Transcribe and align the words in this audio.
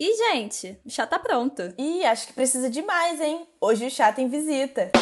E, 0.00 0.16
gente, 0.16 0.78
o 0.86 0.90
chá 0.90 1.08
tá 1.08 1.18
pronto. 1.18 1.74
Ih, 1.76 2.04
acho 2.04 2.28
que 2.28 2.32
precisa 2.32 2.70
de 2.70 2.80
mais, 2.82 3.20
hein? 3.20 3.48
Hoje 3.60 3.84
o 3.84 3.90
chá 3.90 4.12
tem 4.12 4.28
visita. 4.28 4.92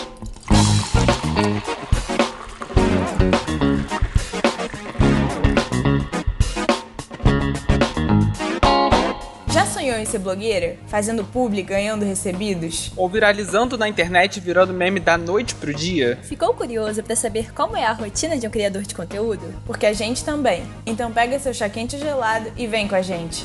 Já 9.53 9.67
sonhou 9.67 9.99
em 9.99 10.07
ser 10.07 10.19
blogueira? 10.19 10.79
Fazendo 10.87 11.23
publi, 11.25 11.61
ganhando 11.61 12.07
recebidos? 12.07 12.91
Ou 12.97 13.07
viralizando 13.07 13.77
na 13.77 13.87
internet 13.87 14.41
virando 14.41 14.73
meme 14.73 14.99
da 14.99 15.19
noite 15.19 15.55
pro 15.57 15.75
dia? 15.75 16.19
Ficou 16.23 16.55
curioso 16.55 17.03
para 17.03 17.15
saber 17.15 17.53
como 17.53 17.77
é 17.77 17.85
a 17.85 17.93
rotina 17.93 18.39
de 18.39 18.47
um 18.47 18.51
criador 18.51 18.81
de 18.81 18.95
conteúdo? 18.95 19.61
Porque 19.67 19.85
a 19.85 19.93
gente 19.93 20.25
também. 20.25 20.63
Então 20.87 21.13
pega 21.13 21.39
seu 21.39 21.53
chá 21.53 21.69
quente 21.69 21.99
gelado 21.99 22.51
e 22.57 22.67
vem 22.67 22.89
com 22.89 22.95
a 22.95 23.03
gente. 23.03 23.45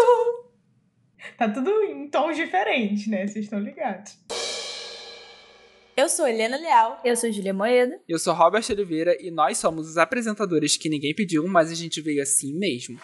Tá 1.36 1.48
tudo 1.48 1.70
em 1.84 2.08
tons 2.08 2.36
diferentes, 2.36 3.06
né? 3.06 3.26
Vocês 3.26 3.44
estão 3.44 3.60
ligados. 3.60 4.18
Eu 5.96 6.08
sou 6.08 6.26
Helena 6.26 6.56
Leal. 6.56 7.00
Eu 7.04 7.16
sou 7.16 7.30
Julia 7.30 7.52
Moeda. 7.52 8.00
Eu 8.08 8.18
sou 8.18 8.32
Robert 8.32 8.64
Oliveira 8.70 9.16
e 9.20 9.30
nós 9.30 9.58
somos 9.58 9.88
os 9.88 9.98
apresentadores 9.98 10.76
que 10.76 10.88
ninguém 10.88 11.14
pediu, 11.14 11.46
mas 11.46 11.70
a 11.70 11.74
gente 11.74 12.00
veio 12.00 12.22
assim 12.22 12.54
mesmo. 12.58 12.98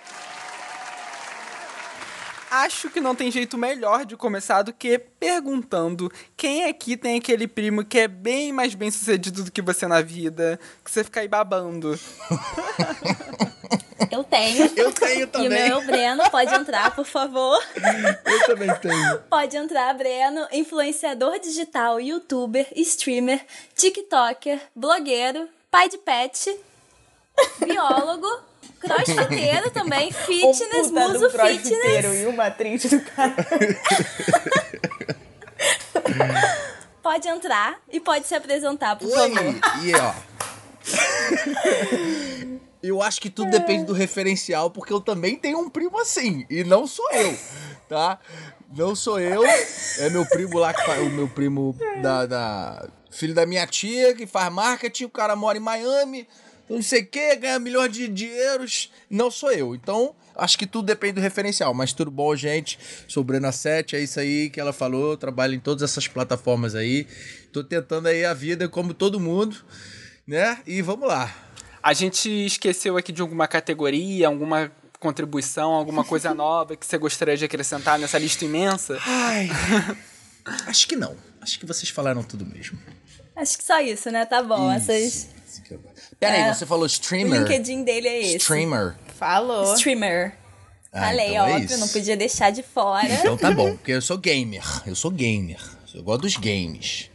Acho 2.50 2.88
que 2.88 3.00
não 3.00 3.14
tem 3.14 3.30
jeito 3.30 3.58
melhor 3.58 4.06
de 4.06 4.16
começar 4.16 4.62
do 4.62 4.72
que 4.72 4.98
perguntando 4.98 6.10
quem 6.36 6.64
aqui 6.64 6.96
tem 6.96 7.18
aquele 7.18 7.46
primo 7.46 7.84
que 7.84 7.98
é 7.98 8.08
bem 8.08 8.52
mais 8.52 8.74
bem 8.74 8.90
sucedido 8.90 9.44
do 9.44 9.52
que 9.52 9.60
você 9.60 9.86
na 9.86 10.00
vida, 10.00 10.58
que 10.82 10.90
você 10.90 11.02
fica 11.02 11.20
aí 11.20 11.28
babando. 11.28 11.98
Eu 14.10 14.22
tenho. 14.24 14.70
Eu 14.76 14.92
tenho 14.92 15.20
E 15.20 15.24
o 15.24 15.26
também. 15.28 15.48
meu 15.48 15.66
é 15.66 15.76
o 15.76 15.82
Breno, 15.86 16.30
pode 16.30 16.54
entrar, 16.54 16.94
por 16.94 17.06
favor. 17.06 17.58
Eu 18.26 18.46
também 18.46 18.74
tenho. 18.76 19.18
Pode 19.30 19.56
entrar, 19.56 19.92
Breno, 19.94 20.46
influenciador 20.52 21.38
digital, 21.40 22.00
youtuber, 22.00 22.66
streamer, 22.76 23.40
tiktoker, 23.74 24.60
blogueiro, 24.74 25.48
pai 25.70 25.88
de 25.88 25.98
pet, 25.98 26.54
biólogo, 27.64 28.28
crossfiteiro 28.80 29.70
também, 29.70 30.12
fitness, 30.12 30.60
um 30.60 30.88
puta 30.90 31.00
muso 31.08 31.18
do 31.20 31.30
fitness. 31.30 31.62
crossfiteiro 31.62 32.14
e 32.14 32.26
uma 32.26 32.46
atriz 32.46 32.84
do 32.84 33.00
cara. 33.00 33.34
Pode 37.02 37.28
entrar 37.28 37.78
e 37.90 38.00
pode 38.00 38.26
se 38.26 38.34
apresentar, 38.34 38.96
por 38.96 39.06
Oi! 39.06 39.12
favor. 39.14 39.54
E 39.84 39.94
ó. 39.94 40.12
Eu 42.82 43.02
acho 43.02 43.20
que 43.20 43.30
tudo 43.30 43.50
depende 43.50 43.84
do 43.84 43.92
referencial, 43.92 44.70
porque 44.70 44.92
eu 44.92 45.00
também 45.00 45.36
tenho 45.36 45.58
um 45.58 45.68
primo 45.70 45.98
assim. 46.00 46.44
E 46.48 46.62
não 46.64 46.86
sou 46.86 47.10
eu, 47.12 47.36
tá? 47.88 48.18
Não 48.76 48.94
sou 48.94 49.18
eu. 49.18 49.42
É 49.98 50.10
meu 50.10 50.24
primo 50.26 50.58
lá, 50.58 50.72
que 50.74 50.84
faz, 50.84 51.00
o 51.00 51.10
meu 51.10 51.28
primo 51.28 51.76
da, 52.02 52.26
da- 52.26 52.88
Filho 53.10 53.32
da 53.34 53.46
minha 53.46 53.66
tia, 53.66 54.14
que 54.14 54.26
faz 54.26 54.52
marketing. 54.52 55.04
O 55.04 55.08
cara 55.08 55.34
mora 55.34 55.56
em 55.56 55.60
Miami. 55.60 56.28
Não 56.68 56.82
sei 56.82 57.00
o 57.02 57.06
que, 57.06 57.36
ganha 57.36 57.58
milhões 57.58 57.90
de, 57.92 58.08
de 58.08 58.26
euros. 58.26 58.92
Não 59.08 59.30
sou 59.30 59.50
eu. 59.52 59.74
Então, 59.74 60.14
acho 60.36 60.58
que 60.58 60.66
tudo 60.66 60.84
depende 60.86 61.14
do 61.14 61.20
referencial. 61.20 61.72
Mas 61.72 61.92
tudo 61.94 62.10
bom, 62.10 62.34
gente. 62.36 62.78
Sou 63.08 63.24
Brena 63.24 63.52
7, 63.52 63.96
é 63.96 64.00
isso 64.00 64.20
aí 64.20 64.50
que 64.50 64.60
ela 64.60 64.72
falou. 64.72 65.16
Trabalho 65.16 65.54
em 65.54 65.60
todas 65.60 65.82
essas 65.88 66.06
plataformas 66.08 66.74
aí. 66.74 67.06
Tô 67.52 67.64
tentando 67.64 68.08
aí 68.08 68.24
a 68.24 68.34
vida 68.34 68.68
como 68.68 68.92
todo 68.92 69.18
mundo, 69.18 69.56
né? 70.26 70.58
E 70.66 70.82
vamos 70.82 71.08
lá. 71.08 71.34
A 71.86 71.92
gente 71.92 72.28
esqueceu 72.46 72.96
aqui 72.96 73.12
de 73.12 73.22
alguma 73.22 73.46
categoria, 73.46 74.26
alguma 74.26 74.72
contribuição, 74.98 75.70
alguma 75.70 76.02
coisa 76.02 76.34
nova 76.34 76.74
que 76.74 76.84
você 76.84 76.98
gostaria 76.98 77.36
de 77.36 77.44
acrescentar 77.44 77.96
nessa 77.96 78.18
lista 78.18 78.44
imensa? 78.44 78.98
Ai. 79.06 79.48
acho 80.66 80.88
que 80.88 80.96
não. 80.96 81.16
Acho 81.40 81.60
que 81.60 81.64
vocês 81.64 81.88
falaram 81.88 82.24
tudo 82.24 82.44
mesmo. 82.44 82.76
Acho 83.36 83.56
que 83.56 83.62
só 83.62 83.78
isso, 83.80 84.10
né? 84.10 84.26
Tá 84.26 84.42
bom. 84.42 84.68
Essas... 84.72 85.28
Pera 86.18 86.34
aí, 86.34 86.40
É. 86.40 86.52
você 86.54 86.66
falou 86.66 86.82
O 86.82 86.86
streamer? 86.86 87.42
LinkedIn 87.42 87.84
dele 87.84 88.08
é 88.08 88.18
esse. 88.20 88.36
Streamer. 88.38 88.96
Falou. 89.16 89.72
Streamer. 89.74 90.36
Ah, 90.92 91.02
Falei, 91.02 91.28
então 91.28 91.46
é 91.46 91.52
óbvio, 91.52 91.66
isso. 91.66 91.78
não 91.78 91.88
podia 91.88 92.16
deixar 92.16 92.50
de 92.50 92.64
fora. 92.64 93.06
Então 93.14 93.36
tá 93.36 93.52
bom, 93.52 93.76
porque 93.78 93.92
eu 93.92 94.02
sou 94.02 94.18
gamer. 94.18 94.64
Eu 94.84 94.96
sou 94.96 95.12
gamer. 95.12 95.60
Eu 95.94 96.02
gosto 96.02 96.22
dos 96.22 96.36
games. 96.36 97.10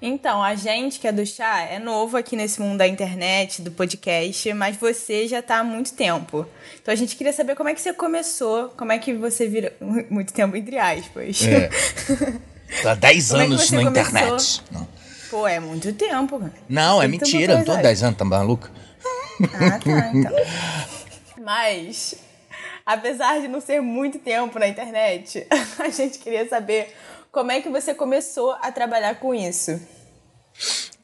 Então, 0.00 0.42
a 0.42 0.54
gente 0.54 1.00
que 1.00 1.08
é 1.08 1.12
do 1.12 1.24
chá 1.24 1.62
é 1.62 1.78
novo 1.78 2.16
aqui 2.18 2.36
nesse 2.36 2.60
mundo 2.60 2.78
da 2.78 2.86
internet, 2.86 3.62
do 3.62 3.70
podcast, 3.70 4.52
mas 4.52 4.76
você 4.76 5.26
já 5.26 5.40
tá 5.40 5.58
há 5.58 5.64
muito 5.64 5.94
tempo. 5.94 6.46
Então 6.82 6.92
a 6.92 6.96
gente 6.96 7.16
queria 7.16 7.32
saber 7.32 7.54
como 7.56 7.68
é 7.70 7.74
que 7.74 7.80
você 7.80 7.92
começou, 7.94 8.68
como 8.76 8.92
é 8.92 8.98
que 8.98 9.14
você 9.14 9.46
virou. 9.48 9.70
Muito 10.10 10.32
tempo, 10.34 10.54
entre 10.56 10.78
aspas. 10.78 11.42
É. 11.46 11.70
Tô 12.82 12.88
há 12.90 12.94
10 12.94 13.28
Como 13.30 13.40
é 13.40 13.44
anos 13.46 13.60
você 13.68 13.76
na 13.76 13.82
começou? 13.84 14.10
internet. 14.10 14.62
Não, 14.70 14.88
Pô, 15.30 15.48
é 15.48 15.58
muito 15.58 15.92
tempo. 15.94 16.50
não 16.68 17.02
é 17.02 17.08
mentira. 17.08 17.56
Não 17.56 17.64
tô 17.64 17.72
há 17.72 17.74
coisa. 17.76 17.88
10 17.88 18.02
anos, 18.04 18.18
tá 18.18 18.24
maluco? 18.24 18.70
Ah, 19.54 19.78
tá, 19.78 20.10
então. 20.14 20.32
Mas, 21.42 22.14
apesar 22.84 23.40
de 23.40 23.48
não 23.48 23.60
ser 23.60 23.80
muito 23.80 24.18
tempo 24.18 24.58
na 24.58 24.68
internet, 24.68 25.46
a 25.78 25.88
gente 25.88 26.18
queria 26.18 26.48
saber 26.48 26.94
como 27.36 27.52
é 27.52 27.60
que 27.60 27.68
você 27.68 27.92
começou 27.92 28.52
a 28.62 28.72
trabalhar 28.72 29.16
com 29.16 29.34
isso. 29.34 29.78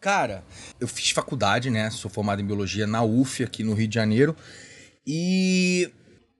Cara, 0.00 0.42
eu 0.80 0.88
fiz 0.88 1.10
faculdade, 1.10 1.68
né? 1.68 1.90
Sou 1.90 2.10
formado 2.10 2.40
em 2.40 2.46
biologia 2.46 2.86
na 2.86 3.02
UF 3.02 3.44
aqui 3.44 3.62
no 3.62 3.74
Rio 3.74 3.86
de 3.86 3.96
Janeiro. 3.96 4.34
E 5.06 5.92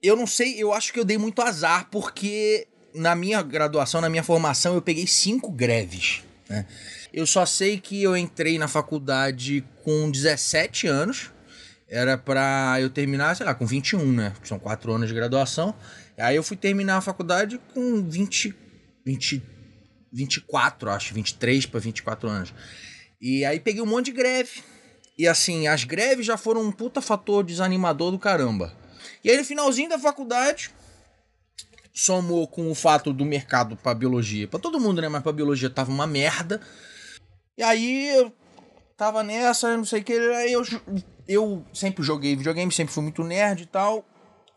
eu 0.03 0.17
não 0.17 0.27
sei, 0.27 0.55
eu 0.59 0.73
acho 0.73 0.95
que 0.95 0.99
eu 0.99 1.05
dei 1.05 1.19
muito 1.19 1.43
azar, 1.43 1.91
porque 1.91 2.67
na 2.95 3.15
minha 3.15 3.43
graduação, 3.43 4.01
na 4.01 4.09
minha 4.09 4.23
formação, 4.23 4.75
eu 4.75 4.81
peguei 4.81 5.07
cinco 5.07 5.51
greves. 5.51 6.23
Né? 6.49 6.65
Eu 7.13 7.27
só 7.27 7.45
sei 7.45 7.79
que 7.79 8.03
eu 8.03 8.17
entrei 8.17 8.59
na 8.59 8.69
faculdade 8.69 9.63
com 9.85 10.11
17 10.11 10.87
anos. 10.87 11.31
Era 11.87 12.17
pra 12.17 12.79
eu 12.81 12.89
terminar, 12.89 13.37
sei 13.37 13.45
lá, 13.45 13.55
com 13.55 13.67
21, 13.67 14.11
né? 14.11 14.33
São 14.43 14.59
quatro 14.59 14.91
anos 14.91 15.09
de 15.09 15.15
graduação. 15.15 15.75
Aí 16.17 16.35
eu 16.35 16.43
fui 16.43 16.57
terminar 16.57 16.97
a 16.97 17.03
faculdade 17.03 17.61
com 17.75 18.03
20, 18.03 18.55
20 19.05 19.52
24, 20.12 20.91
acho, 20.91 21.15
23 21.15 21.67
para 21.67 21.81
24 21.81 22.28
anos. 22.28 22.55
E 23.21 23.45
aí 23.45 23.59
peguei 23.59 23.81
um 23.81 23.87
monte 23.87 24.06
de 24.06 24.12
greve. 24.12 24.62
E 25.17 25.27
assim, 25.27 25.67
as 25.69 25.84
greves 25.84 26.27
já 26.27 26.37
foram 26.37 26.62
um 26.62 26.73
puta 26.73 27.00
fator 27.00 27.45
desanimador 27.45 28.11
do 28.11 28.19
caramba. 28.19 28.73
E 29.25 29.31
aí 29.31 29.37
no 29.37 29.45
finalzinho 29.45 29.89
da 29.89 29.99
faculdade, 29.99 30.71
somou 31.93 32.49
com 32.49 32.71
o 32.71 32.75
fato 32.75 33.12
do 33.12 33.25
mercado 33.25 33.77
pra 33.77 33.95
biologia, 33.95 34.49
pra 34.49 34.59
todo 34.59 34.81
mundo, 34.81 35.00
né, 35.00 35.09
mas 35.09 35.23
pra 35.23 35.33
biologia 35.33 35.71
tava 35.71 35.91
uma 35.91 36.06
merda. 36.06 36.61
E 37.56 37.62
aí 37.62 38.09
eu 38.17 38.33
tava 38.97 39.23
nessa, 39.23 39.77
não 39.77 39.84
sei 39.84 40.00
o 40.00 40.05
que, 40.05 40.12
aí 40.12 40.53
eu, 40.53 40.62
eu 41.29 41.65
sempre 41.73 42.03
joguei 42.03 42.34
videogame, 42.34 42.73
sempre 42.73 42.94
fui 42.94 43.03
muito 43.03 43.23
nerd 43.23 43.62
e 43.62 43.67
tal. 43.67 44.05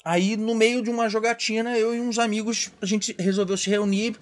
Aí 0.04 0.38
no 0.38 0.56
meio 0.56 0.82
de 0.82 0.90
uma 0.90 1.10
jogatina, 1.10 1.78
eu 1.78 1.94
e 1.94 2.00
uns 2.00 2.20
amigos, 2.20 2.72
a 2.82 2.86
gente 2.86 3.16
resolveu 3.20 3.58
se 3.58 3.70
reunir. 3.70 4.16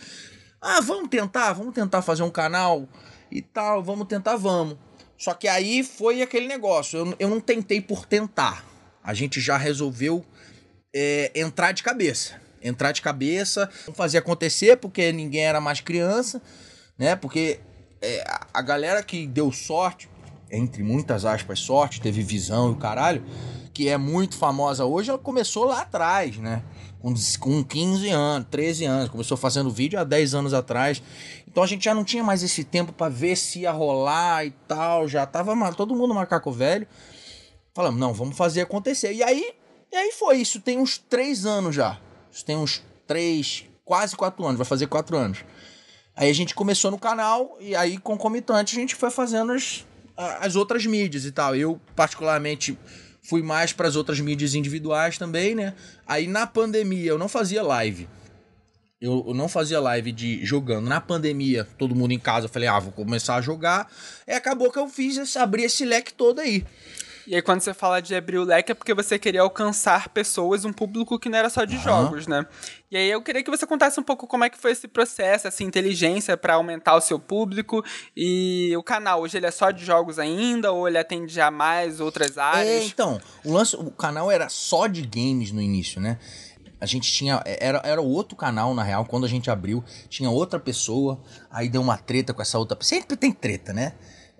Ah, 0.65 0.79
vamos 0.81 1.09
tentar, 1.09 1.51
vamos 1.53 1.73
tentar 1.73 2.01
fazer 2.01 2.23
um 2.23 2.29
canal 2.29 2.87
e 3.29 3.41
tal, 3.41 3.83
vamos 3.83 4.07
tentar, 4.07 4.37
vamos. 4.37 4.77
Só 5.17 5.33
que 5.33 5.47
aí 5.47 5.83
foi 5.83 6.21
aquele 6.21 6.47
negócio, 6.47 6.97
eu, 6.99 7.15
eu 7.19 7.29
não 7.29 7.39
tentei 7.41 7.81
por 7.81 8.05
tentar. 8.05 8.65
A 9.03 9.13
gente 9.13 9.41
já 9.41 9.57
resolveu 9.57 10.23
é, 10.95 11.31
entrar 11.35 11.71
de 11.73 11.83
cabeça. 11.83 12.41
Entrar 12.61 12.93
de 12.93 13.01
cabeça, 13.01 13.69
fazer 13.93 14.19
acontecer, 14.19 14.77
porque 14.77 15.11
ninguém 15.11 15.43
era 15.43 15.59
mais 15.59 15.81
criança, 15.81 16.41
né? 16.97 17.13
Porque 17.15 17.59
é, 18.01 18.21
a- 18.25 18.47
a 18.53 18.61
galera 18.61 19.03
que 19.03 19.27
deu 19.27 19.51
sorte, 19.51 20.09
entre 20.49 20.81
muitas 20.81 21.25
aspas, 21.25 21.59
sorte, 21.59 21.99
teve 21.99 22.21
visão 22.23 22.69
e 22.69 22.71
o 22.71 22.77
caralho, 22.77 23.21
que 23.73 23.89
é 23.89 23.97
muito 23.97 24.37
famosa 24.37 24.85
hoje, 24.85 25.09
ela 25.09 25.19
começou 25.19 25.65
lá 25.65 25.81
atrás, 25.81 26.37
né? 26.37 26.63
Com, 27.03 27.13
com 27.41 27.61
15 27.61 28.09
anos, 28.11 28.47
13 28.49 28.85
anos, 28.85 29.09
começou 29.09 29.35
fazendo 29.35 29.69
vídeo 29.69 29.99
há 29.99 30.05
10 30.05 30.35
anos 30.35 30.53
atrás. 30.53 31.03
Então 31.45 31.61
a 31.61 31.67
gente 31.67 31.83
já 31.83 31.93
não 31.93 32.05
tinha 32.05 32.23
mais 32.23 32.41
esse 32.41 32.63
tempo 32.63 32.93
pra 32.93 33.09
ver 33.09 33.35
se 33.35 33.59
ia 33.59 33.71
rolar 33.71 34.45
e 34.45 34.51
tal, 34.69 35.05
já 35.05 35.25
tava 35.25 35.53
todo 35.73 35.93
mundo 35.93 36.13
macaco 36.13 36.49
velho. 36.49 36.87
Falamos, 37.73 37.99
não, 37.99 38.13
vamos 38.13 38.37
fazer 38.37 38.61
acontecer. 38.61 39.11
E 39.11 39.21
aí, 39.21 39.53
e 39.91 39.95
aí 39.97 40.13
foi, 40.13 40.37
isso 40.37 40.61
tem 40.61 40.79
uns 40.79 40.97
3 40.97 41.45
anos 41.45 41.75
já. 41.75 41.99
Isso 42.31 42.45
tem 42.45 42.55
uns 42.55 42.81
3, 43.05 43.65
quase 43.83 44.15
4 44.15 44.45
anos, 44.45 44.57
vai 44.57 44.65
fazer 44.65 44.87
4 44.87 45.17
anos. 45.17 45.39
Aí 46.15 46.29
a 46.29 46.33
gente 46.33 46.55
começou 46.55 46.89
no 46.89 46.97
canal 46.97 47.57
e 47.59 47.75
aí, 47.75 47.97
concomitante, 47.97 48.77
a 48.77 48.79
gente 48.79 48.95
foi 48.95 49.11
fazendo 49.11 49.51
as, 49.51 49.85
as 50.15 50.55
outras 50.55 50.85
mídias 50.85 51.25
e 51.25 51.33
tal. 51.33 51.53
Eu, 51.53 51.81
particularmente, 51.97 52.79
fui 53.23 53.41
mais 53.41 53.73
para 53.73 53.87
as 53.87 53.95
outras 53.95 54.19
mídias 54.19 54.53
individuais 54.53 55.17
também, 55.17 55.55
né? 55.55 55.73
Aí 56.05 56.27
na 56.27 56.45
pandemia 56.45 57.09
eu 57.09 57.17
não 57.17 57.29
fazia 57.29 57.63
live. 57.63 58.07
Eu, 58.99 59.33
não 59.35 59.49
fazia 59.49 59.81
live 59.81 60.13
de 60.13 60.45
jogando. 60.45 60.87
Na 60.87 61.01
pandemia, 61.01 61.67
todo 61.77 61.93
mundo 61.93 62.11
em 62.13 62.19
casa, 62.19 62.45
eu 62.45 62.49
falei, 62.49 62.69
ah, 62.69 62.79
vou 62.79 62.93
começar 62.93 63.35
a 63.35 63.41
jogar. 63.41 63.91
E 64.25 64.31
acabou 64.31 64.71
que 64.71 64.79
eu 64.79 64.87
fiz, 64.87 65.17
esse, 65.17 65.37
abri 65.37 65.63
esse 65.63 65.83
leque 65.83 66.13
todo 66.13 66.39
aí. 66.39 66.65
E 67.25 67.35
aí, 67.35 67.41
quando 67.41 67.61
você 67.61 67.73
fala 67.73 68.01
de 68.01 68.13
abrir 68.15 68.37
o 68.37 68.43
leque, 68.43 68.71
é 68.71 68.75
porque 68.75 68.93
você 68.93 69.17
queria 69.17 69.41
alcançar 69.41 70.09
pessoas, 70.09 70.65
um 70.65 70.73
público 70.73 71.17
que 71.17 71.29
não 71.29 71.37
era 71.37 71.49
só 71.49 71.63
de 71.63 71.77
jogos, 71.77 72.27
né? 72.27 72.45
E 72.91 72.97
aí, 72.97 73.09
eu 73.09 73.21
queria 73.21 73.41
que 73.43 73.49
você 73.49 73.65
contasse 73.65 73.99
um 73.99 74.03
pouco 74.03 74.27
como 74.27 74.43
é 74.43 74.49
que 74.49 74.57
foi 74.57 74.71
esse 74.71 74.87
processo, 74.87 75.47
essa 75.47 75.63
inteligência 75.63 76.35
para 76.35 76.55
aumentar 76.55 76.95
o 76.95 77.01
seu 77.01 77.17
público. 77.17 77.83
E 78.15 78.75
o 78.77 78.83
canal, 78.83 79.21
hoje 79.21 79.37
ele 79.37 79.45
é 79.45 79.51
só 79.51 79.71
de 79.71 79.85
jogos 79.85 80.19
ainda, 80.19 80.71
ou 80.71 80.87
ele 80.87 80.97
atende 80.97 81.39
a 81.39 81.49
mais 81.49 81.99
outras 81.99 82.37
É, 82.37 82.41
áreas? 82.41 82.85
então, 82.85 83.19
o, 83.43 83.53
lance, 83.53 83.75
o 83.75 83.89
canal 83.91 84.29
era 84.29 84.49
só 84.49 84.87
de 84.87 85.01
games 85.01 85.51
no 85.51 85.61
início, 85.61 86.01
né? 86.01 86.19
A 86.81 86.85
gente 86.85 87.09
tinha. 87.09 87.41
Era, 87.45 87.81
era 87.85 88.01
outro 88.01 88.35
canal, 88.35 88.73
na 88.73 88.83
real, 88.83 89.05
quando 89.05 89.25
a 89.25 89.29
gente 89.29 89.49
abriu. 89.49 89.81
Tinha 90.09 90.29
outra 90.29 90.59
pessoa, 90.59 91.21
aí 91.49 91.69
deu 91.69 91.81
uma 91.81 91.97
treta 91.97 92.33
com 92.33 92.41
essa 92.41 92.59
outra. 92.59 92.77
Sempre 92.81 93.15
tem 93.15 93.31
treta, 93.31 93.71
né? 93.71 93.93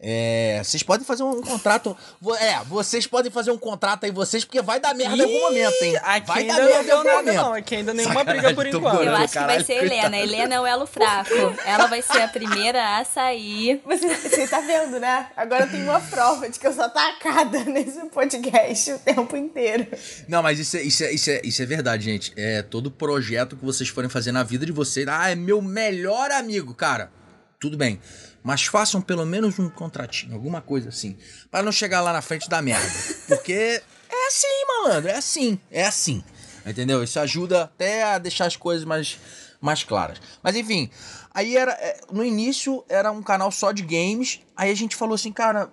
É, 0.06 0.62
vocês 0.62 0.84
podem 0.84 1.06
fazer 1.06 1.24
um 1.24 1.42
contrato. 1.42 1.96
É, 2.42 2.62
vocês 2.66 3.08
podem 3.08 3.32
fazer 3.32 3.52
um 3.52 3.58
contrato 3.58 4.04
aí, 4.04 4.12
vocês, 4.12 4.44
porque 4.44 4.62
vai 4.62 4.78
dar 4.78 4.94
merda 4.94 5.16
em 5.16 5.22
algum 5.22 5.40
momento, 5.40 5.82
hein? 5.82 5.96
Aqui 6.04 6.28
vai 6.28 6.42
ainda 6.42 6.56
dar 6.56 6.62
merda 6.66 6.82
em 6.82 6.86
deu 6.86 6.98
algum 6.98 7.08
nada, 7.10 7.22
momento. 7.22 7.36
não. 7.42 7.54
Aqui 7.54 7.76
ainda 7.78 7.94
nenhuma 7.94 8.16
Sacanagem, 8.16 8.42
briga 8.42 8.56
por 8.56 8.68
enquanto. 8.68 9.02
Eu 9.02 9.16
acho 9.16 9.28
que 9.32 9.40
vai 9.40 9.48
caralho, 9.48 9.66
ser 9.66 9.80
coitado. 9.80 9.94
Helena. 9.94 10.18
Helena 10.18 10.56
é 10.56 10.60
o 10.60 10.66
elo 10.66 10.86
fraco. 10.86 11.34
Ela 11.66 11.86
vai 11.88 12.02
ser 12.02 12.22
a 12.22 12.28
primeira 12.28 12.98
a 12.98 13.06
sair. 13.06 13.82
Você, 13.86 14.14
você 14.14 14.48
tá 14.48 14.60
vendo, 14.60 15.00
né? 15.00 15.28
Agora 15.38 15.68
tem 15.68 15.82
uma 15.84 16.02
prova 16.02 16.50
de 16.50 16.60
que 16.60 16.68
eu 16.68 16.74
sou 16.74 16.84
atacada 16.84 17.64
nesse 17.64 18.06
podcast 18.10 18.92
o 18.92 19.00
tempo 19.00 19.38
inteiro. 19.38 19.88
Não, 20.28 20.44
mas 20.44 20.60
isso 20.60 20.76
é, 20.76 20.82
isso, 20.82 21.04
é, 21.06 21.14
isso, 21.14 21.30
é, 21.30 21.42
isso 21.46 21.62
é 21.62 21.66
verdade, 21.66 22.04
gente. 22.04 22.34
É 22.36 22.62
todo 22.62 22.92
projeto 22.92 23.56
que 23.56 23.64
vocês 23.64 23.88
forem 23.88 24.10
fazer 24.10 24.34
na 24.34 24.44
vida 24.44 24.66
de 24.66 24.74
vocês. 24.74 25.08
Ah, 25.08 25.30
é 25.30 25.36
meu 25.36 25.62
melhor 25.62 26.30
amigo, 26.32 26.74
cara. 26.74 27.10
Tudo 27.58 27.78
bem. 27.78 28.02
Mas 28.44 28.66
façam 28.66 29.02
pelo 29.02 29.26
menos 29.26 29.58
um 29.58 29.70
contratinho, 29.70 30.34
alguma 30.34 30.62
coisa 30.62 30.90
assim. 30.90 31.18
Pra 31.50 31.64
não 31.64 31.72
chegar 31.72 32.02
lá 32.02 32.12
na 32.12 32.22
frente 32.22 32.50
da 32.50 32.62
merda. 32.62 32.86
Porque 33.28 33.82
é 34.10 34.28
assim, 34.28 34.66
malandro. 34.68 35.10
É 35.10 35.16
assim. 35.16 35.60
É 35.72 35.86
assim. 35.86 36.24
Entendeu? 36.66 37.04
Isso 37.04 37.20
ajuda 37.20 37.64
até 37.64 38.04
a 38.04 38.18
deixar 38.18 38.46
as 38.46 38.56
coisas 38.56 38.86
mais, 38.86 39.18
mais 39.62 39.84
claras. 39.84 40.20
Mas 40.42 40.56
enfim, 40.56 40.90
aí 41.34 41.56
era. 41.58 41.72
é, 41.74 42.02
No 42.12 42.24
início 42.24 42.84
era 42.90 43.12
um 43.12 43.24
canal 43.24 43.52
só 43.52 43.72
de 43.72 43.84
games. 43.84 44.42
Aí 44.56 44.70
a 44.70 44.76
gente 44.76 44.96
falou 44.96 45.16
assim, 45.16 45.32
cara. 45.32 45.72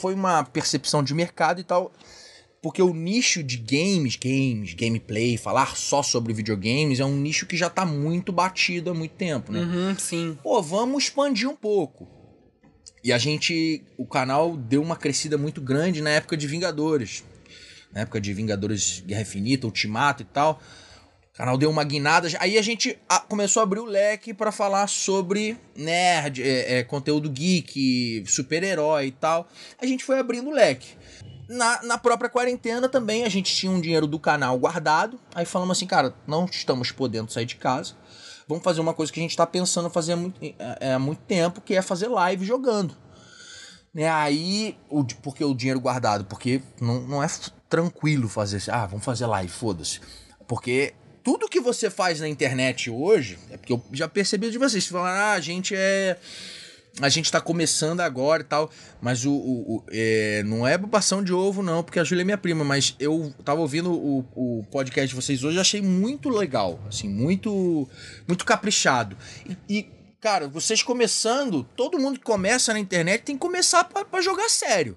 Foi 0.00 0.14
uma 0.14 0.44
percepção 0.44 1.02
de 1.02 1.12
mercado 1.12 1.60
e 1.60 1.64
tal. 1.64 1.90
Porque 2.62 2.82
o 2.82 2.92
nicho 2.92 3.42
de 3.42 3.56
games, 3.58 4.16
games, 4.16 4.74
gameplay, 4.74 5.36
falar 5.36 5.76
só 5.76 6.02
sobre 6.02 6.32
videogames 6.32 6.98
é 7.00 7.04
um 7.04 7.16
nicho 7.16 7.46
que 7.46 7.56
já 7.56 7.70
tá 7.70 7.84
muito 7.84 8.32
batido 8.32 8.90
há 8.90 8.94
muito 8.94 9.14
tempo, 9.14 9.52
né? 9.52 9.60
Uhum, 9.60 9.98
sim. 9.98 10.38
Pô, 10.42 10.60
vamos 10.62 11.04
expandir 11.04 11.48
um 11.48 11.54
pouco. 11.54 12.08
E 13.04 13.12
a 13.12 13.18
gente, 13.18 13.84
o 13.96 14.04
canal 14.04 14.56
deu 14.56 14.82
uma 14.82 14.96
crescida 14.96 15.38
muito 15.38 15.60
grande 15.60 16.02
na 16.02 16.10
época 16.10 16.36
de 16.36 16.46
Vingadores. 16.48 17.22
Na 17.92 18.00
época 18.00 18.20
de 18.20 18.32
Vingadores 18.32 19.00
Guerra 19.06 19.22
Infinita, 19.22 19.66
Ultimato 19.66 20.22
e 20.22 20.26
tal. 20.26 20.60
O 21.32 21.36
canal 21.36 21.56
deu 21.56 21.70
uma 21.70 21.84
guinada. 21.84 22.28
Aí 22.40 22.58
a 22.58 22.62
gente 22.62 22.98
começou 23.28 23.60
a 23.60 23.62
abrir 23.62 23.78
o 23.78 23.84
leque 23.84 24.34
pra 24.34 24.50
falar 24.50 24.88
sobre 24.88 25.56
nerd, 25.76 26.42
é, 26.42 26.78
é, 26.78 26.82
conteúdo 26.82 27.30
geek, 27.30 28.24
super-herói 28.26 29.06
e 29.06 29.12
tal. 29.12 29.48
A 29.80 29.86
gente 29.86 30.02
foi 30.02 30.18
abrindo 30.18 30.48
o 30.48 30.52
leque. 30.52 30.96
Na, 31.48 31.82
na 31.82 31.98
própria 31.98 32.28
quarentena 32.28 32.88
também 32.88 33.24
a 33.24 33.28
gente 33.28 33.54
tinha 33.54 33.70
um 33.70 33.80
dinheiro 33.80 34.06
do 34.06 34.18
canal 34.18 34.58
guardado. 34.58 35.18
Aí 35.34 35.44
falamos 35.44 35.76
assim, 35.76 35.86
cara, 35.86 36.14
não 36.26 36.44
estamos 36.46 36.90
podendo 36.90 37.32
sair 37.32 37.46
de 37.46 37.56
casa. 37.56 37.94
Vamos 38.48 38.62
fazer 38.62 38.80
uma 38.80 38.94
coisa 38.94 39.12
que 39.12 39.18
a 39.18 39.22
gente 39.22 39.36
tá 39.36 39.46
pensando 39.46 39.90
fazer 39.90 40.12
há 40.12 40.16
muito, 40.16 40.40
é, 40.80 40.92
há 40.92 40.98
muito 40.98 41.20
tempo, 41.22 41.60
que 41.60 41.74
é 41.74 41.82
fazer 41.82 42.08
live 42.08 42.44
jogando. 42.44 42.96
Né, 43.92 44.08
aí, 44.08 44.76
o, 44.90 45.02
porque 45.22 45.42
o 45.42 45.54
dinheiro 45.54 45.80
guardado? 45.80 46.26
Porque 46.26 46.60
não, 46.80 47.00
não 47.02 47.22
é 47.22 47.26
tranquilo 47.68 48.28
fazer 48.28 48.58
assim, 48.58 48.70
ah, 48.70 48.86
vamos 48.86 49.04
fazer 49.04 49.26
live, 49.26 49.50
foda-se. 49.50 50.00
Porque 50.46 50.94
tudo 51.24 51.48
que 51.48 51.60
você 51.60 51.90
faz 51.90 52.20
na 52.20 52.28
internet 52.28 52.88
hoje, 52.88 53.38
é 53.50 53.56
porque 53.56 53.72
eu 53.72 53.82
já 53.92 54.06
percebi 54.06 54.50
de 54.50 54.58
vocês, 54.58 54.86
falaram, 54.86 55.18
ah, 55.18 55.32
a 55.32 55.40
gente 55.40 55.74
é. 55.74 56.16
A 57.00 57.10
gente 57.10 57.30
tá 57.30 57.40
começando 57.42 58.00
agora 58.00 58.40
e 58.42 58.44
tal, 58.46 58.70
mas 59.02 59.26
o, 59.26 59.30
o- 59.32 59.76
o- 59.76 59.84
é, 59.90 60.42
não 60.44 60.66
é 60.66 60.78
bobação 60.78 61.22
de 61.22 61.30
ovo, 61.32 61.62
não, 61.62 61.82
porque 61.82 61.98
a 62.00 62.04
Júlia 62.04 62.22
é 62.22 62.24
minha 62.24 62.38
prima, 62.38 62.64
mas 62.64 62.96
eu 62.98 63.34
tava 63.44 63.60
ouvindo 63.60 63.92
o, 63.92 64.20
o 64.34 64.64
podcast 64.70 65.08
de 65.08 65.14
vocês 65.14 65.44
hoje 65.44 65.58
e 65.58 65.60
achei 65.60 65.82
muito 65.82 66.30
legal, 66.30 66.80
assim, 66.88 67.06
muito, 67.06 67.86
muito 68.26 68.46
caprichado. 68.46 69.14
E, 69.46 69.78
e, 69.78 69.90
cara, 70.22 70.48
vocês 70.48 70.82
começando, 70.82 71.64
todo 71.76 71.98
mundo 71.98 72.18
que 72.18 72.24
começa 72.24 72.72
na 72.72 72.78
internet 72.78 73.24
tem 73.24 73.34
que 73.36 73.40
começar 73.42 73.84
pra 73.84 74.20
jogar 74.22 74.48
sério. 74.48 74.96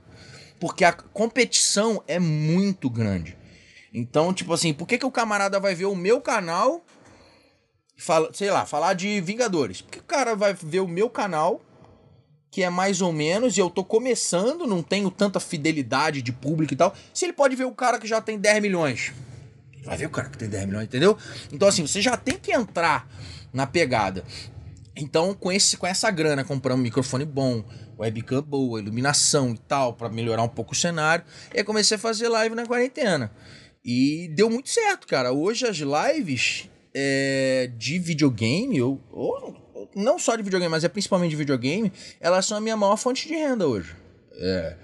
Porque 0.58 0.86
a 0.86 0.94
competição 0.94 2.02
é 2.08 2.18
muito 2.20 2.90
grande. 2.90 3.38
Então, 3.94 4.34
tipo 4.34 4.54
assim, 4.54 4.74
por 4.74 4.88
que, 4.88 4.98
que 4.98 5.06
o 5.06 5.12
camarada 5.12 5.60
vai 5.60 5.76
ver 5.76 5.86
o 5.86 5.96
meu 5.96 6.22
canal, 6.22 6.86
fala, 7.98 8.30
sei 8.34 8.50
lá, 8.52 8.66
falar 8.66 8.94
de 8.94 9.20
Vingadores? 9.22 9.82
Por 9.82 9.92
que 9.92 10.00
o 10.00 10.04
cara 10.04 10.36
vai 10.36 10.54
ver 10.54 10.80
o 10.80 10.88
meu 10.88 11.10
canal, 11.10 11.62
que 12.52 12.64
é 12.64 12.70
mais 12.70 13.02
ou 13.02 13.14
menos, 13.14 13.58
e 13.58 13.60
eu 13.60 13.70
tô 13.70 13.84
começando, 13.84 14.66
não 14.66 14.82
tenho 14.82 15.12
tanta 15.12 15.40
fidelidade 15.40 16.22
de 16.22 16.32
público 16.32 16.74
e 16.74 16.78
tal, 16.78 16.96
se 17.14 17.26
ele 17.26 17.34
pode 17.34 17.56
ver 17.56 17.66
o 17.66 17.72
cara 17.72 18.00
que 18.00 18.08
já 18.08 18.20
tem 18.20 18.38
10 18.38 18.62
milhões? 18.62 19.14
Vai 19.84 19.98
ver 19.98 20.08
o 20.08 20.10
cara 20.10 20.30
que 20.30 20.38
tem 20.38 20.50
10 20.50 20.66
milhões, 20.66 20.86
entendeu? 20.86 21.18
Então, 21.52 21.68
assim, 21.68 21.86
você 21.86 22.02
já 22.02 22.18
tem 22.18 22.38
que 22.38 22.52
entrar 22.52 23.08
na 23.54 23.66
pegada. 23.66 24.24
Então, 24.96 25.34
com, 25.34 25.52
esse, 25.52 25.78
com 25.78 25.88
essa 25.88 26.12
grana, 26.12 26.44
compramos 26.44 26.82
um 26.82 26.84
microfone 26.84 27.24
bom, 27.24 27.64
webcam 27.98 28.42
boa, 28.42 28.80
iluminação 28.80 29.52
e 29.52 29.58
tal, 29.58 29.94
pra 29.94 30.10
melhorar 30.10 30.44
um 30.44 30.50
pouco 30.50 30.74
o 30.74 30.76
cenário. 30.76 31.24
E 31.54 31.60
aí 31.60 31.64
comecei 31.64 31.96
a 31.96 32.00
fazer 32.00 32.28
live 32.28 32.56
na 32.56 32.66
quarentena. 32.66 33.32
E 33.84 34.30
deu 34.36 34.50
muito 34.50 34.70
certo, 34.70 35.08
cara. 35.08 35.32
Hoje 35.32 35.66
as 35.66 35.78
lives 35.78 36.70
é, 36.94 37.72
de 37.78 37.98
videogame, 37.98 38.82
ou, 38.82 39.02
ou 39.12 39.56
não 39.96 40.20
só 40.20 40.36
de 40.36 40.44
videogame, 40.44 40.72
mas 40.72 40.84
é 40.84 40.90
principalmente 40.90 41.32
de 41.32 41.36
videogame, 41.36 41.92
elas 42.20 42.46
são 42.46 42.58
a 42.58 42.62
minha 42.62 42.78
maior 42.78 42.98
fonte 42.98 43.28
de 43.28 43.34
renda 43.34 43.68
hoje. 43.68 43.96
É, 44.34 44.76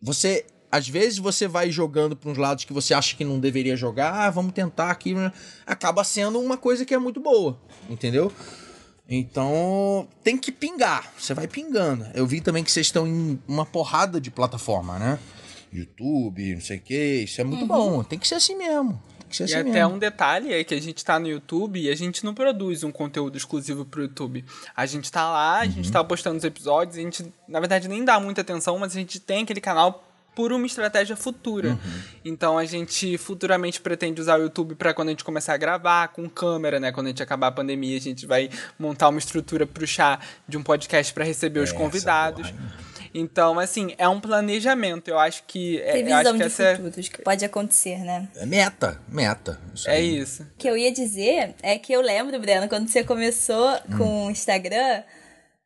você 0.00 0.44
às 0.74 0.88
vezes 0.88 1.18
você 1.18 1.46
vai 1.46 1.70
jogando 1.70 2.16
para 2.16 2.28
uns 2.28 2.36
lados 2.36 2.64
que 2.64 2.72
você 2.72 2.92
acha 2.92 3.14
que 3.14 3.24
não 3.24 3.38
deveria 3.38 3.76
jogar, 3.76 4.12
ah, 4.12 4.28
vamos 4.28 4.52
tentar 4.52 4.90
aqui, 4.90 5.14
né? 5.14 5.32
acaba 5.64 6.02
sendo 6.02 6.40
uma 6.40 6.56
coisa 6.56 6.84
que 6.84 6.92
é 6.92 6.98
muito 6.98 7.20
boa, 7.20 7.56
entendeu? 7.88 8.32
Então 9.08 10.08
tem 10.24 10.36
que 10.36 10.50
pingar, 10.50 11.12
você 11.16 11.32
vai 11.32 11.46
pingando. 11.46 12.06
Eu 12.12 12.26
vi 12.26 12.40
também 12.40 12.64
que 12.64 12.72
vocês 12.72 12.86
estão 12.86 13.06
em 13.06 13.38
uma 13.46 13.64
porrada 13.64 14.20
de 14.20 14.32
plataforma, 14.32 14.98
né? 14.98 15.18
YouTube, 15.72 16.54
não 16.54 16.60
sei 16.60 16.78
o 16.78 16.80
que, 16.80 17.22
isso 17.22 17.40
é 17.40 17.44
muito 17.44 17.66
bom, 17.66 18.02
tem 18.02 18.18
que 18.18 18.26
ser 18.26 18.34
assim 18.34 18.56
mesmo. 18.56 19.00
Ser 19.34 19.42
E 19.42 19.46
assim 19.46 19.54
até 19.56 19.70
mesmo. 19.72 19.94
um 19.94 19.98
detalhe 19.98 20.52
é 20.52 20.62
que 20.64 20.74
a 20.74 20.80
gente 20.80 21.04
tá 21.04 21.18
no 21.18 21.26
YouTube 21.26 21.80
e 21.80 21.90
a 21.90 21.94
gente 21.96 22.24
não 22.24 22.34
produz 22.34 22.84
um 22.84 22.92
conteúdo 22.92 23.36
exclusivo 23.36 23.84
pro 23.84 24.02
YouTube. 24.02 24.44
A 24.76 24.86
gente 24.86 25.10
tá 25.10 25.28
lá, 25.30 25.60
a 25.62 25.64
Uhum. 25.64 25.70
gente 25.70 25.90
tá 25.92 26.02
postando 26.04 26.38
os 26.38 26.44
episódios, 26.44 26.96
a 26.96 27.00
gente, 27.00 27.32
na 27.48 27.58
verdade, 27.60 27.88
nem 27.88 28.04
dá 28.04 28.18
muita 28.20 28.40
atenção, 28.42 28.78
mas 28.78 28.92
a 28.92 28.98
gente 28.98 29.18
tem 29.18 29.42
aquele 29.42 29.60
canal 29.60 30.08
por 30.34 30.52
uma 30.52 30.66
estratégia 30.66 31.14
futura. 31.16 31.68
Uhum. 31.70 31.78
Então 32.24 32.58
a 32.58 32.64
gente 32.64 33.16
futuramente 33.18 33.80
pretende 33.80 34.20
usar 34.20 34.36
o 34.38 34.42
YouTube 34.42 34.74
para 34.74 34.92
quando 34.92 35.08
a 35.08 35.10
gente 35.12 35.22
começar 35.22 35.54
a 35.54 35.56
gravar 35.56 36.08
com 36.08 36.28
câmera, 36.28 36.80
né? 36.80 36.90
Quando 36.90 37.06
a 37.06 37.10
gente 37.10 37.22
acabar 37.22 37.46
a 37.46 37.52
pandemia, 37.52 37.96
a 37.96 38.00
gente 38.00 38.26
vai 38.26 38.50
montar 38.76 39.08
uma 39.10 39.18
estrutura 39.20 39.64
pro 39.64 39.86
chá 39.86 40.18
de 40.48 40.56
um 40.58 40.62
podcast 40.62 41.12
para 41.14 41.24
receber 41.24 41.60
os 41.60 41.68
Essa 41.70 41.78
convidados. 41.78 42.52
Então, 43.14 43.60
assim, 43.60 43.94
é 43.96 44.08
um 44.08 44.20
planejamento. 44.20 45.06
Eu 45.08 45.18
acho 45.18 45.44
que 45.46 45.80
é, 45.82 45.92
Previsão 45.92 46.18
acho 46.18 46.32
que 46.32 46.36
de 46.38 46.42
essa 46.42 46.62
é, 46.64 46.76
futuros 46.76 47.08
que 47.08 47.22
pode 47.22 47.44
acontecer, 47.44 47.98
né? 47.98 48.28
É 48.34 48.44
meta, 48.44 49.00
meta. 49.08 49.60
Isso 49.72 49.88
é 49.88 49.94
aí. 49.94 50.18
isso. 50.18 50.42
O 50.42 50.46
que 50.58 50.68
eu 50.68 50.76
ia 50.76 50.90
dizer 50.92 51.54
é 51.62 51.78
que 51.78 51.92
eu 51.92 52.00
lembro, 52.00 52.38
Breno, 52.40 52.68
quando 52.68 52.88
você 52.88 53.04
começou 53.04 53.70
Hum. 53.88 53.98
com 53.98 54.26
o 54.26 54.30
Instagram, 54.32 55.04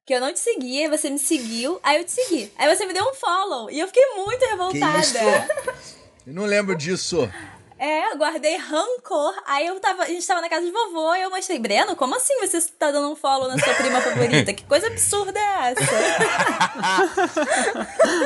que 0.05 0.13
eu 0.15 0.21
não 0.21 0.33
te 0.33 0.39
seguia, 0.41 0.91
você 0.91 1.09
me 1.09 1.19
seguiu, 1.19 1.81
aí 1.83 1.97
eu 1.99 2.05
te 2.05 2.13
segui. 2.13 2.53
Aí 2.59 2.75
você 2.77 2.85
me 2.85 2.93
deu 2.93 3.05
um 3.05 3.15
follow 3.15 3.71
e 3.71 3.81
eu 3.81 3.87
fiquei 3.87 4.05
muito 4.17 4.39
Que 4.41 4.47
revoltada. 4.47 4.99
isso? 5.01 5.19
Eu 6.27 6.35
não 6.35 6.45
lembro 6.45 6.77
disso. 6.77 7.31
É, 7.79 8.17
guardei 8.17 8.57
rancor. 8.57 9.35
Aí 9.47 9.67
eu 9.67 9.79
tava, 9.79 10.03
a 10.03 10.07
gente 10.07 10.27
tava 10.27 10.41
na 10.41 10.49
casa 10.49 10.67
de 10.67 10.73
vovô 10.73 11.15
e 11.15 11.23
eu 11.23 11.31
mostrei, 11.31 11.59
Breno, 11.59 11.95
como 11.95 12.17
assim 12.17 12.35
você 12.41 12.61
tá 12.79 12.91
dando 12.91 13.13
um 13.13 13.17
follow 13.17 13.49
na 13.49 13.57
sua 13.59 13.75
prima 13.75 14.01
favorita? 14.01 14.53
Que 14.53 14.65
coisa 14.65 14.89
absurda 14.89 15.39
é 15.39 15.73
essa? 15.73 15.85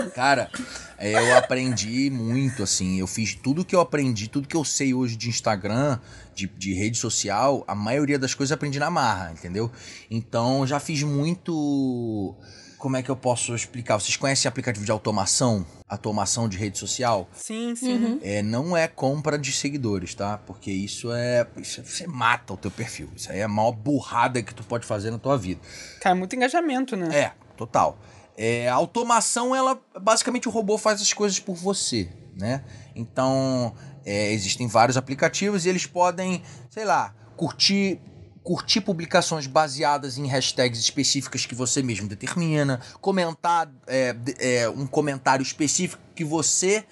Cara, 0.15 0.51
eu 0.99 1.37
aprendi 1.37 2.09
muito, 2.11 2.63
assim. 2.63 2.99
Eu 2.99 3.07
fiz 3.07 3.35
tudo 3.35 3.65
que 3.65 3.75
eu 3.75 3.81
aprendi, 3.81 4.29
tudo 4.29 4.49
que 4.49 4.57
eu 4.57 4.65
sei 4.65 4.95
hoje 4.95 5.17
de 5.17 5.29
Instagram, 5.29 5.99
de, 6.35 6.47
de 6.47 6.73
rede 6.73 6.97
social, 6.97 7.65
a 7.67 7.75
maioria 7.75 8.19
das 8.19 8.35
coisas 8.35 8.53
eu 8.53 8.55
aprendi 8.55 8.79
na 8.79 8.91
marra, 8.91 9.33
entendeu? 9.33 9.71
Então, 10.11 10.67
já 10.67 10.81
fiz 10.81 11.03
muito. 11.03 12.35
Como 12.83 12.97
é 12.97 13.03
que 13.03 13.09
eu 13.13 13.15
posso 13.15 13.55
explicar? 13.55 13.97
Vocês 13.97 14.17
conhecem 14.17 14.49
aplicativo 14.49 14.85
de 14.85 14.91
automação? 14.91 15.65
Automação 15.89 16.49
de 16.49 16.59
rede 16.59 16.77
social? 16.79 17.29
Sim, 17.33 17.77
sim. 17.77 18.19
É, 18.21 18.43
não 18.43 18.77
é 18.77 18.89
compra 18.89 19.39
de 19.39 19.53
seguidores, 19.53 20.17
tá? 20.17 20.37
Porque 20.39 20.73
isso 20.73 21.13
é. 21.13 21.47
Isso 21.59 21.81
é- 21.81 21.85
você 21.85 22.09
mata 22.09 22.55
o 22.55 22.57
teu 22.57 22.73
perfil. 22.73 23.09
Isso 23.15 23.31
aí 23.31 23.39
é 23.39 23.45
a 23.45 23.49
maior 23.49 23.71
burrada 23.71 24.43
que 24.43 24.53
tu 24.53 24.65
pode 24.65 24.85
fazer 24.85 25.13
na 25.13 25.19
tua 25.21 25.39
vida. 25.39 25.61
Cai 26.01 26.13
muito 26.13 26.35
engajamento, 26.35 26.97
né? 26.97 27.09
É, 27.17 27.33
total. 27.57 27.97
É, 28.37 28.69
a 28.69 28.75
automação, 28.75 29.55
ela 29.55 29.81
basicamente 30.01 30.49
o 30.49 30.51
robô 30.51 30.77
faz 30.77 31.01
as 31.01 31.13
coisas 31.13 31.39
por 31.39 31.55
você, 31.55 32.09
né? 32.37 32.65
Então, 32.97 33.73
é, 34.05 34.33
existem 34.33 34.67
vários 34.67 34.97
aplicativos 34.97 35.67
e 35.67 35.69
eles 35.69 35.87
podem, 35.87 36.43
sei 36.69 36.85
lá, 36.85 37.15
curtir 37.37 38.01
curtir 38.43 38.81
publicações 38.81 39.47
baseadas 39.47 40.19
em 40.19 40.27
hashtags 40.27 40.81
específicas 40.81 41.47
que 41.47 41.55
você 41.55 41.83
mesmo 41.83 42.09
determina, 42.09 42.81
comentar 43.01 43.73
é, 43.87 44.17
é, 44.39 44.69
um 44.69 44.87
comentário 44.87 45.43
específico 45.43 46.03
que 46.15 46.25
você 46.25 46.85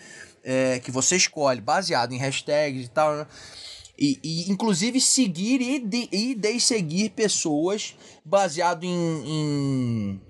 é, 0.42 0.78
que 0.78 0.90
você 0.90 1.16
escolhe, 1.16 1.60
baseado 1.60 2.12
em 2.12 2.18
hashtags 2.18 2.86
e 2.86 2.88
tal. 2.88 3.14
Né? 3.14 3.26
E, 3.98 4.18
e, 4.22 4.50
inclusive 4.50 5.00
seguir 5.00 5.60
e, 5.60 5.78
de, 5.78 6.08
e 6.10 6.34
desseguir 6.34 7.10
pessoas 7.10 7.94
baseado 8.24 8.84
em, 8.84 8.88
em, 8.88 10.20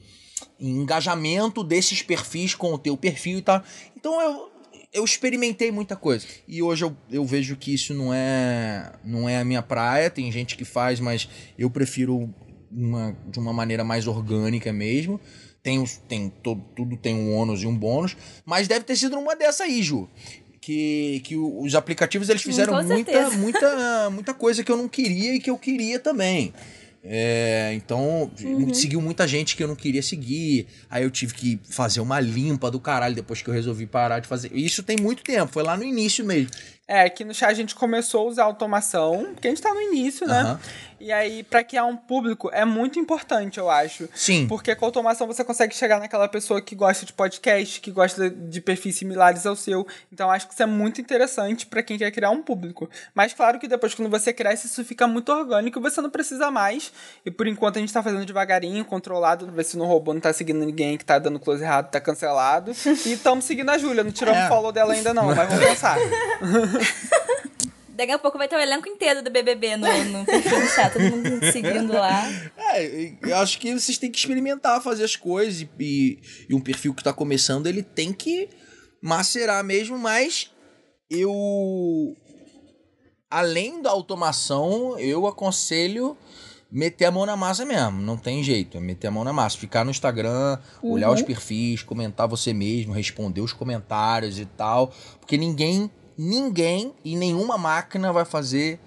em, 0.58 0.80
engajamento 0.80 1.62
desses 1.62 2.02
perfis 2.02 2.54
com 2.54 2.74
o 2.74 2.78
teu 2.78 2.96
perfil 2.96 3.38
e 3.38 3.42
tal. 3.42 3.62
Então 3.96 4.20
eu, 4.20 4.49
eu 4.92 5.04
experimentei 5.04 5.70
muita 5.70 5.96
coisa. 5.96 6.26
E 6.46 6.62
hoje 6.62 6.84
eu, 6.84 6.96
eu 7.10 7.24
vejo 7.24 7.56
que 7.56 7.72
isso 7.72 7.94
não 7.94 8.12
é, 8.12 8.92
não 9.04 9.28
é 9.28 9.38
a 9.38 9.44
minha 9.44 9.62
praia. 9.62 10.10
Tem 10.10 10.30
gente 10.30 10.56
que 10.56 10.64
faz, 10.64 11.00
mas 11.00 11.28
eu 11.58 11.70
prefiro 11.70 12.32
uma, 12.70 13.16
de 13.28 13.38
uma 13.38 13.52
maneira 13.52 13.84
mais 13.84 14.06
orgânica 14.06 14.72
mesmo. 14.72 15.20
Tem, 15.62 15.84
tem 16.08 16.32
todo, 16.42 16.62
tudo 16.74 16.96
tem 16.96 17.14
um 17.14 17.34
ônus 17.34 17.62
e 17.62 17.66
um 17.66 17.76
bônus. 17.76 18.16
Mas 18.44 18.66
deve 18.66 18.84
ter 18.84 18.96
sido 18.96 19.18
uma 19.18 19.36
dessa 19.36 19.64
aí, 19.64 19.82
Ju 19.82 20.08
que, 20.60 21.20
que 21.24 21.36
os 21.36 21.74
aplicativos 21.74 22.28
eles 22.28 22.42
fizeram 22.42 22.74
muita, 22.84 23.30
muita, 23.30 24.10
muita 24.10 24.34
coisa 24.34 24.62
que 24.62 24.70
eu 24.70 24.76
não 24.76 24.88
queria 24.88 25.34
e 25.34 25.40
que 25.40 25.50
eu 25.50 25.56
queria 25.56 25.98
também. 25.98 26.52
É, 27.02 27.72
então, 27.74 28.30
seguiu 28.74 29.00
muita 29.00 29.26
gente 29.26 29.56
que 29.56 29.62
eu 29.62 29.68
não 29.68 29.76
queria 29.76 30.02
seguir. 30.02 30.66
Aí 30.88 31.02
eu 31.02 31.10
tive 31.10 31.34
que 31.34 31.60
fazer 31.68 32.00
uma 32.00 32.20
limpa 32.20 32.70
do 32.70 32.78
caralho 32.78 33.14
depois 33.14 33.40
que 33.40 33.48
eu 33.48 33.54
resolvi 33.54 33.86
parar 33.86 34.20
de 34.20 34.28
fazer. 34.28 34.50
Isso 34.52 34.82
tem 34.82 34.96
muito 35.00 35.22
tempo, 35.22 35.52
foi 35.52 35.62
lá 35.62 35.76
no 35.76 35.84
início 35.84 36.24
mesmo. 36.24 36.50
É, 36.86 37.02
aqui 37.02 37.24
no 37.24 37.32
chat 37.32 37.50
a 37.50 37.54
gente 37.54 37.74
começou 37.74 38.26
a 38.26 38.30
usar 38.30 38.44
automação, 38.44 39.28
porque 39.32 39.46
a 39.46 39.50
gente 39.50 39.62
tá 39.62 39.72
no 39.72 39.80
início, 39.80 40.26
né? 40.26 40.40
Aham. 40.40 40.60
E 41.00 41.10
aí, 41.10 41.42
pra 41.42 41.64
criar 41.64 41.86
um 41.86 41.96
público, 41.96 42.50
é 42.52 42.64
muito 42.64 42.98
importante, 42.98 43.58
eu 43.58 43.70
acho. 43.70 44.06
Sim. 44.14 44.46
Porque 44.46 44.74
com 44.76 44.84
automação 44.84 45.26
você 45.26 45.42
consegue 45.42 45.74
chegar 45.74 45.98
naquela 45.98 46.28
pessoa 46.28 46.60
que 46.60 46.74
gosta 46.74 47.06
de 47.06 47.12
podcast, 47.14 47.80
que 47.80 47.90
gosta 47.90 48.28
de 48.28 48.60
perfis 48.60 48.96
similares 48.96 49.46
ao 49.46 49.56
seu. 49.56 49.86
Então, 50.12 50.30
acho 50.30 50.46
que 50.46 50.52
isso 50.52 50.62
é 50.62 50.66
muito 50.66 51.00
interessante 51.00 51.64
pra 51.66 51.82
quem 51.82 51.96
quer 51.96 52.10
criar 52.10 52.28
um 52.30 52.42
público. 52.42 52.88
Mas, 53.14 53.32
claro 53.32 53.58
que 53.58 53.66
depois, 53.66 53.94
quando 53.94 54.10
você 54.10 54.30
cresce, 54.32 54.66
isso 54.66 54.84
fica 54.84 55.06
muito 55.08 55.32
orgânico 55.32 55.78
e 55.78 55.82
você 55.82 56.02
não 56.02 56.10
precisa 56.10 56.50
mais. 56.50 56.92
E 57.24 57.30
por 57.30 57.46
enquanto 57.46 57.78
a 57.78 57.80
gente 57.80 57.92
tá 57.92 58.02
fazendo 58.02 58.26
devagarinho, 58.26 58.84
controlado, 58.84 59.50
ver 59.50 59.64
se 59.64 59.78
no 59.78 59.86
robô 59.86 60.12
não 60.12 60.20
tá 60.20 60.32
seguindo 60.34 60.64
ninguém 60.66 60.98
que 60.98 61.04
tá 61.04 61.18
dando 61.18 61.40
close 61.40 61.62
errado, 61.62 61.90
tá 61.90 62.00
cancelado. 62.00 62.72
e 63.06 63.12
estamos 63.12 63.46
seguindo 63.46 63.70
a 63.70 63.78
Júlia, 63.78 64.04
não 64.04 64.12
tiramos 64.12 64.38
É. 64.40 64.44
o 64.44 64.48
follow 64.48 64.70
dela 64.70 64.92
ainda 64.92 65.14
não, 65.14 65.26
mas 65.34 65.48
vamos 65.48 65.64
pensar. 65.64 65.96
Daqui 68.00 68.12
a 68.12 68.18
pouco 68.18 68.38
vai 68.38 68.48
ter 68.48 68.56
o 68.56 68.58
elenco 68.58 68.88
inteiro 68.88 69.22
do 69.22 69.30
BBB 69.30 69.76
no, 69.76 69.86
no 70.04 70.24
perfil 70.24 70.58
do 70.58 70.66
chat, 70.68 70.90
todo 70.90 71.02
mundo 71.02 71.52
seguindo 71.52 71.92
lá. 71.92 72.26
É, 72.56 73.12
eu 73.20 73.36
acho 73.36 73.58
que 73.58 73.78
vocês 73.78 73.98
têm 73.98 74.10
que 74.10 74.18
experimentar 74.18 74.82
fazer 74.82 75.04
as 75.04 75.16
coisas 75.16 75.60
e, 75.60 75.68
e, 75.78 76.18
e 76.48 76.54
um 76.54 76.60
perfil 76.62 76.94
que 76.94 77.04
tá 77.04 77.12
começando, 77.12 77.66
ele 77.66 77.82
tem 77.82 78.10
que 78.10 78.48
macerar 79.02 79.62
mesmo, 79.62 79.98
mas 79.98 80.50
eu 81.10 82.16
além 83.30 83.82
da 83.82 83.90
automação, 83.90 84.98
eu 84.98 85.26
aconselho 85.26 86.16
meter 86.72 87.04
a 87.04 87.10
mão 87.10 87.26
na 87.26 87.36
massa 87.36 87.66
mesmo, 87.66 88.00
não 88.00 88.16
tem 88.16 88.42
jeito, 88.42 88.78
é 88.78 88.80
meter 88.80 89.08
a 89.08 89.10
mão 89.10 89.24
na 89.24 89.32
massa, 89.32 89.58
ficar 89.58 89.84
no 89.84 89.90
Instagram, 89.90 90.58
olhar 90.82 91.10
os 91.10 91.20
perfis, 91.20 91.82
comentar 91.82 92.26
você 92.26 92.54
mesmo, 92.54 92.94
responder 92.94 93.42
os 93.42 93.52
comentários 93.52 94.38
e 94.38 94.46
tal, 94.46 94.90
porque 95.18 95.36
ninguém, 95.36 95.90
ninguém 96.22 96.94
e 97.04 97.16
nenhuma 97.16 97.56
máquina 97.56 98.12
vai 98.12 98.24
fazer 98.24 98.78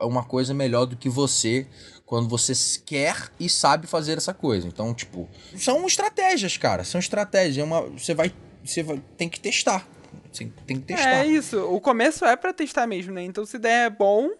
uma 0.00 0.24
coisa 0.24 0.54
melhor 0.54 0.86
do 0.86 0.96
que 0.96 1.08
você 1.08 1.66
quando 2.06 2.28
você 2.28 2.52
quer 2.84 3.30
e 3.40 3.48
sabe 3.48 3.86
fazer 3.86 4.16
essa 4.18 4.32
coisa. 4.32 4.66
Então, 4.68 4.94
tipo, 4.94 5.28
são 5.56 5.84
estratégias, 5.86 6.56
cara, 6.56 6.84
são 6.84 6.98
estratégias, 6.98 7.58
é 7.58 7.64
uma, 7.64 7.82
você 7.82 8.14
vai, 8.14 8.32
você 8.64 8.82
vai, 8.82 9.02
tem 9.16 9.28
que 9.28 9.40
testar. 9.40 9.86
Você 10.30 10.50
tem 10.66 10.76
que 10.78 10.84
testar. 10.86 11.24
É 11.24 11.26
isso. 11.26 11.58
O 11.64 11.80
começo 11.80 12.24
é 12.24 12.36
pra 12.36 12.52
testar 12.52 12.86
mesmo, 12.86 13.12
né? 13.12 13.22
Então, 13.22 13.44
se 13.44 13.58
der 13.58 13.90
bom, 13.90 14.30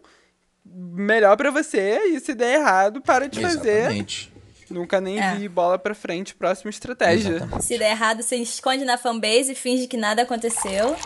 melhor 0.65 1.37
pra 1.37 1.51
você. 1.51 1.99
E 2.07 2.21
se 2.21 2.35
der 2.35 2.61
errado, 2.61 3.01
para 3.03 3.29
de 3.29 3.41
fazer. 3.41 3.79
Exatamente. 3.81 4.33
Nunca 4.71 5.01
nem 5.03 5.21
É. 5.21 5.35
vi 5.35 5.49
bola 5.49 5.79
pra 5.79 5.95
frente, 5.95 6.35
próxima 6.35 6.71
estratégia. 6.71 7.37
Exatamente. 7.37 7.65
Se 7.65 7.79
der 7.79 7.91
errado, 7.91 8.23
você 8.23 8.37
esconde 8.37 8.85
na 8.87 8.97
fanbase 8.97 9.53
e 9.53 9.55
finge 9.55 9.87
que 9.87 9.99
nada 9.99 10.23
aconteceu. 10.23 10.97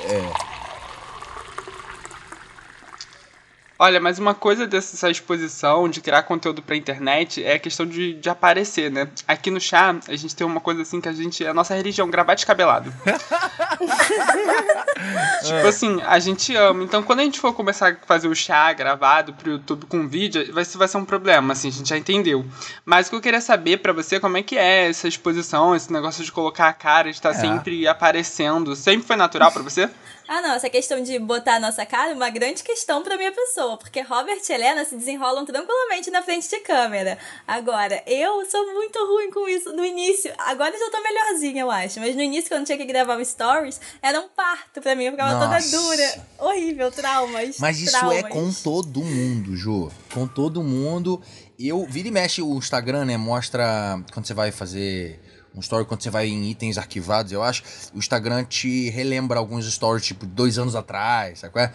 Olha, 3.78 4.00
mas 4.00 4.18
uma 4.18 4.35
coisa 4.35 4.66
dessa 4.66 5.11
exposição 5.11 5.87
de 5.88 6.00
criar 6.00 6.23
conteúdo 6.23 6.62
pra 6.62 6.75
internet 6.76 7.45
é 7.45 7.54
a 7.54 7.59
questão 7.59 7.85
de, 7.85 8.14
de 8.14 8.28
aparecer, 8.30 8.90
né? 8.90 9.06
Aqui 9.28 9.50
no 9.50 9.61
chá, 9.61 9.95
a 10.09 10.16
gente 10.16 10.35
tem 10.35 10.47
uma 10.47 10.61
coisa 10.61 10.80
assim 10.83 10.99
que 11.00 11.09
a 11.09 11.12
gente. 11.12 11.45
É 11.45 11.49
a 11.50 11.54
nossa 11.54 11.75
religião, 11.75 12.09
gravar 12.09 12.35
descabelado. 12.35 12.90
tipo 15.45 15.66
assim, 15.66 16.00
a 16.06 16.18
gente 16.18 16.54
ama. 16.56 16.83
Então, 16.85 17.02
quando 17.02 17.21
a 17.21 17.23
gente 17.23 17.38
for 17.38 17.52
começar 17.52 17.92
a 17.92 17.97
fazer 18.06 18.28
o 18.28 18.35
chá 18.35 18.73
gravado 18.73 19.33
pro 19.35 19.50
YouTube 19.50 19.87
com 19.87 20.09
vídeo, 20.09 20.52
vai, 20.52 20.64
ser- 20.64 20.78
vai 20.78 20.88
ser 20.88 20.97
um 20.97 21.04
problema, 21.04 21.52
assim, 21.52 21.68
a 21.68 21.73
gente 21.73 21.88
já 21.88 21.99
entendeu. 21.99 22.45
Mas 22.85 23.06
o 23.06 23.11
que 23.11 23.16
eu 23.16 23.21
queria 23.21 23.40
saber 23.40 23.78
pra 23.78 23.92
você, 23.92 24.18
como 24.18 24.37
é 24.37 24.42
que 24.42 24.56
é 24.56 24.88
essa 24.88 25.06
exposição, 25.06 25.75
esse 25.76 25.92
negócio 25.92 26.25
de 26.25 26.33
colocar 26.33 26.68
a 26.68 26.73
cara, 26.73 27.11
de 27.11 27.16
estar 27.16 27.30
É. 27.30 27.35
sempre 27.35 27.87
aparecendo. 27.87 28.75
Sempre 28.75 29.06
foi 29.06 29.16
natural 29.16 29.52
pra 29.52 29.62
você? 29.62 29.88
Ah, 30.28 30.42
não, 30.42 30.54
essa 30.54 30.68
questão 30.68 31.02
de 31.02 31.18
botar 31.18 31.56
a 31.56 31.61
nossa 31.61 31.87
cara 31.87 32.11
é 32.11 32.14
uma 32.14 32.30
grande 32.30 32.62
questão 32.62 33.02
pra 33.02 33.16
minha 33.16 33.33
pessoa, 33.33 33.76
porque 33.76 34.00
Robert 34.00 34.40
e 34.49 34.52
Helena 34.52 34.85
se 34.85 34.97
desenrolam 34.97 35.45
tranquilamente 35.45 36.11
na 36.11 36.23
frente 36.23 36.49
de 36.49 36.59
câmera. 36.61 37.16
Agora, 37.47 38.02
eu 38.06 38.45
sou 38.47 38.73
muito 38.73 38.99
ruim 39.06 39.30
com 39.30 39.49
isso 39.49 39.73
no 39.73 39.85
início. 39.85 40.33
Agora 40.38 40.75
eu 40.75 40.80
já 40.80 40.90
tô 40.90 41.00
melhorzinha, 41.00 41.62
eu 41.62 41.71
acho. 41.71 42.00
Mas 42.00 42.16
no 42.16 42.23
início, 42.23 42.50
quando 42.50 42.66
tinha 42.66 42.78
que 42.78 42.85
gravar 42.85 43.16
um 43.16 43.25
stories, 43.25 43.80
era 44.02 44.21
um 44.21 44.28
parto 44.28 44.80
pra 44.80 44.95
mim. 44.95 45.04
Eu 45.04 45.12
ficava 45.12 45.33
Nossa. 45.33 45.71
toda 45.71 45.83
dura. 45.83 46.26
Horrível, 46.38 46.90
traumas. 46.90 47.59
Mas 47.59 47.80
isso 47.80 47.92
traumas. 47.92 48.18
é 48.18 48.23
com 48.25 48.52
todo 48.52 49.02
mundo, 49.02 49.56
Jô. 49.56 49.90
Com 50.12 50.26
todo 50.26 50.62
mundo. 50.62 51.23
Eu, 51.59 51.87
vira 51.88 52.09
e 52.09 52.11
mexe 52.11 52.42
o 52.42 52.54
Instagram, 52.56 53.04
né? 53.04 53.16
Mostra 53.16 54.02
quando 54.12 54.26
você 54.26 54.35
vai 54.35 54.50
fazer 54.50 55.21
um 55.57 55.61
story, 55.61 55.87
quando 55.87 56.03
você 56.03 56.11
vai 56.11 56.29
em 56.29 56.51
itens 56.51 56.77
arquivados, 56.77 57.33
eu 57.33 57.43
acho. 57.43 57.63
O 57.95 57.99
Instagram 57.99 58.45
te 58.45 58.91
relembra 58.91 59.39
alguns 59.39 59.67
stories, 59.73 60.05
tipo, 60.05 60.27
dois 60.27 60.59
anos 60.59 60.77
atrás, 60.77 61.41
sabe 61.41 61.53
qual 61.53 61.65
é? 61.65 61.73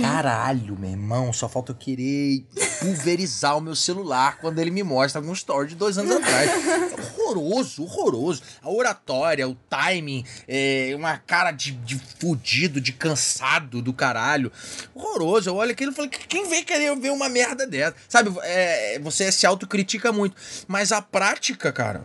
Caralho, 0.00 0.78
meu 0.78 0.90
irmão, 0.90 1.32
só 1.32 1.48
falta 1.48 1.72
eu 1.72 1.76
querer 1.76 2.46
pulverizar 2.80 3.58
o 3.58 3.60
meu 3.60 3.74
celular 3.74 4.38
quando 4.38 4.58
ele 4.60 4.70
me 4.70 4.82
mostra 4.82 5.20
algum 5.20 5.32
story 5.32 5.70
de 5.70 5.74
dois 5.74 5.98
anos 5.98 6.12
atrás. 6.12 6.50
É 6.50 7.20
horroroso, 7.20 7.82
horroroso. 7.82 8.42
A 8.62 8.70
oratória, 8.70 9.48
o 9.48 9.54
timing, 9.68 10.24
é, 10.46 10.92
uma 10.96 11.18
cara 11.18 11.50
de, 11.50 11.72
de 11.72 12.00
fudido, 12.20 12.80
de 12.80 12.92
cansado 12.92 13.82
do 13.82 13.92
caralho. 13.92 14.52
Horroroso. 14.94 15.50
Eu 15.50 15.56
olho 15.56 15.72
aquilo 15.72 15.92
e 15.92 15.94
falo, 15.94 16.08
quem 16.08 16.48
vem 16.48 16.62
querer 16.62 16.94
ver 16.96 17.10
uma 17.10 17.28
merda 17.28 17.66
dessa? 17.66 17.96
Sabe, 18.08 18.32
é, 18.42 18.98
você 19.00 19.32
se 19.32 19.46
autocritica 19.46 20.12
muito. 20.12 20.36
Mas 20.68 20.92
a 20.92 21.02
prática, 21.02 21.72
cara, 21.72 22.04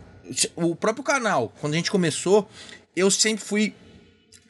o 0.56 0.76
próprio 0.76 1.04
canal, 1.04 1.54
quando 1.60 1.74
a 1.74 1.78
gente 1.78 1.92
começou, 1.92 2.50
eu 2.96 3.10
sempre 3.12 3.44
fui. 3.44 3.74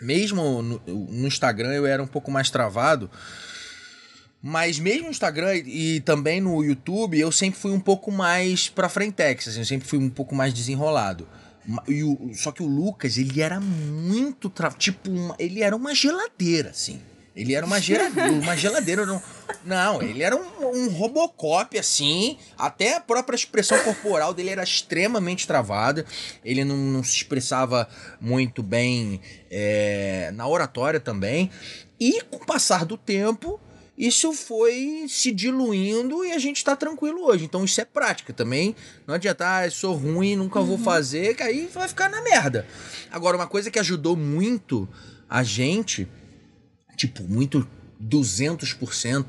Mesmo 0.02 0.62
no, 0.62 0.80
no 0.88 1.28
Instagram 1.28 1.74
eu 1.74 1.86
era 1.86 2.02
um 2.02 2.08
pouco 2.08 2.32
mais 2.32 2.50
travado. 2.50 3.10
Mas 4.42 4.80
mesmo 4.80 5.06
no 5.06 5.10
Instagram 5.12 5.54
e 5.56 6.00
também 6.02 6.40
no 6.40 6.64
YouTube, 6.64 7.20
eu 7.20 7.30
sempre 7.32 7.60
fui 7.60 7.72
um 7.72 7.80
pouco 7.80 8.10
mais 8.10 8.70
pra 8.70 8.88
frentex, 8.88 9.50
assim, 9.50 9.60
eu 9.60 9.66
sempre 9.66 9.86
fui 9.88 10.00
um 10.00 10.10
pouco 10.10 10.34
mais 10.34 10.54
desenrolado. 10.54 11.28
E 11.88 12.04
o- 12.04 12.32
só 12.34 12.52
que 12.54 12.64
o 12.64 12.66
Lucas, 12.66 13.18
ele 13.18 13.42
era 13.42 13.60
muito. 13.60 14.50
Tra... 14.50 14.72
Tipo, 14.72 15.12
uma- 15.12 15.36
ele 15.38 15.62
era 15.62 15.76
uma 15.76 15.94
geladeira, 15.94 16.70
assim. 16.70 17.02
Ele 17.36 17.54
era 17.54 17.66
uma 17.66 17.80
geladeira. 17.80 18.32
uma 18.32 18.56
geladeira. 18.56 19.06
Não, 19.06 19.22
não 19.64 20.02
ele 20.02 20.24
era 20.24 20.36
um, 20.36 20.86
um 20.86 20.90
Robocop, 20.90 21.78
assim. 21.78 22.38
Até 22.58 22.98
a 22.98 23.02
própria 23.02 23.36
expressão 23.36 23.78
corporal 23.84 24.34
dele 24.34 24.50
era 24.50 24.64
extremamente 24.64 25.48
travada. 25.48 26.06
Ele 26.44 26.64
não, 26.64 26.78
não 26.78 27.04
se 27.04 27.18
expressava 27.18 27.88
muito 28.20 28.62
bem 28.62 29.22
é, 29.50 30.32
na 30.34 30.48
oratória 30.48 31.00
também. 31.00 31.50
E 32.00 32.22
com 32.30 32.38
o 32.38 32.46
passar 32.46 32.86
do 32.86 32.98
tempo, 32.98 33.60
isso 34.00 34.32
foi 34.32 35.06
se 35.10 35.30
diluindo 35.30 36.24
e 36.24 36.32
a 36.32 36.40
gente 36.40 36.64
tá 36.64 36.74
tranquilo 36.74 37.26
hoje. 37.26 37.44
Então 37.44 37.66
isso 37.66 37.82
é 37.82 37.86
prática 37.86 38.32
também. 38.32 38.74
Não 39.06 39.14
adianta, 39.16 39.60
ah, 39.60 39.70
sou 39.70 39.94
ruim, 39.94 40.38
nunca 40.38 40.62
vou 40.62 40.78
fazer, 40.78 41.36
que 41.36 41.44
aí 41.44 41.70
vai 41.74 41.86
ficar 41.86 42.10
na 42.10 42.22
merda. 42.22 42.66
Agora, 43.12 43.36
uma 43.36 43.46
coisa 43.46 43.70
que 43.70 43.78
ajudou 43.78 44.16
muito 44.16 44.88
a 45.30 45.44
gente, 45.44 46.08
tipo, 47.00 47.24
muito 47.24 47.66
200%, 48.04 49.26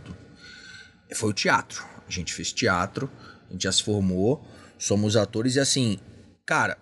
foi 1.14 1.30
o 1.30 1.32
teatro. 1.32 1.84
A 2.06 2.10
gente 2.10 2.34
fez 2.34 2.52
teatro, 2.52 3.08
a 3.48 3.52
gente 3.52 3.62
já 3.62 3.70
se 3.70 3.84
formou, 3.84 4.44
somos 4.76 5.16
atores 5.16 5.54
e 5.54 5.60
assim, 5.60 5.98
cara, 6.44 6.76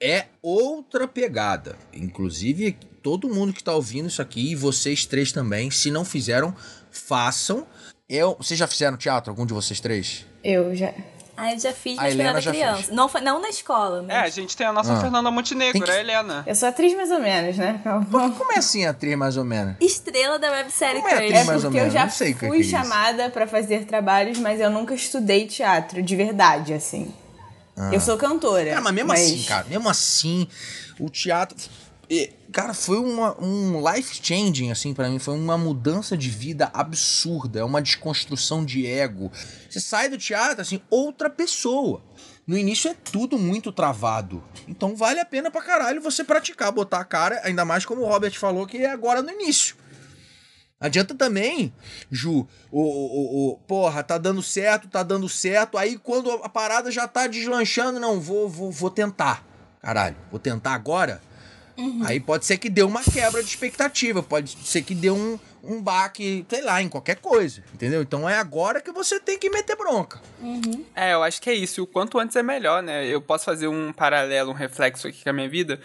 é 0.00 0.26
outra 0.40 1.08
pegada. 1.08 1.76
Inclusive, 1.92 2.78
todo 3.02 3.28
mundo 3.28 3.52
que 3.52 3.64
tá 3.64 3.74
ouvindo 3.74 4.08
isso 4.08 4.22
aqui, 4.22 4.52
e 4.52 4.54
vocês 4.54 5.04
três 5.04 5.32
também, 5.32 5.72
se 5.72 5.90
não 5.90 6.04
fizeram, 6.04 6.54
façam. 6.90 7.66
Eu, 8.08 8.36
vocês 8.36 8.58
já 8.58 8.68
fizeram 8.68 8.96
teatro, 8.96 9.30
algum 9.30 9.44
de 9.44 9.52
vocês 9.52 9.80
três? 9.80 10.24
Eu 10.44 10.74
já. 10.74 10.94
Ah, 11.36 11.52
eu 11.54 11.58
já 11.58 11.72
fiz, 11.72 11.96
mas 11.96 12.14
quando 12.14 12.20
era 12.26 12.42
criança. 12.42 12.82
fez. 12.82 12.88
Não, 12.90 13.08
foi, 13.08 13.20
não 13.22 13.40
na 13.40 13.48
escola, 13.48 14.04
É, 14.08 14.18
a 14.18 14.20
mas... 14.22 14.34
gente 14.34 14.54
tem 14.56 14.66
a 14.66 14.72
nossa 14.72 14.92
Ah. 14.92 15.00
Fernanda 15.00 15.30
Montenegro, 15.30 15.82
que- 15.82 15.90
a 15.90 15.98
Helena. 15.98 16.44
Eu 16.46 16.54
sou 16.54 16.68
atriz 16.68 16.94
mais 16.94 17.10
ou 17.10 17.18
menos, 17.20 17.56
né? 17.56 17.80
Como 18.10 18.52
é 18.52 18.58
assim 18.58 18.84
a 18.84 18.90
atriz, 18.90 19.16
mais 19.16 19.36
ou 19.38 19.44
menos? 19.44 19.76
Estrela 19.80 20.38
da 20.38 20.50
websérie 20.50 21.00
Como 21.00 21.08
é 21.08 21.14
atriz, 21.14 21.32
É 21.32 21.44
mais 21.44 21.64
ou 21.64 21.70
porque 21.70 21.78
eu 21.78 21.82
menos, 21.84 21.94
já 21.94 22.04
não 22.04 22.10
sei 22.10 22.34
que 22.34 22.46
fui 22.46 22.60
que 22.62 22.66
é 22.66 22.68
chamada 22.78 23.30
pra 23.30 23.46
fazer 23.46 23.86
trabalhos, 23.86 24.38
mas 24.38 24.60
eu 24.60 24.68
nunca 24.70 24.94
estudei 24.94 25.46
teatro, 25.46 26.02
de 26.02 26.14
verdade, 26.14 26.74
assim. 26.74 27.12
Eu 27.90 27.98
sou 28.00 28.18
cantora. 28.18 28.66
Cara, 28.68 28.80
mas 28.82 28.92
mesmo 28.94 29.12
assim, 29.12 29.42
cara, 29.44 29.64
mesmo 29.68 29.88
assim, 29.88 30.46
o 31.00 31.08
teatro. 31.08 31.56
E, 32.14 32.32
Cara, 32.52 32.74
foi 32.74 32.98
uma, 32.98 33.34
um 33.42 33.82
life 33.90 34.20
changing, 34.22 34.70
assim, 34.70 34.92
pra 34.92 35.08
mim. 35.08 35.18
Foi 35.18 35.34
uma 35.34 35.56
mudança 35.56 36.16
de 36.16 36.28
vida 36.28 36.70
absurda. 36.74 37.60
É 37.60 37.64
uma 37.64 37.80
desconstrução 37.80 38.62
de 38.64 38.86
ego. 38.86 39.32
Você 39.70 39.80
sai 39.80 40.10
do 40.10 40.18
teatro, 40.18 40.60
assim, 40.60 40.82
outra 40.90 41.30
pessoa. 41.30 42.02
No 42.46 42.58
início 42.58 42.90
é 42.90 42.94
tudo 42.94 43.38
muito 43.38 43.72
travado. 43.72 44.44
Então 44.68 44.94
vale 44.94 45.18
a 45.20 45.24
pena 45.24 45.50
pra 45.50 45.62
caralho 45.62 46.02
você 46.02 46.22
praticar, 46.24 46.70
botar 46.72 46.98
a 47.00 47.04
cara, 47.04 47.40
ainda 47.44 47.64
mais 47.64 47.86
como 47.86 48.02
o 48.02 48.06
Robert 48.06 48.38
falou, 48.38 48.66
que 48.66 48.78
é 48.78 48.90
agora 48.90 49.22
no 49.22 49.30
início. 49.30 49.76
Adianta 50.80 51.14
também, 51.14 51.72
Ju, 52.10 52.46
o, 52.70 52.80
o, 52.82 53.52
o- 53.52 53.56
porra, 53.68 54.02
tá 54.02 54.18
dando 54.18 54.42
certo, 54.42 54.88
tá 54.88 55.04
dando 55.04 55.28
certo, 55.28 55.78
aí 55.78 55.96
quando 55.96 56.28
a 56.32 56.48
parada 56.48 56.90
já 56.90 57.06
tá 57.06 57.28
deslanchando, 57.28 58.00
não, 58.00 58.20
vou, 58.20 58.48
vou, 58.48 58.72
vou 58.72 58.90
tentar. 58.90 59.46
Caralho, 59.80 60.16
vou 60.28 60.40
tentar 60.40 60.74
agora? 60.74 61.22
Aí 62.04 62.20
pode 62.20 62.44
ser 62.44 62.58
que 62.58 62.68
dê 62.68 62.82
uma 62.82 63.02
quebra 63.02 63.42
de 63.42 63.48
expectativa, 63.48 64.22
pode 64.22 64.56
ser 64.64 64.82
que 64.82 64.94
dê 64.94 65.10
um, 65.10 65.38
um 65.62 65.80
baque, 65.80 66.44
sei 66.48 66.62
lá, 66.62 66.82
em 66.82 66.88
qualquer 66.88 67.16
coisa, 67.16 67.62
entendeu? 67.72 68.02
Então 68.02 68.28
é 68.28 68.36
agora 68.38 68.80
que 68.80 68.92
você 68.92 69.18
tem 69.18 69.38
que 69.38 69.48
meter 69.50 69.76
bronca. 69.76 70.20
É, 70.94 71.14
eu 71.14 71.22
acho 71.22 71.40
que 71.40 71.50
é 71.50 71.54
isso. 71.54 71.80
E 71.80 71.82
o 71.82 71.86
quanto 71.86 72.18
antes 72.18 72.36
é 72.36 72.42
melhor, 72.42 72.82
né? 72.82 73.06
Eu 73.06 73.20
posso 73.20 73.44
fazer 73.44 73.68
um 73.68 73.92
paralelo, 73.92 74.50
um 74.50 74.54
reflexo 74.54 75.08
aqui 75.08 75.22
com 75.22 75.30
a 75.30 75.32
minha 75.32 75.48
vida, 75.48 75.80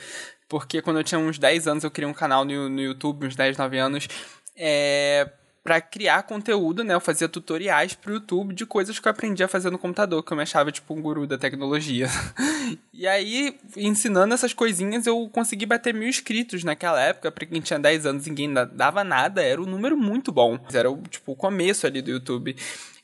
porque 0.50 0.82
quando 0.82 0.98
eu 0.98 1.04
tinha 1.04 1.20
uns 1.20 1.38
10 1.38 1.68
anos, 1.68 1.84
eu 1.84 1.92
criei 1.92 2.10
um 2.10 2.14
canal 2.14 2.44
no, 2.44 2.70
no 2.70 2.82
YouTube, 2.82 3.28
uns 3.28 3.36
10, 3.36 3.58
9 3.58 3.78
anos, 3.78 4.08
é, 4.56 5.30
para 5.68 5.82
criar 5.82 6.24
conteúdo, 6.24 6.82
né? 6.82 6.94
Eu 6.94 7.02
fazia 7.02 7.28
tutoriais 7.28 7.94
pro 7.94 8.14
YouTube 8.14 8.54
de 8.54 8.66
coisas 8.66 8.98
que 8.98 9.06
eu 9.06 9.12
aprendi 9.12 9.44
a 9.44 9.50
fazer 9.50 9.70
no 9.70 9.78
computador, 9.78 10.24
que 10.24 10.32
eu 10.32 10.38
me 10.38 10.44
achava 10.44 10.72
tipo 10.72 10.94
um 10.94 11.02
guru 11.02 11.28
da 11.28 11.38
tecnologia. 11.38 12.08
e 12.94 13.06
aí, 13.06 13.54
ensinando 13.76 14.34
essas 14.34 14.54
coisinhas, 14.54 15.06
eu 15.06 15.28
consegui 15.28 15.66
bater 15.66 15.94
mil 15.94 16.08
inscritos 16.08 16.64
naquela 16.64 17.02
época. 17.02 17.30
Pra 17.34 17.46
quem 17.46 17.60
tinha 17.60 17.78
10 17.78 18.06
anos, 18.06 18.26
ninguém 18.28 18.54
da- 18.54 18.64
dava 18.64 19.04
nada, 19.04 19.44
era 19.44 19.62
um 19.62 19.66
número 19.66 19.98
muito 19.98 20.32
bom. 20.32 20.58
Era 20.72 20.88
tipo, 21.10 21.34
o 21.34 21.36
começo 21.36 21.86
ali 21.86 22.02
do 22.02 22.12
YouTube. 22.12 22.56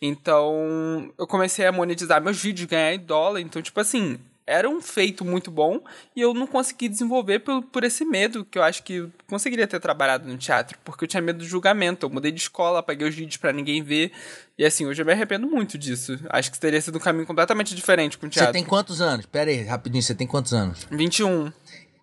Então, 0.02 1.12
eu 1.18 1.28
comecei 1.28 1.66
a 1.66 1.72
monetizar 1.74 2.24
meus 2.24 2.42
vídeos, 2.42 2.70
ganhar 2.70 2.94
em 2.94 3.00
dólar. 3.00 3.42
Então, 3.42 3.62
tipo 3.62 3.82
assim, 3.82 4.18
era 4.46 4.70
um 4.70 4.82
feito 4.82 5.24
muito 5.24 5.50
bom 5.50 5.82
e 6.16 6.22
eu 6.22 6.34
não 6.34 6.46
consegui 6.46 6.90
desenvolver 6.90 7.40
por, 7.40 7.62
por 7.64 7.84
esse 7.84 8.04
medo 8.04 8.44
que 8.46 8.58
eu 8.58 8.64
acho 8.64 8.84
que 8.84 8.94
eu 8.96 9.12
conseguiria 9.28 9.66
ter 9.68 9.80
trabalhado 9.80 10.28
no 10.28 10.38
teatro, 10.38 10.78
porque 10.84 11.06
eu 11.06 11.08
tinha 11.08 11.22
medo 11.22 11.40
do 11.40 11.46
julgamento. 11.46 12.06
Eu 12.06 12.10
mudei 12.10 12.32
de 12.32 12.42
escola, 12.42 12.80
apaguei 12.80 13.08
os 13.08 13.16
vídeos 13.16 13.38
pra 13.38 13.54
ninguém 13.54 13.82
ver. 13.82 14.12
E 14.58 14.66
assim, 14.66 14.86
hoje 14.86 15.02
eu 15.02 15.06
me 15.06 15.12
arrependo 15.12 15.48
muito 15.48 15.78
disso. 15.78 16.20
Acho 16.30 16.52
que 16.52 16.60
teria 16.60 16.80
sido 16.82 16.98
um 16.98 17.02
caminho 17.02 17.26
completamente 17.26 17.74
diferente 17.74 18.18
com 18.18 18.28
o 18.28 18.30
Você 18.30 18.40
teatro. 18.40 18.54
tem 18.54 18.64
quantos 18.64 19.02
anos? 19.02 19.26
Pera 19.26 19.50
aí, 19.50 19.64
rapidinho, 19.64 20.04
você 20.04 20.14
tem 20.14 20.28
quantos 20.28 20.54
anos? 20.54 20.88
21. 20.92 21.52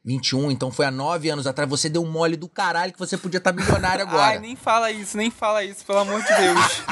21, 0.04 0.50
então 0.50 0.70
foi 0.70 0.86
há 0.86 0.90
9 0.90 1.28
anos 1.28 1.46
atrás. 1.46 1.68
Você 1.68 1.88
deu 1.88 2.02
um 2.02 2.10
mole 2.10 2.36
do 2.36 2.48
caralho 2.48 2.92
que 2.92 2.98
você 2.98 3.16
podia 3.16 3.38
estar 3.38 3.52
milionário 3.52 4.02
agora. 4.08 4.32
Ai, 4.32 4.38
nem 4.38 4.56
fala 4.56 4.90
isso, 4.90 5.16
nem 5.16 5.30
fala 5.30 5.62
isso, 5.62 5.84
pelo 5.84 5.98
amor 5.98 6.22
de 6.22 6.28
Deus. 6.28 6.82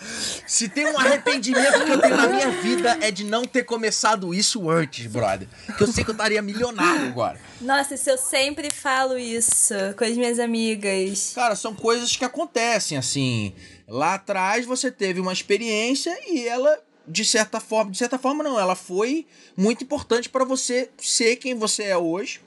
Se 0.46 0.68
tem 0.68 0.86
um 0.86 0.98
arrependimento 0.98 1.84
que 1.84 1.92
eu 1.92 2.00
tenho 2.00 2.16
na 2.16 2.26
minha 2.26 2.50
vida 2.50 2.98
é 3.00 3.10
de 3.10 3.24
não 3.24 3.44
ter 3.44 3.62
começado 3.62 4.34
isso 4.34 4.68
antes, 4.68 5.06
brother. 5.06 5.46
Que 5.76 5.82
eu 5.82 5.86
sei 5.86 6.02
que 6.02 6.10
eu 6.10 6.14
estaria 6.14 6.42
milionário 6.42 7.06
agora. 7.06 7.38
Nossa, 7.60 7.94
isso 7.94 8.10
eu 8.10 8.18
sempre 8.18 8.68
falo 8.70 9.16
isso 9.16 9.74
com 9.96 10.04
as 10.04 10.16
minhas 10.16 10.38
amigas. 10.38 11.32
Cara, 11.34 11.54
são 11.54 11.74
coisas 11.74 12.16
que 12.16 12.24
acontecem, 12.24 12.98
assim. 12.98 13.54
Lá 13.86 14.14
atrás 14.14 14.66
você 14.66 14.90
teve 14.90 15.20
uma 15.20 15.32
experiência 15.32 16.16
e 16.28 16.46
ela, 16.48 16.78
de 17.06 17.24
certa 17.24 17.60
forma, 17.60 17.90
de 17.90 17.98
certa 17.98 18.18
forma 18.18 18.44
não, 18.44 18.58
ela 18.58 18.74
foi 18.74 19.26
muito 19.56 19.84
importante 19.84 20.28
pra 20.28 20.44
você 20.44 20.90
ser 20.98 21.36
quem 21.36 21.54
você 21.54 21.84
é 21.84 21.96
hoje. 21.96 22.40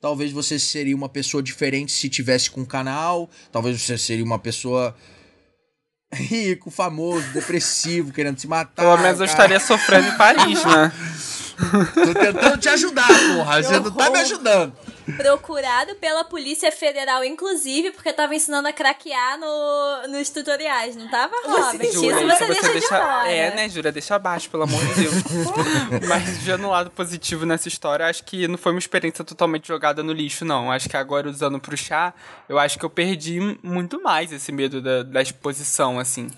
Talvez 0.00 0.30
você 0.30 0.58
seria 0.58 0.94
uma 0.94 1.08
pessoa 1.08 1.42
diferente 1.42 1.92
se 1.92 2.08
tivesse 2.08 2.50
com 2.50 2.60
um 2.60 2.66
canal. 2.66 3.28
Talvez 3.50 3.80
você 3.80 3.96
seria 3.96 4.24
uma 4.24 4.38
pessoa 4.38 4.94
rico, 6.12 6.70
famoso, 6.70 7.26
depressivo, 7.32 8.12
querendo 8.12 8.38
se 8.38 8.46
matar. 8.46 8.82
Pelo 8.82 8.98
menos 8.98 9.20
eu 9.20 9.26
cara. 9.26 9.30
estaria 9.30 9.60
sofrendo 9.60 10.08
em 10.08 10.16
Paris, 10.16 10.64
né? 10.64 10.92
Tô 11.94 12.14
tentando 12.14 12.58
te 12.58 12.68
ajudar, 12.68 13.06
porra. 13.06 13.62
Você 13.62 13.80
não 13.80 13.90
tá 13.90 14.10
me 14.10 14.18
ajudando. 14.20 14.76
Procurado 15.16 15.94
pela 15.96 16.24
Polícia 16.24 16.72
Federal, 16.72 17.22
inclusive, 17.24 17.92
porque 17.92 18.08
eu 18.08 18.14
tava 18.14 18.34
ensinando 18.34 18.66
a 18.66 18.72
craquear 18.72 19.38
no, 19.38 20.08
nos 20.08 20.30
tutoriais, 20.30 20.96
não 20.96 21.08
tava, 21.08 21.34
Robert? 21.44 21.86
Isso 21.88 22.02
Jura, 22.02 22.36
você, 22.36 22.44
isso 22.44 22.62
deixa, 22.62 22.80
de 22.80 22.88
fora. 22.88 23.30
É, 23.30 23.54
né, 23.54 23.68
Jura? 23.68 23.92
Deixa 23.92 24.16
abaixo, 24.16 24.50
pelo 24.50 24.64
amor 24.64 24.84
de 24.84 24.94
Deus. 25.02 25.14
Mas 26.08 26.40
já 26.42 26.58
no 26.58 26.70
lado 26.70 26.90
positivo 26.90 27.46
nessa 27.46 27.68
história, 27.68 28.06
acho 28.06 28.24
que 28.24 28.48
não 28.48 28.58
foi 28.58 28.72
uma 28.72 28.78
experiência 28.78 29.24
totalmente 29.24 29.68
jogada 29.68 30.02
no 30.02 30.12
lixo, 30.12 30.44
não. 30.44 30.72
Acho 30.72 30.88
que 30.88 30.96
agora, 30.96 31.28
usando 31.28 31.60
pro 31.60 31.76
chá, 31.76 32.12
eu 32.48 32.58
acho 32.58 32.78
que 32.78 32.84
eu 32.84 32.90
perdi 32.90 33.38
muito 33.62 34.02
mais 34.02 34.32
esse 34.32 34.50
medo 34.50 34.82
da, 34.82 35.02
da 35.04 35.22
exposição, 35.22 36.00
assim. 36.00 36.28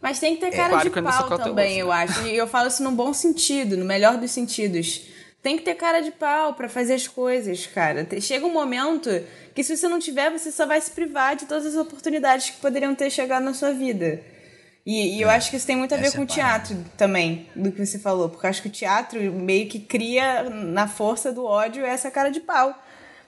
Mas 0.00 0.20
tem 0.20 0.34
que 0.36 0.40
ter 0.40 0.52
cara 0.52 0.68
claro 0.68 0.90
de 0.90 1.02
pau 1.02 1.38
também, 1.38 1.78
eu 1.78 1.90
acho. 1.90 2.26
E 2.26 2.36
eu 2.36 2.46
falo 2.46 2.68
isso 2.68 2.82
num 2.82 2.94
bom 2.94 3.12
sentido, 3.12 3.76
no 3.76 3.84
melhor 3.84 4.16
dos 4.16 4.30
sentidos. 4.30 5.02
Tem 5.42 5.56
que 5.56 5.62
ter 5.62 5.74
cara 5.74 6.00
de 6.00 6.10
pau 6.10 6.54
pra 6.54 6.68
fazer 6.68 6.94
as 6.94 7.06
coisas, 7.06 7.66
cara. 7.66 8.06
Chega 8.20 8.44
um 8.44 8.52
momento 8.52 9.08
que 9.54 9.62
se 9.62 9.76
você 9.76 9.88
não 9.88 9.98
tiver, 9.98 10.30
você 10.30 10.50
só 10.50 10.66
vai 10.66 10.80
se 10.80 10.90
privar 10.90 11.36
de 11.36 11.46
todas 11.46 11.66
as 11.66 11.76
oportunidades 11.76 12.50
que 12.50 12.56
poderiam 12.56 12.94
ter 12.94 13.10
chegado 13.10 13.44
na 13.44 13.54
sua 13.54 13.72
vida. 13.72 14.20
E, 14.84 15.18
e 15.18 15.22
eu 15.22 15.28
acho 15.28 15.50
que 15.50 15.56
isso 15.56 15.66
tem 15.66 15.76
muito 15.76 15.94
a 15.94 15.98
ver 15.98 16.06
essa 16.06 16.16
com 16.16 16.22
é 16.22 16.24
o 16.24 16.26
teatro 16.26 16.76
também, 16.96 17.46
do 17.54 17.70
que 17.70 17.84
você 17.84 17.98
falou. 17.98 18.28
Porque 18.28 18.46
eu 18.46 18.50
acho 18.50 18.62
que 18.62 18.68
o 18.68 18.72
teatro 18.72 19.20
meio 19.32 19.68
que 19.68 19.78
cria 19.78 20.44
na 20.48 20.88
força 20.88 21.30
do 21.30 21.44
ódio 21.44 21.84
essa 21.84 22.10
cara 22.10 22.30
de 22.30 22.40
pau. 22.40 22.74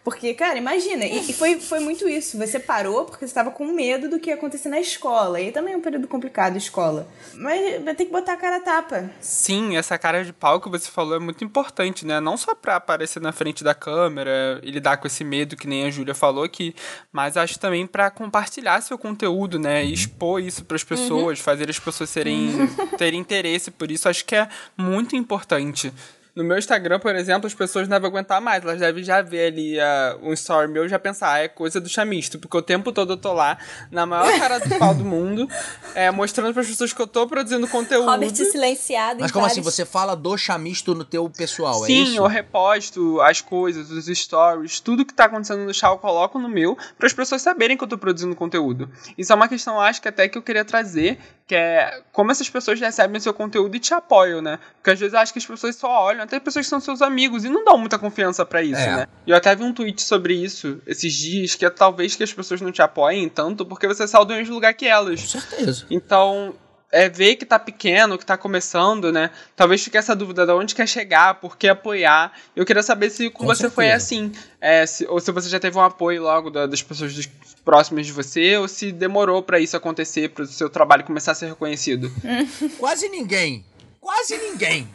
Porque, 0.03 0.33
cara, 0.33 0.57
imagina, 0.59 1.05
e, 1.05 1.31
e 1.31 1.33
foi, 1.33 1.61
foi 1.61 1.79
muito 1.81 2.09
isso. 2.09 2.39
Você 2.39 2.59
parou 2.59 3.05
porque 3.05 3.21
você 3.21 3.31
estava 3.31 3.51
com 3.51 3.67
medo 3.67 4.09
do 4.09 4.19
que 4.19 4.31
ia 4.31 4.35
acontecer 4.35 4.71
na 4.71 4.81
escola. 4.81 5.41
E 5.41 5.53
também 5.53 5.75
é 5.75 5.77
um 5.77 5.81
período 5.81 6.09
complicado, 6.09 6.57
escola. 6.57 7.07
Mas 7.35 7.85
vai 7.85 7.95
ter 7.95 8.07
que 8.07 8.11
botar 8.11 8.33
a 8.33 8.37
cara 8.37 8.57
a 8.57 8.61
tapa. 8.61 9.11
Sim, 9.21 9.77
essa 9.77 9.99
cara 9.99 10.25
de 10.25 10.33
pau 10.33 10.59
que 10.59 10.71
você 10.71 10.91
falou 10.91 11.17
é 11.17 11.19
muito 11.19 11.45
importante, 11.45 12.07
né? 12.07 12.19
Não 12.19 12.37
só 12.39 12.55
pra 12.55 12.77
aparecer 12.77 13.21
na 13.21 13.31
frente 13.31 13.63
da 13.63 13.75
câmera 13.75 14.59
e 14.63 14.71
lidar 14.71 14.97
com 14.97 15.07
esse 15.07 15.23
medo 15.23 15.57
que 15.57 15.67
nem 15.69 15.85
a 15.85 15.91
Júlia 15.91 16.15
falou 16.15 16.45
aqui, 16.45 16.75
mas 17.13 17.37
acho 17.37 17.59
também 17.59 17.87
pra 17.87 18.11
compartilhar 18.11 18.81
seu 18.81 18.97
conteúdo, 18.97 19.59
né? 19.59 19.85
E 19.85 19.93
expor 19.93 20.41
isso 20.41 20.65
pras 20.65 20.83
pessoas, 20.83 21.39
fazer 21.39 21.69
as 21.69 21.79
pessoas 21.79 22.09
serem, 22.09 22.67
terem 22.97 23.21
interesse 23.21 23.71
por 23.71 23.91
isso, 23.91 24.09
acho 24.09 24.25
que 24.25 24.35
é 24.35 24.49
muito 24.77 25.15
importante. 25.15 25.93
No 26.35 26.45
meu 26.45 26.57
Instagram, 26.59 26.99
por 27.01 27.15
exemplo, 27.17 27.47
as 27.47 27.55
pessoas 27.55 27.89
não 27.89 27.97
devem 27.97 28.09
aguentar 28.09 28.41
mais. 28.41 28.63
Elas 28.65 28.79
devem 28.79 29.03
já 29.03 29.21
ver 29.23 29.47
ali 29.53 29.81
ah, 29.81 30.17
um 30.23 30.33
story 30.33 30.69
meu 30.69 30.87
e 30.87 30.89
já 30.89 30.99
pensar, 30.99 31.33
ah, 31.33 31.39
é 31.39 31.49
coisa 31.49 31.81
do 31.81 31.89
chamisto. 31.89 32.39
Porque 32.39 32.57
o 32.57 32.63
tempo 32.63 32.93
todo 32.93 33.15
eu 33.15 33.17
tô 33.17 33.33
lá, 33.33 33.59
na 33.91 34.07
maior 34.07 34.39
cara 34.39 34.59
do 34.59 34.79
pau 34.79 34.95
do 34.95 35.05
mundo, 35.05 35.49
é, 35.95 36.11
mostrando 36.13 36.53
pras 36.55 36.67
pessoas 36.69 36.93
que 36.93 37.01
eu 37.01 37.07
tô 37.07 37.27
produzindo 37.27 37.67
conteúdo. 37.69 38.11
Robert 38.11 38.35
silenciado 38.35 39.21
Mas 39.21 39.31
como 39.33 39.45
assim? 39.47 39.57
vários- 39.61 39.75
Você 39.75 39.85
fala 39.85 40.15
do 40.15 40.37
chamisto 40.37 40.95
no 40.95 41.05
teu 41.05 41.29
pessoal, 41.31 41.85
é 41.85 41.87
Sim, 41.87 42.03
isso? 42.05 42.17
eu 42.17 42.27
reposto 42.27 43.21
as 43.21 43.41
coisas, 43.41 43.91
os 43.91 44.07
stories, 44.07 44.81
tudo 44.81 45.05
que 45.05 45.13
tá 45.15 45.25
acontecendo 45.25 45.65
no 45.65 45.75
chá 45.75 45.89
eu 45.89 45.99
coloco 45.99 46.39
no 46.39 46.49
meu, 46.49 46.77
para 46.99 47.07
as 47.07 47.13
pessoas 47.13 47.43
saberem 47.43 47.77
que 47.77 47.85
eu 47.85 47.89
tô 47.89 47.99
produzindo 47.99 48.35
conteúdo. 48.37 48.89
Isso 49.19 49.33
é 49.33 49.35
uma 49.37 49.49
questão, 49.49 49.81
acho 49.81 50.01
que 50.01 50.09
até 50.09 50.29
que 50.29 50.37
eu 50.39 50.43
queria 50.43 50.65
trazer, 50.65 51.19
que 51.51 51.55
é 51.57 52.01
como 52.13 52.31
essas 52.31 52.49
pessoas 52.49 52.79
recebem 52.79 53.17
o 53.17 53.21
seu 53.21 53.35
conteúdo 53.35 53.75
e 53.75 53.81
te 53.81 53.93
apoiam, 53.93 54.41
né? 54.41 54.61
Porque 54.77 54.91
às 54.93 55.01
vezes 55.01 55.15
eu 55.15 55.19
acho 55.19 55.33
que 55.33 55.41
as 55.41 55.45
pessoas 55.47 55.75
só 55.75 56.05
olham, 56.05 56.23
até 56.23 56.39
pessoas 56.39 56.65
que 56.65 56.71
são 56.71 56.79
seus 56.79 57.03
amigos, 57.03 57.45
e 57.45 57.49
não 57.49 57.65
dão 57.65 57.77
muita 57.77 57.99
confiança 57.99 58.47
para 58.47 58.63
isso, 58.63 58.81
É. 58.81 58.97
né? 58.99 59.07
Eu 59.27 59.35
até 59.35 59.53
vi 59.57 59.65
um 59.65 59.73
tweet 59.73 60.01
sobre 60.01 60.33
isso 60.33 60.81
esses 60.87 61.13
dias, 61.13 61.57
que 61.57 61.67
é 61.67 61.71
talvez 61.71 62.15
que 62.15 62.23
as 62.23 62.33
pessoas 62.33 62.61
não 62.61 62.71
te 62.71 62.81
apoiem 62.81 63.29
tanto 63.29 63.67
porque 63.67 63.89
você 63.89 64.07
saiu 64.07 64.25
do 64.25 64.33
mesmo 64.33 64.55
lugar 64.55 64.73
que 64.75 64.87
elas. 64.87 65.21
Com 65.23 65.41
certeza. 65.41 65.87
Então, 65.91 66.55
é 66.93 67.09
ver 67.09 67.37
que 67.37 67.45
tá 67.45 67.59
pequeno, 67.59 68.19
que 68.19 68.27
tá 68.27 68.37
começando, 68.37 69.13
né? 69.13 69.31
Talvez 69.55 69.83
fique 69.83 69.97
essa 69.97 70.15
dúvida 70.17 70.45
de 70.45 70.53
onde 70.53 70.75
quer 70.75 70.89
chegar, 70.89 71.35
por 71.35 71.57
que 71.57 71.69
apoiar. 71.69 72.33
Eu 72.57 72.67
queria 72.67 72.83
saber 72.83 73.11
se 73.11 73.31
com, 73.31 73.41
Com 73.41 73.47
você 73.47 73.71
foi 73.71 73.85
certeza. 73.87 74.05
assim. 74.05 74.33
É, 74.61 74.85
se- 74.87 75.07
ou 75.07 75.21
se 75.21 75.31
você 75.31 75.49
já 75.49 75.61
teve 75.61 75.77
um 75.79 75.83
apoio 75.83 76.23
logo 76.23 76.51
da- 76.51 76.67
das 76.67 76.83
pessoas 76.83 77.29
próximas 77.65 78.07
de 78.07 78.13
você, 78.13 78.57
ou 78.57 78.67
se 78.67 78.91
demorou 78.91 79.43
pra 79.43 79.61
isso 79.61 79.77
acontecer, 79.77 80.31
para 80.31 80.45
o 80.45 80.47
seu 80.47 80.69
trabalho 80.69 81.05
começar 81.05 81.33
a 81.33 81.35
ser 81.35 81.47
reconhecido. 81.47 82.11
Quase 82.79 83.09
ninguém. 83.09 83.65
Quase 84.01 84.37
ninguém. 84.39 84.89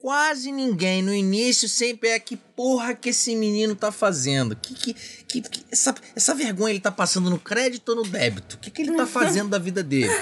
quase 0.00 0.52
ninguém. 0.52 1.02
No 1.02 1.12
início 1.14 1.68
sempre 1.68 2.10
é 2.10 2.18
que 2.20 2.38
porra 2.58 2.92
que 2.92 3.10
esse 3.10 3.36
menino 3.36 3.76
tá 3.76 3.92
fazendo? 3.92 4.56
Que, 4.56 4.74
que, 4.74 4.96
que, 5.28 5.40
que 5.42 5.64
essa, 5.70 5.94
essa 6.16 6.34
vergonha 6.34 6.72
ele 6.72 6.80
tá 6.80 6.90
passando 6.90 7.30
no 7.30 7.38
crédito 7.38 7.90
ou 7.90 7.94
no 7.94 8.02
débito? 8.02 8.56
O 8.56 8.58
que, 8.58 8.68
que 8.68 8.82
ele 8.82 8.96
tá 8.96 9.06
fazendo 9.06 9.48
da 9.48 9.60
vida 9.60 9.80
dele? 9.80 10.12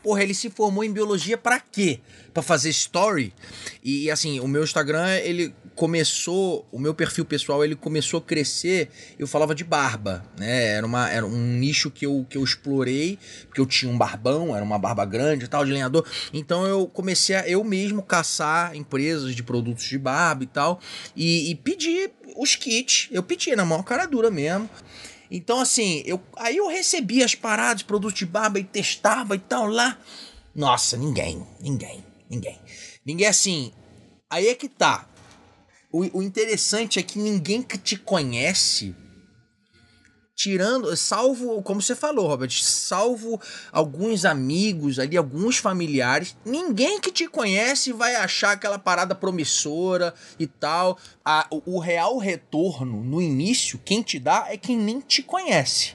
Porra, 0.00 0.22
ele 0.22 0.32
se 0.32 0.48
formou 0.50 0.84
em 0.84 0.92
biologia 0.92 1.36
para 1.36 1.58
quê? 1.58 1.98
Para 2.32 2.44
fazer 2.44 2.70
story? 2.70 3.34
E 3.82 4.08
assim, 4.08 4.38
o 4.38 4.46
meu 4.46 4.62
Instagram, 4.62 5.16
ele 5.16 5.52
começou, 5.80 6.68
o 6.70 6.78
meu 6.78 6.92
perfil 6.92 7.24
pessoal, 7.24 7.64
ele 7.64 7.74
começou 7.74 8.18
a 8.18 8.22
crescer, 8.22 8.90
eu 9.18 9.26
falava 9.26 9.54
de 9.54 9.64
barba, 9.64 10.22
né? 10.38 10.66
Era, 10.74 10.86
uma, 10.86 11.10
era 11.10 11.24
um 11.24 11.56
nicho 11.56 11.90
que 11.90 12.04
eu, 12.04 12.26
que 12.28 12.36
eu 12.36 12.44
explorei, 12.44 13.18
porque 13.46 13.62
eu 13.62 13.64
tinha 13.64 13.90
um 13.90 13.96
barbão, 13.96 14.54
era 14.54 14.62
uma 14.62 14.78
barba 14.78 15.06
grande 15.06 15.46
e 15.46 15.48
tal, 15.48 15.64
de 15.64 15.72
lenhador. 15.72 16.06
Então 16.34 16.66
eu 16.66 16.86
comecei 16.86 17.34
a 17.34 17.48
eu 17.48 17.64
mesmo 17.64 18.02
caçar 18.02 18.76
empresas 18.76 19.34
de 19.34 19.42
produtos 19.42 19.84
de 19.84 19.96
barba 19.96 20.44
e 20.44 20.46
tal, 20.46 20.80
e, 21.16 21.50
e 21.50 21.54
pedir 21.54 21.79
os 22.36 22.54
kits. 22.54 23.08
Eu 23.10 23.22
pedia 23.22 23.56
na 23.56 23.64
mão 23.64 23.82
cara 23.82 24.06
dura 24.06 24.30
mesmo. 24.30 24.68
Então, 25.30 25.60
assim, 25.60 26.02
eu, 26.04 26.20
aí 26.36 26.56
eu 26.56 26.66
recebia 26.66 27.24
as 27.24 27.34
paradas, 27.34 27.82
produtos 27.82 28.18
de 28.18 28.26
barba 28.26 28.58
e 28.58 28.64
testava 28.64 29.36
e 29.36 29.38
tal 29.38 29.66
lá. 29.66 29.96
Nossa, 30.54 30.96
ninguém, 30.96 31.46
ninguém, 31.60 32.04
ninguém. 32.28 32.60
Ninguém 33.04 33.26
assim. 33.26 33.72
Aí 34.28 34.48
é 34.48 34.54
que 34.54 34.68
tá. 34.68 35.08
O, 35.92 36.18
o 36.18 36.22
interessante 36.22 36.98
é 36.98 37.02
que 37.02 37.18
ninguém 37.18 37.62
que 37.62 37.78
te 37.78 37.96
conhece 37.96 38.94
tirando, 40.40 40.96
salvo, 40.96 41.60
como 41.62 41.82
você 41.82 41.94
falou, 41.94 42.26
Robert, 42.26 42.50
salvo 42.62 43.38
alguns 43.70 44.24
amigos 44.24 44.98
ali, 44.98 45.14
alguns 45.14 45.58
familiares, 45.58 46.34
ninguém 46.46 46.98
que 46.98 47.12
te 47.12 47.28
conhece 47.28 47.92
vai 47.92 48.16
achar 48.16 48.52
aquela 48.52 48.78
parada 48.78 49.14
promissora 49.14 50.14
e 50.38 50.46
tal. 50.46 50.96
A, 51.22 51.46
o, 51.50 51.74
o 51.76 51.78
real 51.78 52.16
retorno 52.16 53.04
no 53.04 53.20
início, 53.20 53.78
quem 53.84 54.00
te 54.00 54.18
dá 54.18 54.46
é 54.48 54.56
quem 54.56 54.78
nem 54.78 55.00
te 55.00 55.22
conhece. 55.22 55.94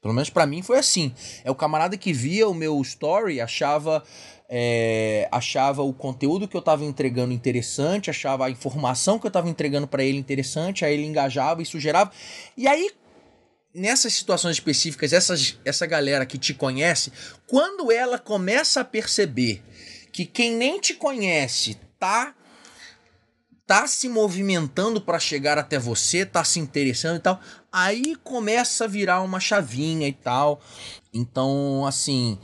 Pelo 0.00 0.14
menos 0.14 0.30
para 0.30 0.46
mim 0.46 0.62
foi 0.62 0.78
assim. 0.78 1.12
É 1.42 1.50
o 1.50 1.54
camarada 1.56 1.96
que 1.96 2.12
via 2.12 2.48
o 2.48 2.54
meu 2.54 2.80
story, 2.82 3.40
achava 3.40 4.04
é, 4.52 5.28
achava 5.30 5.80
o 5.80 5.92
conteúdo 5.92 6.48
que 6.48 6.56
eu 6.56 6.60
estava 6.60 6.84
entregando 6.84 7.32
interessante, 7.32 8.10
achava 8.10 8.46
a 8.46 8.50
informação 8.50 9.16
que 9.16 9.24
eu 9.26 9.28
estava 9.28 9.48
entregando 9.48 9.86
para 9.86 10.02
ele 10.02 10.18
interessante, 10.18 10.84
aí 10.84 10.94
ele 10.94 11.06
engajava 11.06 11.62
e 11.62 11.66
sugerava. 11.66 12.10
E 12.56 12.66
aí 12.66 12.90
nessas 13.74 14.12
situações 14.12 14.56
específicas, 14.56 15.12
essas, 15.12 15.58
essa 15.64 15.86
galera 15.86 16.26
que 16.26 16.38
te 16.38 16.52
conhece, 16.52 17.12
quando 17.46 17.90
ela 17.90 18.18
começa 18.18 18.80
a 18.80 18.84
perceber 18.84 19.62
que 20.12 20.24
quem 20.24 20.56
nem 20.56 20.80
te 20.80 20.94
conhece 20.94 21.78
tá 21.98 22.34
tá 23.70 23.86
se 23.86 24.08
movimentando 24.08 25.00
para 25.00 25.20
chegar 25.20 25.56
até 25.56 25.78
você, 25.78 26.26
tá 26.26 26.42
se 26.42 26.58
interessando 26.58 27.18
e 27.18 27.20
tal, 27.20 27.38
aí 27.70 28.16
começa 28.16 28.82
a 28.82 28.88
virar 28.88 29.20
uma 29.20 29.38
chavinha 29.38 30.08
e 30.08 30.12
tal. 30.12 30.60
Então, 31.14 31.86
assim, 31.86 32.36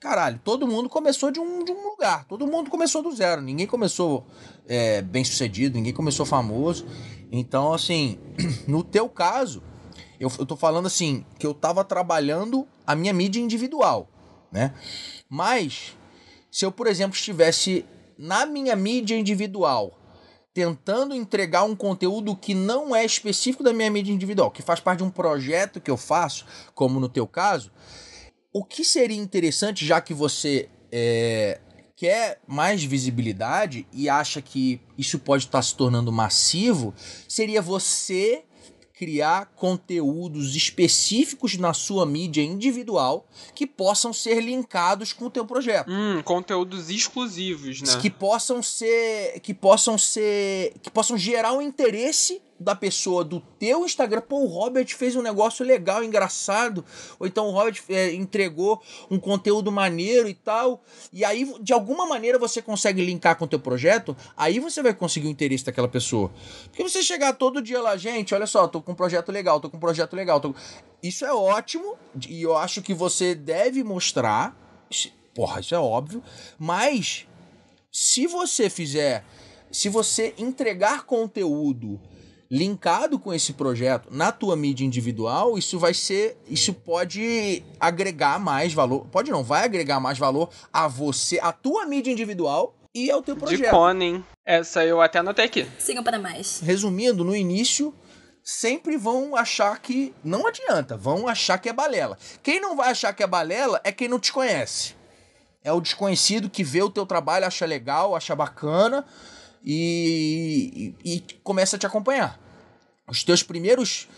caralho, 0.00 0.40
todo 0.42 0.66
mundo 0.66 0.88
começou 0.88 1.30
de 1.30 1.38
um, 1.38 1.64
de 1.64 1.70
um 1.70 1.90
lugar, 1.90 2.24
todo 2.24 2.48
mundo 2.48 2.68
começou 2.68 3.00
do 3.00 3.14
zero, 3.14 3.40
ninguém 3.40 3.64
começou 3.64 4.26
é, 4.66 5.02
bem 5.02 5.22
sucedido, 5.22 5.76
ninguém 5.76 5.92
começou 5.92 6.26
famoso. 6.26 6.84
Então, 7.30 7.72
assim, 7.72 8.18
no 8.66 8.82
teu 8.82 9.08
caso, 9.08 9.62
eu, 10.18 10.30
eu 10.38 10.46
tô 10.46 10.56
falando 10.56 10.86
assim, 10.86 11.24
que 11.38 11.46
eu 11.46 11.54
tava 11.54 11.84
trabalhando 11.84 12.66
a 12.86 12.94
minha 12.94 13.12
mídia 13.12 13.40
individual, 13.40 14.08
né? 14.50 14.74
Mas, 15.28 15.96
se 16.50 16.64
eu, 16.64 16.72
por 16.72 16.86
exemplo, 16.86 17.16
estivesse 17.16 17.84
na 18.18 18.44
minha 18.44 18.74
mídia 18.74 19.16
individual, 19.16 19.92
tentando 20.52 21.14
entregar 21.14 21.62
um 21.62 21.76
conteúdo 21.76 22.34
que 22.34 22.52
não 22.52 22.94
é 22.94 23.04
específico 23.04 23.62
da 23.62 23.72
minha 23.72 23.90
mídia 23.90 24.12
individual, 24.12 24.50
que 24.50 24.62
faz 24.62 24.80
parte 24.80 24.98
de 24.98 25.04
um 25.04 25.10
projeto 25.10 25.80
que 25.80 25.90
eu 25.90 25.96
faço, 25.96 26.44
como 26.74 26.98
no 26.98 27.08
teu 27.08 27.26
caso, 27.26 27.70
o 28.52 28.64
que 28.64 28.84
seria 28.84 29.16
interessante, 29.16 29.86
já 29.86 30.00
que 30.00 30.12
você 30.12 30.68
é, 30.90 31.60
quer 31.94 32.40
mais 32.46 32.82
visibilidade 32.82 33.86
e 33.92 34.08
acha 34.08 34.42
que 34.42 34.80
isso 34.96 35.18
pode 35.18 35.44
estar 35.44 35.62
se 35.62 35.76
tornando 35.76 36.10
massivo, 36.10 36.92
seria 37.28 37.62
você 37.62 38.44
criar 38.98 39.52
conteúdos 39.54 40.56
específicos 40.56 41.56
na 41.56 41.72
sua 41.72 42.04
mídia 42.04 42.42
individual 42.42 43.24
que 43.54 43.64
possam 43.64 44.12
ser 44.12 44.40
linkados 44.40 45.12
com 45.12 45.26
o 45.26 45.30
teu 45.30 45.46
projeto. 45.46 45.88
Hum, 45.88 46.20
conteúdos 46.24 46.90
exclusivos, 46.90 47.80
né? 47.80 48.00
Que 48.00 48.10
possam 48.10 48.60
ser 48.60 49.38
que 49.38 49.54
possam 49.54 49.96
ser 49.96 50.74
que 50.82 50.90
possam 50.90 51.16
gerar 51.16 51.52
um 51.52 51.62
interesse 51.62 52.42
da 52.58 52.74
pessoa 52.74 53.24
do 53.24 53.40
teu 53.40 53.84
Instagram, 53.84 54.20
pô, 54.22 54.40
o 54.40 54.46
Robert 54.46 54.86
fez 54.88 55.14
um 55.14 55.22
negócio 55.22 55.64
legal, 55.64 56.02
engraçado, 56.02 56.84
ou 57.18 57.26
então 57.26 57.46
o 57.46 57.50
Robert 57.50 57.80
é, 57.88 58.12
entregou 58.12 58.82
um 59.10 59.18
conteúdo 59.18 59.70
maneiro 59.70 60.28
e 60.28 60.34
tal, 60.34 60.82
e 61.12 61.24
aí 61.24 61.52
de 61.60 61.72
alguma 61.72 62.06
maneira 62.06 62.38
você 62.38 62.60
consegue 62.60 63.04
linkar 63.04 63.36
com 63.36 63.44
o 63.44 63.48
teu 63.48 63.60
projeto, 63.60 64.16
aí 64.36 64.58
você 64.58 64.82
vai 64.82 64.92
conseguir 64.92 65.28
o 65.28 65.30
interesse 65.30 65.64
daquela 65.64 65.88
pessoa. 65.88 66.32
Porque 66.64 66.82
você 66.82 67.02
chegar 67.02 67.32
todo 67.34 67.62
dia 67.62 67.80
lá, 67.80 67.96
gente, 67.96 68.34
olha 68.34 68.46
só, 68.46 68.66
tô 68.66 68.82
com 68.82 68.92
um 68.92 68.96
projeto 68.96 69.30
legal, 69.30 69.60
tô 69.60 69.70
com 69.70 69.76
um 69.76 69.80
projeto 69.80 70.14
legal, 70.14 70.40
tô... 70.40 70.54
isso 71.02 71.24
é 71.24 71.32
ótimo, 71.32 71.96
e 72.28 72.42
eu 72.42 72.56
acho 72.56 72.82
que 72.82 72.92
você 72.92 73.34
deve 73.34 73.84
mostrar, 73.84 74.56
porra, 75.34 75.60
isso 75.60 75.74
é 75.74 75.78
óbvio, 75.78 76.22
mas 76.58 77.26
se 77.92 78.26
você 78.26 78.68
fizer, 78.68 79.24
se 79.70 79.88
você 79.88 80.34
entregar 80.38 81.04
conteúdo 81.04 82.00
linkado 82.50 83.18
com 83.18 83.32
esse 83.32 83.52
projeto 83.52 84.08
na 84.10 84.32
tua 84.32 84.56
mídia 84.56 84.84
individual, 84.84 85.58
isso 85.58 85.78
vai 85.78 85.92
ser, 85.92 86.36
isso 86.48 86.72
pode 86.72 87.62
agregar 87.78 88.38
mais 88.38 88.72
valor, 88.72 89.06
pode 89.10 89.30
não, 89.30 89.44
vai 89.44 89.64
agregar 89.64 90.00
mais 90.00 90.18
valor 90.18 90.48
a 90.72 90.88
você, 90.88 91.38
a 91.40 91.52
tua 91.52 91.84
mídia 91.86 92.10
individual 92.10 92.74
e 92.94 93.10
ao 93.10 93.22
teu 93.22 93.36
projeto. 93.36 93.60
De 93.60 93.70
Conen. 93.70 94.24
Essa 94.44 94.84
eu 94.84 95.00
até 95.00 95.18
anotei 95.18 95.44
aqui. 95.44 95.66
Sigam 95.78 96.02
para 96.02 96.18
mais. 96.18 96.60
Resumindo, 96.60 97.22
no 97.22 97.36
início 97.36 97.94
sempre 98.42 98.96
vão 98.96 99.36
achar 99.36 99.78
que 99.78 100.14
não 100.24 100.46
adianta, 100.46 100.96
vão 100.96 101.28
achar 101.28 101.58
que 101.58 101.68
é 101.68 101.72
balela. 101.72 102.16
Quem 102.42 102.58
não 102.60 102.74
vai 102.74 102.90
achar 102.90 103.12
que 103.12 103.22
é 103.22 103.26
balela 103.26 103.78
é 103.84 103.92
quem 103.92 104.08
não 104.08 104.18
te 104.18 104.32
conhece. 104.32 104.96
É 105.62 105.70
o 105.70 105.82
desconhecido 105.82 106.48
que 106.48 106.64
vê 106.64 106.82
o 106.82 106.88
teu 106.88 107.04
trabalho, 107.04 107.46
acha 107.46 107.66
legal, 107.66 108.16
acha 108.16 108.34
bacana, 108.34 109.04
e, 109.70 110.94
e, 111.04 111.20
começa 111.44 111.76
a 111.76 111.78
te 111.78 111.86
acompanhar. 111.86 112.40
Os 113.06 113.22
teus 113.22 113.42
primeiros 113.42 114.08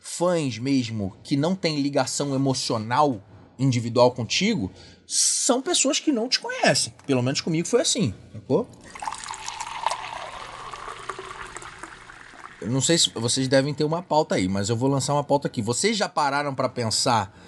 fãs 0.00 0.58
mesmo, 0.58 1.14
que 1.22 1.36
não 1.36 1.54
tem 1.54 1.82
ligação 1.82 2.34
emocional 2.34 3.22
individual 3.58 4.12
contigo, 4.12 4.72
são 5.06 5.60
pessoas 5.60 6.00
que 6.00 6.10
não 6.10 6.26
te 6.26 6.40
conhecem. 6.40 6.94
Pelo 7.06 7.22
menos 7.22 7.42
comigo 7.42 7.68
foi 7.68 7.82
assim, 7.82 8.14
sacou? 8.32 8.66
Eu 12.62 12.70
não 12.70 12.80
sei 12.80 12.96
se 12.96 13.10
vocês 13.10 13.46
devem 13.46 13.74
ter 13.74 13.84
uma 13.84 14.02
pauta 14.02 14.36
aí, 14.36 14.48
mas 14.48 14.70
eu 14.70 14.76
vou 14.76 14.88
lançar 14.88 15.12
uma 15.12 15.22
pauta 15.22 15.48
aqui. 15.48 15.60
Vocês 15.60 15.98
já 15.98 16.08
pararam 16.08 16.54
para 16.54 16.68
pensar 16.68 17.38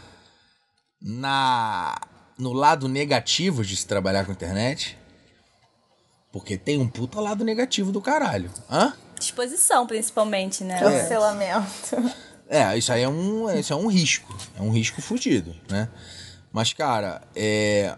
na 1.00 1.98
no 2.38 2.52
lado 2.52 2.86
negativo 2.86 3.64
de 3.64 3.74
se 3.74 3.86
trabalhar 3.86 4.26
com 4.26 4.32
internet? 4.32 4.98
Porque 6.36 6.58
tem 6.58 6.76
um 6.76 6.86
puta 6.86 7.18
lado 7.18 7.42
negativo 7.42 7.90
do 7.90 7.98
caralho. 7.98 8.50
Hã? 8.70 8.92
Disposição, 9.18 9.86
principalmente, 9.86 10.62
né? 10.64 10.78
Cancelamento. 10.78 11.96
É, 12.46 12.76
isso 12.76 12.92
aí 12.92 13.02
é 13.04 13.08
um, 13.08 13.50
isso 13.58 13.72
é 13.72 13.76
um 13.76 13.86
risco. 13.86 14.38
É 14.54 14.60
um 14.60 14.70
risco 14.70 15.00
fudido, 15.00 15.56
né? 15.70 15.88
Mas, 16.52 16.74
cara, 16.74 17.22
é... 17.34 17.96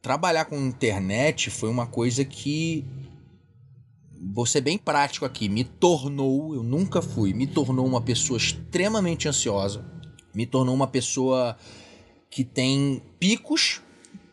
trabalhar 0.00 0.44
com 0.44 0.56
internet 0.56 1.50
foi 1.50 1.68
uma 1.68 1.84
coisa 1.84 2.24
que. 2.24 2.84
Vou 4.32 4.46
ser 4.46 4.60
bem 4.60 4.78
prático 4.78 5.26
aqui. 5.26 5.48
Me 5.48 5.64
tornou, 5.64 6.54
eu 6.54 6.62
nunca 6.62 7.02
fui, 7.02 7.34
me 7.34 7.48
tornou 7.48 7.84
uma 7.84 8.00
pessoa 8.00 8.36
extremamente 8.36 9.28
ansiosa. 9.28 9.84
Me 10.32 10.46
tornou 10.46 10.76
uma 10.76 10.86
pessoa 10.86 11.56
que 12.30 12.44
tem 12.44 13.02
picos 13.18 13.82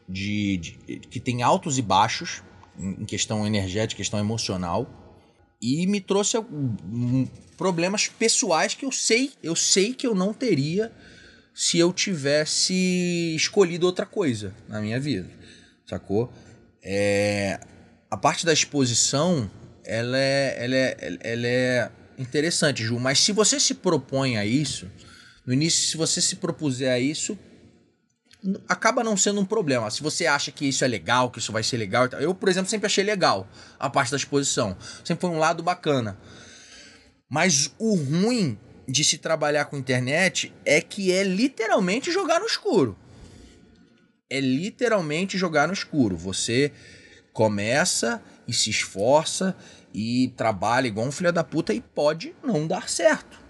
de, 0.08 0.58
de 0.58 0.72
que 1.10 1.20
tem 1.20 1.42
altos 1.42 1.80
e 1.80 1.82
baixos 1.82 2.44
em 2.82 3.06
questão 3.06 3.46
energética, 3.46 3.98
questão 3.98 4.20
emocional, 4.20 4.90
e 5.62 5.86
me 5.86 6.02
trouxe 6.02 6.38
problemas 7.56 8.08
pessoais 8.08 8.74
que 8.74 8.86
eu 8.86 8.92
sei, 8.92 9.32
eu 9.44 9.56
sei 9.56 9.94
que 9.94 10.08
eu 10.08 10.16
não 10.16 10.34
teria 10.34 10.92
se 11.54 11.78
eu 11.78 11.94
tivesse 11.94 12.74
escolhido 13.36 13.86
outra 13.86 14.06
coisa 14.06 14.56
na 14.68 14.82
minha 14.82 15.00
vida, 15.00 15.30
sacou? 15.86 16.34
É, 16.82 17.60
a 18.10 18.18
parte 18.18 18.46
da 18.46 18.54
exposição, 18.54 19.50
ela 19.86 20.18
é, 20.18 20.56
ela 20.58 20.76
é, 20.76 21.18
ela 21.22 21.48
é 21.48 21.92
interessante, 22.18 22.84
Ju, 22.84 23.00
mas 23.00 23.20
se 23.20 23.32
você 23.32 23.60
se 23.60 23.76
propõe 23.76 24.38
a 24.38 24.46
isso, 24.46 24.90
no 25.46 25.54
início, 25.54 25.88
se 25.88 25.98
você 25.98 26.22
se 26.22 26.38
propuser 26.38 26.92
a 26.92 27.00
isso, 27.00 27.38
acaba 28.68 29.04
não 29.04 29.16
sendo 29.16 29.40
um 29.40 29.46
problema. 29.46 29.90
Se 29.92 30.02
você 30.02 30.26
acha 30.26 30.52
que 30.52 30.68
isso 30.68 30.84
é 30.84 30.88
legal, 30.88 31.30
que 31.30 31.40
isso 31.40 31.52
vai 31.52 31.64
ser 31.64 31.78
legal. 31.78 32.08
Eu, 32.20 32.34
por 32.34 32.50
exemplo, 32.50 32.70
sempre 32.70 32.88
achei 32.88 33.04
legal 33.04 33.48
a 33.80 33.90
parte 33.90 34.12
da 34.12 34.18
exposição. 34.18 34.76
Sempre 35.04 35.22
foi 35.22 35.30
um 35.30 35.40
lado 35.40 35.62
bacana. 35.62 36.18
Mas 37.30 37.74
o 37.78 37.96
ruim 37.96 38.58
de 38.88 39.04
se 39.04 39.18
trabalhar 39.18 39.66
com 39.66 39.78
internet 39.78 40.54
é 40.66 40.82
que 40.82 41.12
é 41.12 41.24
literalmente 41.24 42.12
jogar 42.12 42.40
no 42.40 42.46
escuro. 42.46 42.98
É 44.30 44.40
literalmente 44.40 45.38
jogar 45.38 45.68
no 45.68 45.74
escuro. 45.74 46.18
Você 46.18 46.72
começa 47.34 48.22
e 48.48 48.54
se 48.54 48.70
esforça 48.70 49.56
e 49.94 50.34
trabalha 50.36 50.88
igual 50.88 51.08
um 51.08 51.12
filho 51.12 51.32
da 51.32 51.44
puta 51.44 51.74
e 51.74 51.82
pode 51.82 52.36
não 52.44 52.68
dar 52.68 52.90
certo. 52.90 53.41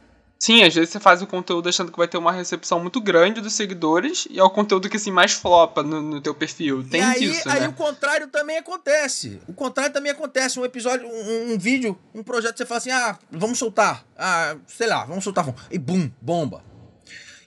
Sim, 0.41 0.63
às 0.63 0.73
vezes 0.73 0.89
você 0.89 0.99
faz 0.99 1.21
o 1.21 1.27
conteúdo 1.27 1.69
achando 1.69 1.91
que 1.91 1.97
vai 1.99 2.07
ter 2.07 2.17
uma 2.17 2.31
recepção 2.31 2.79
muito 2.79 2.99
grande 2.99 3.41
dos 3.41 3.53
seguidores 3.53 4.27
e 4.27 4.39
é 4.39 4.43
o 4.43 4.49
conteúdo 4.49 4.89
que 4.89 4.97
assim 4.97 5.11
mais 5.11 5.33
flopa 5.33 5.83
no, 5.83 6.01
no 6.01 6.19
teu 6.19 6.33
perfil. 6.33 6.83
Tem 6.83 6.99
e 6.99 7.03
aí, 7.03 7.19
disso, 7.19 7.47
aí 7.47 7.59
né? 7.59 7.67
o 7.67 7.73
contrário 7.73 8.27
também 8.27 8.57
acontece. 8.57 9.39
O 9.47 9.53
contrário 9.53 9.93
também 9.93 10.11
acontece. 10.11 10.59
Um 10.59 10.65
episódio, 10.65 11.07
um, 11.07 11.53
um 11.53 11.59
vídeo, 11.59 11.95
um 12.11 12.23
projeto, 12.23 12.57
você 12.57 12.65
fala 12.65 12.79
assim: 12.79 12.89
ah, 12.89 13.19
vamos 13.29 13.59
soltar. 13.59 14.03
Ah, 14.17 14.55
sei 14.65 14.87
lá, 14.87 15.05
vamos 15.05 15.23
soltar. 15.23 15.45
E 15.69 15.77
bum, 15.77 16.09
bomba. 16.19 16.63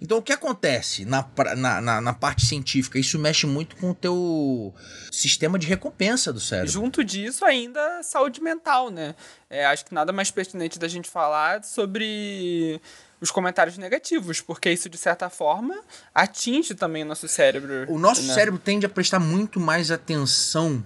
Então 0.04 0.18
o 0.18 0.22
que 0.22 0.34
acontece 0.34 1.06
na, 1.06 1.26
na, 1.56 1.80
na, 1.80 2.00
na 2.02 2.12
parte 2.12 2.44
científica? 2.44 2.98
Isso 2.98 3.18
mexe 3.18 3.46
muito 3.46 3.74
com 3.76 3.92
o 3.92 3.94
teu 3.94 4.74
sistema 5.10 5.58
de 5.58 5.66
recompensa 5.66 6.30
do 6.30 6.38
cérebro. 6.38 6.70
Junto 6.70 7.02
disso, 7.02 7.42
ainda 7.42 8.02
saúde 8.02 8.42
mental, 8.42 8.90
né? 8.90 9.14
É, 9.48 9.64
acho 9.64 9.82
que 9.86 9.94
nada 9.94 10.12
mais 10.12 10.30
pertinente 10.30 10.78
da 10.78 10.88
gente 10.88 11.08
falar 11.08 11.64
sobre 11.64 12.78
os 13.18 13.30
comentários 13.30 13.78
negativos, 13.78 14.42
porque 14.42 14.70
isso, 14.70 14.90
de 14.90 14.98
certa 14.98 15.30
forma, 15.30 15.82
atinge 16.14 16.74
também 16.74 17.02
o 17.02 17.06
nosso 17.06 17.26
cérebro. 17.26 17.90
O 17.90 17.98
nosso 17.98 18.24
né? 18.24 18.34
cérebro 18.34 18.60
tende 18.60 18.84
a 18.84 18.90
prestar 18.90 19.20
muito 19.20 19.58
mais 19.58 19.90
atenção 19.90 20.84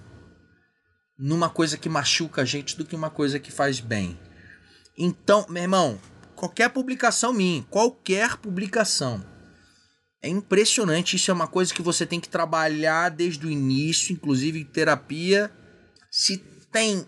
numa 1.18 1.50
coisa 1.50 1.76
que 1.76 1.88
machuca 1.88 2.42
a 2.42 2.44
gente 2.44 2.76
do 2.76 2.84
que 2.84 2.94
uma 2.94 3.10
coisa 3.10 3.40
que 3.40 3.50
faz 3.50 3.80
bem. 3.80 4.16
Então, 4.96 5.44
meu 5.48 5.64
irmão, 5.64 5.98
qualquer 6.38 6.70
publicação 6.70 7.32
minha, 7.32 7.64
qualquer 7.64 8.36
publicação, 8.36 9.24
é 10.22 10.28
impressionante. 10.28 11.16
Isso 11.16 11.32
é 11.32 11.34
uma 11.34 11.48
coisa 11.48 11.74
que 11.74 11.82
você 11.82 12.06
tem 12.06 12.20
que 12.20 12.28
trabalhar 12.28 13.08
desde 13.08 13.44
o 13.44 13.50
início, 13.50 14.12
inclusive 14.12 14.60
em 14.60 14.64
terapia. 14.64 15.50
Se 16.08 16.38
tem 16.70 17.04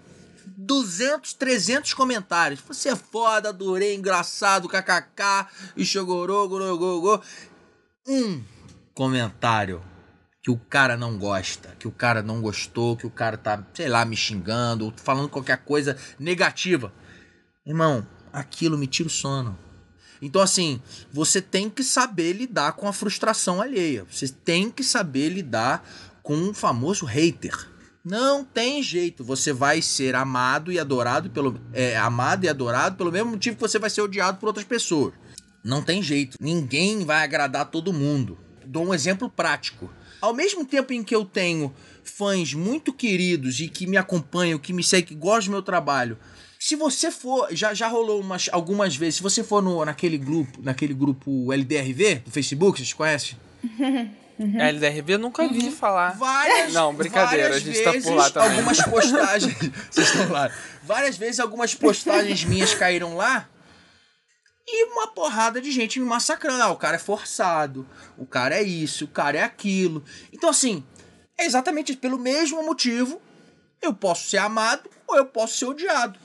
200, 0.47 1.33
300 1.35 1.95
comentários, 1.95 2.61
você 2.61 2.89
é 2.89 2.97
foda, 2.97 3.51
adorei, 3.51 3.95
engraçado, 3.95 4.69
kkk, 4.69 5.47
e 5.77 5.85
gorogô, 6.01 7.23
um 8.09 8.43
comentário 8.93 9.81
que 10.43 10.51
o 10.51 10.59
cara 10.59 10.97
não 10.97 11.17
gosta, 11.17 11.77
que 11.79 11.87
o 11.87 11.93
cara 11.93 12.21
não 12.21 12.41
gostou, 12.41 12.97
que 12.97 13.07
o 13.07 13.11
cara 13.11 13.37
tá, 13.37 13.65
sei 13.75 13.89
lá, 13.89 14.05
me 14.05 14.17
xingando, 14.17 14.93
falando 14.97 15.29
qualquer 15.29 15.59
coisa 15.59 15.97
negativa. 16.19 16.93
Irmão, 17.65 18.07
aquilo 18.33 18.79
me 18.79 18.87
tira 18.87 19.07
o 19.07 19.11
sono. 19.11 19.59
Então, 20.23 20.43
assim, 20.43 20.81
você 21.13 21.41
tem 21.41 21.71
que 21.71 21.83
saber 21.83 22.35
lidar 22.35 22.73
com 22.73 22.87
a 22.87 22.93
frustração 22.93 23.61
alheia. 23.61 24.05
Você 24.11 24.29
tem 24.29 24.71
que 24.71 24.85
saber 24.85 25.31
lidar 25.31 25.87
com 26.23 26.35
um 26.35 26.53
famoso 26.53 27.07
hater. 27.07 27.69
Não 28.05 28.45
tem 28.45 28.83
jeito. 28.83 29.25
Você 29.25 29.53
vai 29.53 29.81
ser 29.81 30.15
amado 30.15 30.71
e 30.71 30.79
adorado 30.79 31.31
pelo. 31.31 31.59
É, 31.73 31.97
amado 31.97 32.45
e 32.45 32.49
adorado 32.49 32.97
pelo 32.97 33.13
mesmo 33.13 33.31
motivo 33.31 33.57
que 33.57 33.63
você 33.63 33.79
vai 33.79 33.91
ser 33.91 34.03
odiado 34.03 34.39
por 34.39 34.47
outras 34.47 34.67
pessoas. 34.67 35.15
Não 35.63 35.83
tem 35.83 36.03
jeito. 36.03 36.37
Ninguém 36.41 37.05
vai 37.05 37.23
agradar 37.23 37.71
todo 37.71 37.93
mundo. 37.93 38.39
Dou 38.65 38.87
um 38.87 38.95
exemplo 38.95 39.29
prático. 39.29 39.91
Ao 40.21 40.35
mesmo 40.35 40.65
tempo 40.65 40.93
em 40.93 41.03
que 41.03 41.15
eu 41.15 41.25
tenho 41.25 41.75
fãs 42.05 42.55
muito 42.55 42.93
queridos 42.93 43.61
e 43.61 43.69
que 43.69 43.87
me 43.87 43.97
acompanham, 43.97 44.59
que 44.59 44.73
me 44.73 44.83
seguem, 44.83 45.09
que 45.09 45.15
gostam 45.15 45.47
do 45.47 45.53
meu 45.53 45.63
trabalho, 45.63 46.19
se 46.61 46.77
você 46.77 47.11
for, 47.11 47.49
já, 47.53 47.73
já 47.73 47.89
rolou 47.89 48.21
umas, 48.21 48.51
algumas 48.53 48.95
vezes, 48.95 49.17
se 49.17 49.23
você 49.23 49.43
for 49.43 49.63
no, 49.63 49.83
naquele 49.83 50.19
grupo, 50.19 50.61
naquele 50.63 50.93
grupo 50.93 51.51
LDRV 51.51 52.17
do 52.17 52.31
Facebook, 52.31 52.79
vocês 52.79 52.93
conhecem? 52.93 53.39
A 54.59 54.69
LDRV 54.69 55.15
eu 55.15 55.19
nunca 55.19 55.47
vi 55.49 55.71
falar. 55.71 56.17
Várias, 56.17 56.73
Não, 56.73 56.95
brincadeira, 56.95 57.55
a 57.55 57.59
gente 57.59 57.79
tá 57.79 57.91
por 57.91 57.93
vezes, 57.93 58.11
lá 58.11 58.31
também. 58.31 58.51
Algumas 58.51 58.81
postagens. 58.89 59.55
Vocês 59.91 60.09
estão 60.09 60.33
lá. 60.33 60.51
Várias 60.83 61.19
vezes 61.19 61.41
algumas 61.41 61.75
postagens 61.75 62.45
minhas 62.45 62.73
caíram 62.73 63.17
lá. 63.17 63.47
E 64.67 64.85
uma 64.93 65.09
porrada 65.09 65.61
de 65.61 65.71
gente 65.71 66.01
me 66.01 66.07
massacrando. 66.07 66.63
Ah, 66.63 66.71
o 66.71 66.77
cara 66.77 66.97
é 66.97 66.99
forçado. 66.99 67.87
O 68.17 68.25
cara 68.25 68.55
é 68.55 68.63
isso, 68.63 69.05
o 69.05 69.09
cara 69.09 69.39
é 69.39 69.43
aquilo. 69.43 70.03
Então, 70.33 70.49
assim, 70.49 70.83
é 71.39 71.45
exatamente 71.45 71.95
pelo 71.95 72.19
mesmo 72.19 72.63
motivo. 72.63 73.21
Eu 73.83 73.93
posso 73.93 74.31
ser 74.31 74.39
amado 74.39 74.89
ou 75.07 75.19
eu 75.19 75.27
posso 75.27 75.59
ser 75.59 75.67
odiado. 75.67 76.19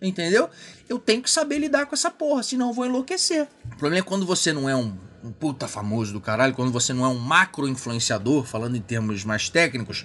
Entendeu? 0.00 0.48
Eu 0.88 0.98
tenho 0.98 1.22
que 1.22 1.30
saber 1.30 1.58
lidar 1.58 1.86
com 1.86 1.94
essa 1.94 2.10
porra, 2.10 2.42
senão 2.42 2.68
eu 2.68 2.72
vou 2.72 2.86
enlouquecer. 2.86 3.48
O 3.64 3.76
problema 3.76 3.98
é 3.98 4.02
quando 4.02 4.24
você 4.24 4.52
não 4.52 4.68
é 4.68 4.76
um, 4.76 4.96
um 5.24 5.32
puta 5.32 5.66
famoso 5.66 6.12
do 6.12 6.20
caralho, 6.20 6.54
quando 6.54 6.70
você 6.70 6.92
não 6.92 7.04
é 7.04 7.08
um 7.08 7.18
macro 7.18 7.66
influenciador, 7.68 8.44
falando 8.44 8.76
em 8.76 8.80
termos 8.80 9.24
mais 9.24 9.48
técnicos, 9.48 10.04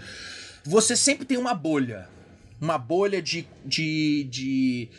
você 0.66 0.96
sempre 0.96 1.26
tem 1.26 1.38
uma 1.38 1.54
bolha. 1.54 2.10
Uma 2.60 2.78
bolha 2.78 3.22
de, 3.22 3.48
de, 3.66 4.24
de, 4.32 4.90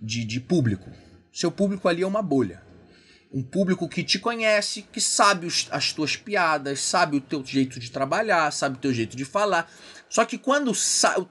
de, 0.00 0.24
de 0.24 0.40
público. 0.40 0.90
Seu 1.32 1.50
público 1.50 1.86
ali 1.88 2.02
é 2.02 2.06
uma 2.06 2.22
bolha. 2.22 2.62
Um 3.32 3.42
público 3.42 3.88
que 3.88 4.02
te 4.02 4.18
conhece, 4.18 4.82
que 4.90 5.00
sabe 5.00 5.46
os- 5.46 5.68
as 5.70 5.92
tuas 5.92 6.16
piadas, 6.16 6.80
sabe 6.80 7.16
o 7.16 7.20
teu 7.20 7.44
jeito 7.44 7.78
de 7.78 7.90
trabalhar, 7.90 8.50
sabe 8.52 8.76
o 8.76 8.78
teu 8.80 8.92
jeito 8.92 9.16
de 9.16 9.24
falar. 9.24 9.70
Só 10.08 10.24
que 10.24 10.36
quando 10.38 10.72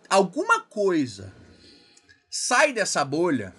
alguma 0.09 0.61
coisa 0.61 1.33
sai 2.29 2.73
dessa 2.73 3.03
bolha, 3.03 3.53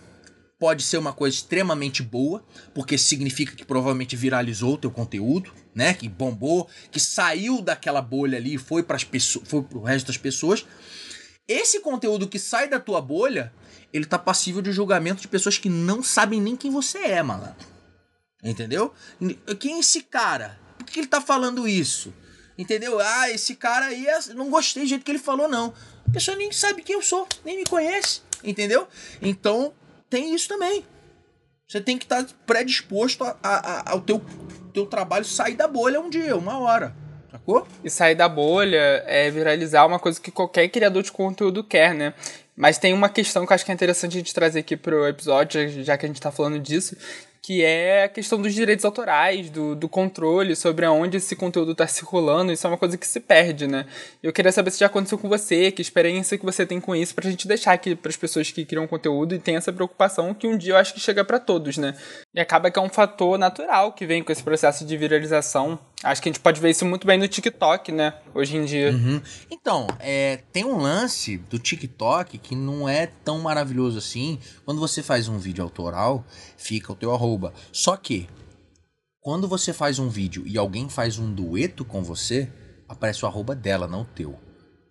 pode 0.58 0.82
ser 0.82 0.98
uma 0.98 1.12
coisa 1.12 1.36
extremamente 1.36 2.02
boa, 2.02 2.44
porque 2.74 2.98
significa 2.98 3.56
que 3.56 3.64
provavelmente 3.64 4.14
viralizou 4.14 4.74
o 4.74 4.78
teu 4.78 4.90
conteúdo, 4.90 5.52
né? 5.74 5.94
Que 5.94 6.08
bombou, 6.08 6.68
que 6.90 7.00
saiu 7.00 7.62
daquela 7.62 8.02
bolha 8.02 8.36
ali 8.36 8.54
e 8.54 8.58
foi 8.58 8.82
para 8.82 8.98
pessoas, 8.98 9.48
foi 9.48 9.62
pro 9.62 9.82
resto 9.82 10.08
das 10.08 10.18
pessoas. 10.18 10.66
Esse 11.48 11.80
conteúdo 11.80 12.28
que 12.28 12.38
sai 12.38 12.68
da 12.68 12.78
tua 12.78 13.00
bolha, 13.00 13.52
ele 13.92 14.04
tá 14.04 14.18
passível 14.18 14.62
de 14.62 14.70
julgamento 14.70 15.22
de 15.22 15.28
pessoas 15.28 15.58
que 15.58 15.68
não 15.68 16.02
sabem 16.02 16.40
nem 16.40 16.54
quem 16.54 16.70
você 16.70 16.98
é, 16.98 17.22
malandro. 17.22 17.66
Entendeu? 18.44 18.92
Quem 19.58 19.76
é 19.76 19.80
esse 19.80 20.02
cara? 20.02 20.58
Por 20.78 20.86
que 20.86 21.00
ele 21.00 21.08
tá 21.08 21.20
falando 21.20 21.66
isso? 21.66 22.12
Entendeu? 22.56 23.00
Ah, 23.00 23.30
esse 23.30 23.54
cara 23.56 23.86
aí, 23.86 24.06
é- 24.06 24.34
não 24.34 24.50
gostei 24.50 24.82
do 24.82 24.88
jeito 24.88 25.04
que 25.04 25.10
ele 25.10 25.18
falou, 25.18 25.48
não. 25.48 25.72
A 26.06 26.10
pessoa 26.10 26.36
nem 26.36 26.52
sabe 26.52 26.82
quem 26.82 26.94
eu 26.94 27.02
sou, 27.02 27.26
nem 27.44 27.56
me 27.56 27.64
conhece. 27.64 28.20
Entendeu? 28.44 28.86
Então, 29.20 29.72
tem 30.08 30.34
isso 30.34 30.48
também. 30.48 30.84
Você 31.68 31.80
tem 31.80 31.96
que 31.98 32.04
estar 32.04 32.26
predisposto 32.46 33.22
a, 33.24 33.36
a- 33.42 33.56
a- 33.58 33.90
ao 33.92 34.00
teu, 34.00 34.20
teu 34.74 34.86
trabalho 34.86 35.24
sair 35.24 35.54
da 35.54 35.68
bolha 35.68 36.00
um 36.00 36.10
dia, 36.10 36.36
uma 36.36 36.58
hora. 36.58 36.94
Sacou? 37.30 37.66
E 37.84 37.88
sair 37.88 38.16
da 38.16 38.28
bolha 38.28 39.04
é 39.06 39.30
viralizar 39.30 39.86
uma 39.86 39.98
coisa 40.00 40.20
que 40.20 40.32
qualquer 40.32 40.68
criador 40.68 41.02
de 41.02 41.12
conteúdo 41.12 41.62
quer, 41.62 41.94
né? 41.94 42.12
Mas 42.56 42.76
tem 42.76 42.92
uma 42.92 43.08
questão 43.08 43.46
que 43.46 43.52
eu 43.52 43.54
acho 43.54 43.64
que 43.64 43.70
é 43.70 43.74
interessante 43.74 44.16
a 44.16 44.18
gente 44.20 44.34
trazer 44.34 44.58
aqui 44.58 44.76
pro 44.76 45.06
episódio, 45.06 45.68
já 45.84 45.96
que 45.96 46.04
a 46.04 46.08
gente 46.08 46.20
tá 46.20 46.32
falando 46.32 46.58
disso, 46.58 46.96
que 47.42 47.64
é 47.64 48.04
a 48.04 48.08
questão 48.08 48.40
dos 48.40 48.54
direitos 48.54 48.84
autorais, 48.84 49.48
do, 49.48 49.74
do 49.74 49.88
controle 49.88 50.54
sobre 50.54 50.84
aonde 50.84 51.16
esse 51.16 51.34
conteúdo 51.34 51.74
tá 51.74 51.86
circulando. 51.86 52.52
Isso 52.52 52.66
é 52.66 52.70
uma 52.70 52.76
coisa 52.76 52.98
que 52.98 53.06
se 53.06 53.18
perde, 53.18 53.66
né? 53.66 53.86
Eu 54.22 54.32
queria 54.32 54.52
saber 54.52 54.70
se 54.70 54.80
já 54.80 54.86
aconteceu 54.86 55.16
com 55.16 55.28
você, 55.28 55.70
que 55.72 55.80
experiência 55.80 56.36
que 56.36 56.44
você 56.44 56.66
tem 56.66 56.80
com 56.80 56.94
isso, 56.94 57.14
pra 57.14 57.30
gente 57.30 57.48
deixar 57.48 57.72
aqui 57.72 57.94
pras 57.94 58.16
pessoas 58.16 58.50
que 58.50 58.64
criam 58.64 58.86
conteúdo 58.86 59.34
e 59.34 59.38
tem 59.38 59.56
essa 59.56 59.72
preocupação 59.72 60.34
que 60.34 60.46
um 60.46 60.56
dia 60.56 60.74
eu 60.74 60.76
acho 60.76 60.92
que 60.92 61.00
chega 61.00 61.24
pra 61.24 61.38
todos, 61.38 61.78
né? 61.78 61.96
E 62.34 62.40
acaba 62.40 62.70
que 62.70 62.78
é 62.78 62.82
um 62.82 62.90
fator 62.90 63.38
natural 63.38 63.92
que 63.92 64.04
vem 64.04 64.22
com 64.22 64.32
esse 64.32 64.42
processo 64.42 64.84
de 64.84 64.96
viralização. 64.96 65.78
Acho 66.02 66.22
que 66.22 66.30
a 66.30 66.32
gente 66.32 66.40
pode 66.40 66.60
ver 66.60 66.70
isso 66.70 66.86
muito 66.86 67.06
bem 67.06 67.18
no 67.18 67.28
TikTok, 67.28 67.92
né? 67.92 68.14
Hoje 68.34 68.56
em 68.56 68.64
dia. 68.64 68.90
Uhum. 68.90 69.20
Então, 69.50 69.86
é, 69.98 70.38
tem 70.50 70.64
um 70.64 70.78
lance 70.78 71.36
do 71.36 71.58
TikTok 71.58 72.38
que 72.38 72.56
não 72.56 72.88
é 72.88 73.06
tão 73.06 73.38
maravilhoso 73.40 73.98
assim. 73.98 74.38
Quando 74.64 74.80
você 74.80 75.02
faz 75.02 75.28
um 75.28 75.38
vídeo 75.38 75.62
autoral, 75.62 76.24
fica 76.56 76.90
o 76.90 76.96
teu 76.96 77.12
arroba. 77.12 77.52
Só 77.70 77.98
que, 77.98 78.26
quando 79.20 79.46
você 79.46 79.74
faz 79.74 79.98
um 79.98 80.08
vídeo 80.08 80.42
e 80.46 80.56
alguém 80.56 80.88
faz 80.88 81.18
um 81.18 81.30
dueto 81.30 81.84
com 81.84 82.02
você, 82.02 82.50
aparece 82.88 83.22
o 83.22 83.28
arroba 83.28 83.54
dela, 83.54 83.86
não 83.86 84.00
o 84.00 84.06
teu. 84.06 84.38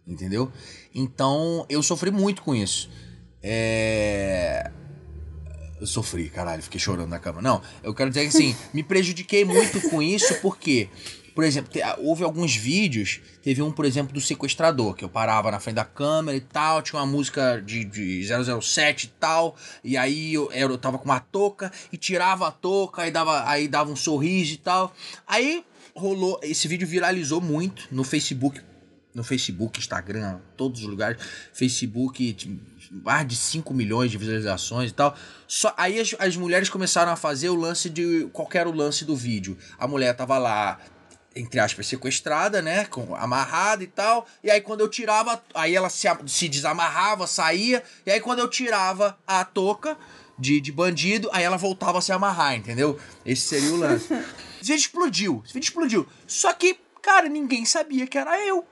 Entendeu? 0.05 0.51
Então, 0.93 1.65
eu 1.69 1.81
sofri 1.81 2.11
muito 2.11 2.43
com 2.43 2.53
isso. 2.53 2.87
É. 3.41 4.71
Eu 5.79 5.87
sofri, 5.87 6.29
caralho, 6.29 6.61
fiquei 6.61 6.79
chorando 6.79 7.09
na 7.09 7.19
cama. 7.19 7.41
Não, 7.41 7.61
eu 7.81 7.93
quero 7.93 8.09
dizer 8.09 8.21
que 8.21 8.27
assim, 8.35 8.55
me 8.73 8.83
prejudiquei 8.83 9.45
muito 9.45 9.81
com 9.89 10.01
isso, 10.01 10.35
por 10.41 10.57
quê? 10.57 10.89
Por 11.33 11.45
exemplo, 11.45 11.71
te- 11.71 11.79
houve 11.99 12.21
alguns 12.23 12.53
vídeos, 12.53 13.21
teve 13.41 13.61
um, 13.61 13.71
por 13.71 13.85
exemplo, 13.85 14.11
do 14.13 14.19
sequestrador, 14.19 14.93
que 14.93 15.05
eu 15.05 15.09
parava 15.09 15.49
na 15.49 15.59
frente 15.59 15.75
da 15.75 15.85
câmera 15.85 16.35
e 16.35 16.41
tal, 16.41 16.81
tinha 16.81 16.99
uma 16.99 17.05
música 17.05 17.61
de, 17.65 17.85
de 17.85 18.27
007 18.61 19.05
e 19.05 19.07
tal, 19.19 19.55
e 19.81 19.95
aí 19.95 20.33
eu, 20.33 20.51
eu 20.51 20.77
tava 20.77 20.97
com 20.97 21.05
uma 21.05 21.21
touca 21.21 21.71
e 21.93 21.97
tirava 21.97 22.47
a 22.47 22.51
touca, 22.51 23.03
aí 23.03 23.11
dava, 23.11 23.47
aí 23.49 23.69
dava 23.69 23.89
um 23.89 23.95
sorriso 23.95 24.53
e 24.55 24.57
tal. 24.57 24.93
Aí 25.25 25.63
rolou, 25.95 26.39
esse 26.43 26.67
vídeo 26.67 26.85
viralizou 26.87 27.39
muito 27.39 27.87
no 27.89 28.03
Facebook, 28.03 28.59
no 29.13 29.23
Facebook, 29.23 29.79
Instagram, 29.79 30.39
todos 30.55 30.81
os 30.81 30.87
lugares, 30.87 31.21
Facebook, 31.53 32.33
t- 32.33 32.59
mais 33.03 33.27
de 33.27 33.35
5 33.35 33.73
milhões 33.73 34.11
de 34.11 34.17
visualizações 34.17 34.91
e 34.91 34.93
tal. 34.93 35.15
Só, 35.47 35.73
aí 35.77 35.99
as, 35.99 36.15
as 36.19 36.35
mulheres 36.35 36.69
começaram 36.69 37.11
a 37.11 37.15
fazer 37.15 37.49
o 37.49 37.55
lance 37.55 37.89
de. 37.89 38.29
Qual 38.33 38.47
que 38.47 38.57
era 38.57 38.69
o 38.69 38.71
lance 38.75 39.05
do 39.05 39.15
vídeo? 39.15 39.57
A 39.77 39.87
mulher 39.87 40.15
tava 40.15 40.37
lá, 40.37 40.79
entre 41.35 41.59
aspas, 41.59 41.87
sequestrada, 41.87 42.61
né? 42.61 42.85
Com, 42.85 43.15
amarrada 43.15 43.83
e 43.83 43.87
tal. 43.87 44.27
E 44.43 44.49
aí 44.49 44.61
quando 44.61 44.81
eu 44.81 44.87
tirava. 44.89 45.41
Aí 45.53 45.75
ela 45.75 45.89
se, 45.89 46.07
se 46.27 46.47
desamarrava, 46.47 47.25
saía. 47.27 47.83
E 48.05 48.11
aí 48.11 48.19
quando 48.19 48.39
eu 48.39 48.47
tirava 48.47 49.17
a 49.27 49.43
touca 49.43 49.97
de, 50.37 50.61
de 50.61 50.71
bandido, 50.71 51.29
aí 51.33 51.43
ela 51.43 51.57
voltava 51.57 51.97
a 51.97 52.01
se 52.01 52.11
amarrar, 52.11 52.55
entendeu? 52.55 52.99
Esse 53.25 53.41
seria 53.47 53.73
o 53.73 53.77
lance. 53.77 54.07
Esse 54.61 54.71
vídeo 54.71 54.75
explodiu. 54.75 55.41
Esse 55.45 55.53
vídeo 55.53 55.67
explodiu. 55.67 56.07
Só 56.27 56.51
que, 56.53 56.77
cara, 57.01 57.27
ninguém 57.29 57.65
sabia 57.65 58.05
que 58.07 58.17
era 58.17 58.39
eu. 58.45 58.65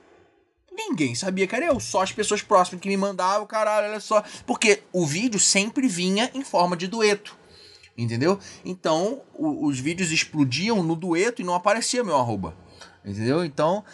Ninguém 0.78 1.12
sabia 1.16 1.44
que 1.46 1.56
era 1.56 1.66
eu, 1.66 1.80
só 1.80 2.02
as 2.02 2.12
pessoas 2.12 2.40
próximas 2.40 2.80
que 2.80 2.88
me 2.88 2.96
mandavam, 2.96 3.44
caralho, 3.48 3.88
olha 3.88 3.98
só. 4.00 4.22
Porque 4.46 4.82
o 4.92 5.04
vídeo 5.04 5.40
sempre 5.40 5.88
vinha 5.88 6.30
em 6.32 6.44
forma 6.44 6.76
de 6.76 6.86
dueto. 6.86 7.36
Entendeu? 7.96 8.38
Então, 8.64 9.22
o- 9.34 9.66
os 9.66 9.80
vídeos 9.80 10.12
explodiam 10.12 10.80
no 10.84 10.94
dueto 10.94 11.42
e 11.42 11.44
não 11.44 11.52
aparecia 11.54 12.04
meu 12.04 12.16
arroba. 12.16 12.56
Entendeu? 13.04 13.44
Então, 13.44 13.84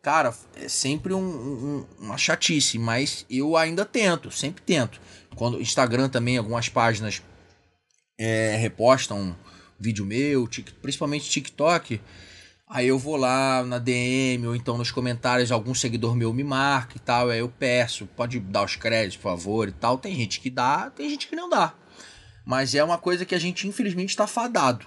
cara, 0.00 0.32
é 0.54 0.68
sempre 0.68 1.12
um- 1.12 1.18
um- 1.20 1.86
uma 1.98 2.16
chatice, 2.16 2.78
mas 2.78 3.26
eu 3.28 3.56
ainda 3.56 3.84
tento, 3.84 4.30
sempre 4.30 4.62
tento. 4.62 5.00
Quando 5.34 5.60
Instagram 5.60 6.08
também, 6.08 6.38
algumas 6.38 6.68
páginas 6.68 7.20
é, 8.16 8.56
repostam 8.56 9.36
vídeo 9.78 10.04
meu, 10.06 10.46
tic- 10.48 10.72
principalmente 10.82 11.28
TikTok. 11.28 12.00
Aí 12.70 12.88
eu 12.88 12.98
vou 12.98 13.16
lá 13.16 13.64
na 13.64 13.78
DM 13.78 14.46
ou 14.46 14.54
então 14.54 14.76
nos 14.76 14.90
comentários, 14.90 15.50
algum 15.50 15.74
seguidor 15.74 16.14
meu 16.14 16.34
me 16.34 16.44
marca 16.44 16.96
e 16.96 17.00
tal. 17.00 17.30
Aí 17.30 17.38
eu 17.38 17.48
peço, 17.48 18.06
pode 18.06 18.38
dar 18.38 18.64
os 18.64 18.76
créditos, 18.76 19.16
por 19.16 19.30
favor 19.30 19.68
e 19.68 19.72
tal. 19.72 19.96
Tem 19.96 20.14
gente 20.14 20.38
que 20.40 20.50
dá, 20.50 20.90
tem 20.90 21.08
gente 21.08 21.28
que 21.28 21.36
não 21.36 21.48
dá. 21.48 21.72
Mas 22.44 22.74
é 22.74 22.84
uma 22.84 22.98
coisa 22.98 23.24
que 23.24 23.34
a 23.34 23.38
gente 23.38 23.66
infelizmente 23.66 24.10
está 24.10 24.26
fadado. 24.26 24.84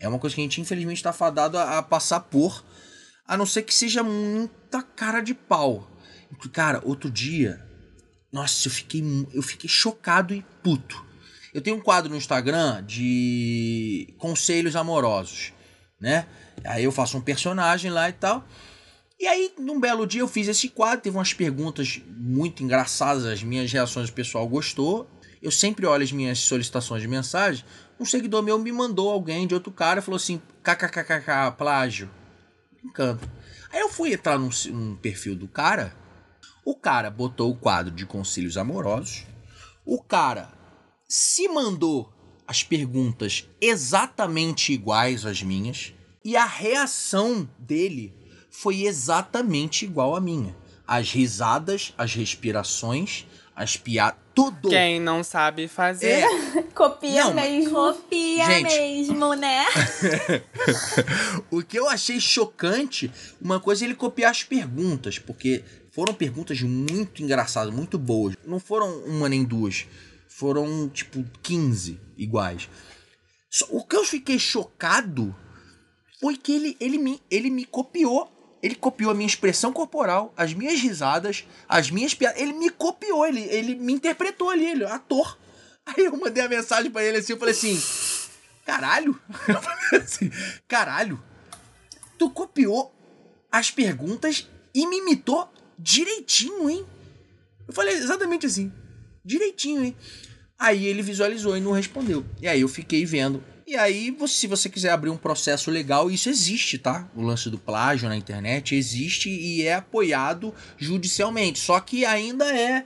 É 0.00 0.08
uma 0.08 0.18
coisa 0.18 0.34
que 0.34 0.40
a 0.40 0.44
gente 0.44 0.60
infelizmente 0.60 0.96
está 0.96 1.12
fadado 1.12 1.58
a, 1.58 1.78
a 1.78 1.82
passar 1.82 2.20
por, 2.20 2.64
a 3.26 3.36
não 3.36 3.46
ser 3.46 3.62
que 3.62 3.74
seja 3.74 4.02
muita 4.02 4.82
cara 4.82 5.20
de 5.20 5.34
pau. 5.34 5.90
Cara, 6.52 6.80
outro 6.84 7.10
dia, 7.10 7.62
nossa, 8.32 8.66
eu 8.66 8.72
fiquei, 8.72 9.02
eu 9.32 9.42
fiquei 9.42 9.68
chocado 9.68 10.34
e 10.34 10.44
puto. 10.62 11.04
Eu 11.52 11.60
tenho 11.60 11.76
um 11.76 11.80
quadro 11.80 12.10
no 12.10 12.16
Instagram 12.16 12.82
de 12.82 14.12
conselhos 14.18 14.74
amorosos, 14.74 15.52
né? 16.00 16.26
Aí 16.64 16.84
eu 16.84 16.92
faço 16.92 17.16
um 17.16 17.20
personagem 17.20 17.90
lá 17.90 18.08
e 18.08 18.12
tal. 18.12 18.44
E 19.18 19.26
aí, 19.26 19.52
num 19.58 19.80
belo 19.80 20.06
dia, 20.06 20.20
eu 20.20 20.28
fiz 20.28 20.48
esse 20.48 20.68
quadro, 20.68 21.00
teve 21.00 21.16
umas 21.16 21.32
perguntas 21.32 22.00
muito 22.06 22.62
engraçadas, 22.62 23.24
as 23.24 23.42
minhas 23.42 23.72
reações 23.72 24.08
o 24.08 24.12
pessoal 24.12 24.46
gostou. 24.46 25.08
Eu 25.40 25.50
sempre 25.50 25.86
olho 25.86 26.02
as 26.02 26.12
minhas 26.12 26.38
solicitações 26.38 27.02
de 27.02 27.08
mensagem. 27.08 27.64
Um 27.98 28.04
seguidor 28.04 28.42
meu 28.42 28.58
me 28.58 28.72
mandou 28.72 29.10
alguém 29.10 29.46
de 29.46 29.54
outro 29.54 29.72
cara 29.72 30.02
falou 30.02 30.16
assim: 30.16 30.40
kkkk, 30.62 31.56
plágio. 31.56 32.10
Brincando. 32.72 33.20
Aí 33.70 33.80
eu 33.80 33.88
fui 33.88 34.12
entrar 34.12 34.38
num, 34.38 34.50
num 34.70 34.96
perfil 34.96 35.36
do 35.36 35.46
cara. 35.46 35.94
O 36.64 36.74
cara 36.74 37.10
botou 37.10 37.50
o 37.50 37.56
quadro 37.56 37.94
de 37.94 38.06
conselhos 38.06 38.56
amorosos. 38.56 39.26
O 39.84 40.02
cara 40.02 40.52
se 41.06 41.46
mandou 41.48 42.10
as 42.46 42.62
perguntas 42.62 43.48
exatamente 43.60 44.72
iguais 44.72 45.26
às 45.26 45.42
minhas. 45.42 45.92
E 46.24 46.36
a 46.36 46.46
reação 46.46 47.48
dele 47.58 48.12
foi 48.50 48.82
exatamente 48.84 49.84
igual 49.84 50.16
à 50.16 50.20
minha. 50.20 50.56
As 50.86 51.10
risadas, 51.10 51.92
as 51.98 52.14
respirações, 52.14 53.26
as 53.54 53.76
piadas, 53.76 54.18
tudo. 54.34 54.68
Quem 54.70 54.98
não 55.00 55.22
sabe 55.22 55.68
fazer. 55.68 56.24
É, 56.24 56.62
Copia 56.74 57.24
Não, 57.24 57.34
mesmo. 57.34 57.70
Copia 57.74 58.44
Gente. 58.46 58.64
mesmo, 58.78 59.34
né? 59.34 59.64
O 61.50 61.62
que 61.62 61.78
eu 61.78 61.88
achei 61.88 62.18
chocante, 62.20 63.10
uma 63.40 63.60
coisa 63.60 63.84
é 63.84 63.86
ele 63.86 63.94
copiar 63.94 64.30
as 64.30 64.42
perguntas, 64.42 65.18
porque 65.18 65.62
foram 65.92 66.12
perguntas 66.12 66.60
muito 66.62 67.22
engraçadas, 67.22 67.72
muito 67.72 67.98
boas. 67.98 68.34
Não 68.44 68.58
foram 68.58 69.04
uma 69.04 69.28
nem 69.28 69.44
duas, 69.44 69.86
foram 70.28 70.88
tipo 70.88 71.24
15 71.42 72.00
iguais. 72.16 72.68
Só- 73.48 73.66
o 73.70 73.84
que 73.84 73.94
eu 73.94 74.04
fiquei 74.04 74.38
chocado 74.38 75.34
foi 76.20 76.36
que 76.36 76.52
ele, 76.52 76.76
ele, 76.80 76.98
me, 76.98 77.22
ele 77.30 77.50
me 77.50 77.64
copiou. 77.64 78.30
Ele 78.62 78.74
copiou 78.74 79.10
a 79.10 79.14
minha 79.14 79.26
expressão 79.26 79.72
corporal, 79.72 80.32
as 80.36 80.54
minhas 80.54 80.80
risadas, 80.80 81.44
as 81.68 81.90
minhas 81.90 82.14
piadas. 82.14 82.40
Ele 82.40 82.54
me 82.54 82.70
copiou, 82.70 83.26
ele, 83.26 83.42
ele 83.42 83.74
me 83.74 83.92
interpretou 83.92 84.48
ali, 84.48 84.64
ele 84.64 84.84
ator. 84.84 85.38
Aí 85.84 86.04
eu 86.06 86.16
mandei 86.16 86.42
a 86.42 86.48
mensagem 86.48 86.90
pra 86.90 87.04
ele 87.04 87.18
assim, 87.18 87.34
eu 87.34 87.38
falei 87.38 87.52
assim, 87.52 87.78
caralho. 88.64 89.20
Eu 89.46 89.60
falei 89.60 90.02
assim, 90.02 90.30
caralho. 90.66 91.22
Tu 92.18 92.30
copiou 92.30 92.94
as 93.52 93.70
perguntas 93.70 94.48
e 94.74 94.86
me 94.86 94.98
imitou 94.98 95.46
direitinho, 95.78 96.70
hein? 96.70 96.86
Eu 97.68 97.74
falei 97.74 97.94
exatamente 97.94 98.46
assim, 98.46 98.72
direitinho, 99.24 99.84
hein? 99.84 99.96
Aí 100.58 100.86
ele 100.86 101.02
visualizou 101.02 101.56
e 101.56 101.60
não 101.60 101.72
respondeu. 101.72 102.24
E 102.40 102.48
aí 102.48 102.60
eu 102.60 102.68
fiquei 102.68 103.04
vendo. 103.04 103.42
E 103.66 103.76
aí, 103.76 104.10
você- 104.10 104.34
se 104.34 104.46
você 104.46 104.68
quiser 104.68 104.90
abrir 104.90 105.08
um 105.10 105.16
processo 105.16 105.70
legal, 105.70 106.10
isso 106.10 106.28
existe, 106.28 106.76
tá? 106.78 107.06
O 107.16 107.22
lance 107.22 107.48
do 107.48 107.58
plágio 107.58 108.08
na 108.08 108.16
internet 108.16 108.74
existe 108.74 109.30
e 109.30 109.66
é 109.66 109.74
apoiado 109.74 110.54
judicialmente. 110.76 111.58
Só 111.58 111.80
que 111.80 112.04
ainda 112.04 112.44
é 112.54 112.84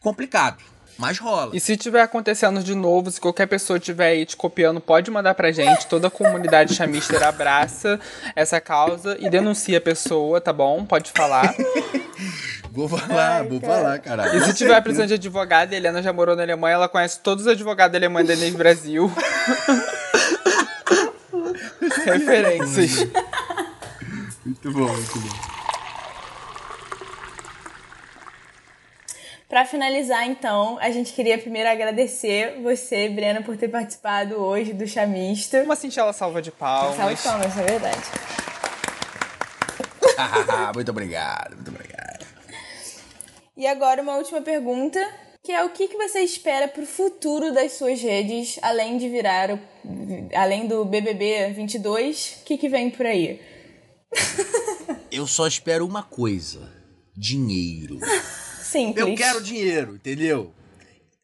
complicado. 0.00 0.62
Mas 0.96 1.16
rola. 1.18 1.56
E 1.56 1.60
se 1.60 1.76
tiver 1.76 2.00
acontecendo 2.02 2.60
de 2.62 2.74
novo, 2.74 3.08
se 3.10 3.20
qualquer 3.20 3.46
pessoa 3.46 3.78
tiver 3.78 4.08
aí 4.08 4.26
te 4.26 4.36
copiando, 4.36 4.80
pode 4.80 5.10
mandar 5.12 5.32
pra 5.34 5.52
gente. 5.52 5.86
Toda 5.86 6.08
a 6.08 6.10
comunidade 6.10 6.74
chamister 6.74 7.22
abraça 7.22 8.00
essa 8.34 8.60
causa 8.60 9.16
e 9.20 9.30
denuncia 9.30 9.78
a 9.78 9.80
pessoa, 9.80 10.40
tá 10.40 10.52
bom? 10.52 10.84
Pode 10.84 11.12
falar. 11.12 11.54
Vou 12.70 12.88
falar, 12.88 13.44
vou 13.44 13.60
falar, 13.60 13.98
caralho. 13.98 14.36
E 14.36 14.44
se 14.44 14.54
tiver 14.54 14.80
precisando 14.80 15.08
de 15.08 15.14
advogado, 15.14 15.72
a 15.72 15.76
Helena 15.76 16.02
já 16.02 16.12
morou 16.12 16.36
na 16.36 16.42
Alemanha, 16.42 16.74
ela 16.74 16.88
conhece 16.88 17.20
todos 17.20 17.46
os 17.46 17.52
advogados 17.52 17.92
da 17.92 17.98
Alemanha 17.98 18.26
da 18.26 18.34
Enem 18.34 18.52
Brasil. 18.52 19.10
Referências. 22.04 23.06
Muito 24.44 24.72
bom, 24.72 24.92
muito 24.92 25.18
bom. 25.18 25.58
Pra 29.48 29.64
finalizar, 29.64 30.26
então, 30.26 30.78
a 30.78 30.90
gente 30.90 31.14
queria 31.14 31.38
primeiro 31.38 31.70
agradecer 31.70 32.60
você, 32.62 33.08
Brena, 33.08 33.40
por 33.42 33.56
ter 33.56 33.68
participado 33.68 34.34
hoje 34.36 34.74
do 34.74 34.86
Chamista. 34.86 35.62
Uma 35.62 35.74
singela 35.74 36.12
salva 36.12 36.42
de 36.42 36.50
palmas. 36.50 36.96
Salve 36.96 37.14
de 37.14 37.22
palmas, 37.22 37.58
é 37.58 37.62
verdade. 37.62 38.02
muito 40.74 40.90
obrigado, 40.90 41.54
muito 41.54 41.68
obrigado. 41.70 42.17
E 43.58 43.66
agora 43.66 44.00
uma 44.00 44.16
última 44.16 44.40
pergunta, 44.40 45.04
que 45.42 45.50
é 45.50 45.64
o 45.64 45.70
que, 45.70 45.88
que 45.88 45.96
você 45.96 46.20
espera 46.20 46.68
pro 46.68 46.86
futuro 46.86 47.52
das 47.52 47.72
suas 47.72 48.00
redes, 48.00 48.56
além 48.62 48.96
de 48.96 49.08
virar 49.08 49.50
o, 49.50 49.58
além 50.32 50.68
do 50.68 50.84
BBB 50.84 51.52
22, 51.54 52.38
o 52.40 52.44
que, 52.44 52.56
que 52.56 52.68
vem 52.68 52.88
por 52.88 53.04
aí? 53.04 53.42
Eu 55.10 55.26
só 55.26 55.44
espero 55.48 55.84
uma 55.84 56.04
coisa: 56.04 56.72
dinheiro. 57.16 57.98
Simples. 58.62 59.04
Eu 59.04 59.16
quero 59.16 59.42
dinheiro, 59.42 59.96
entendeu? 59.96 60.52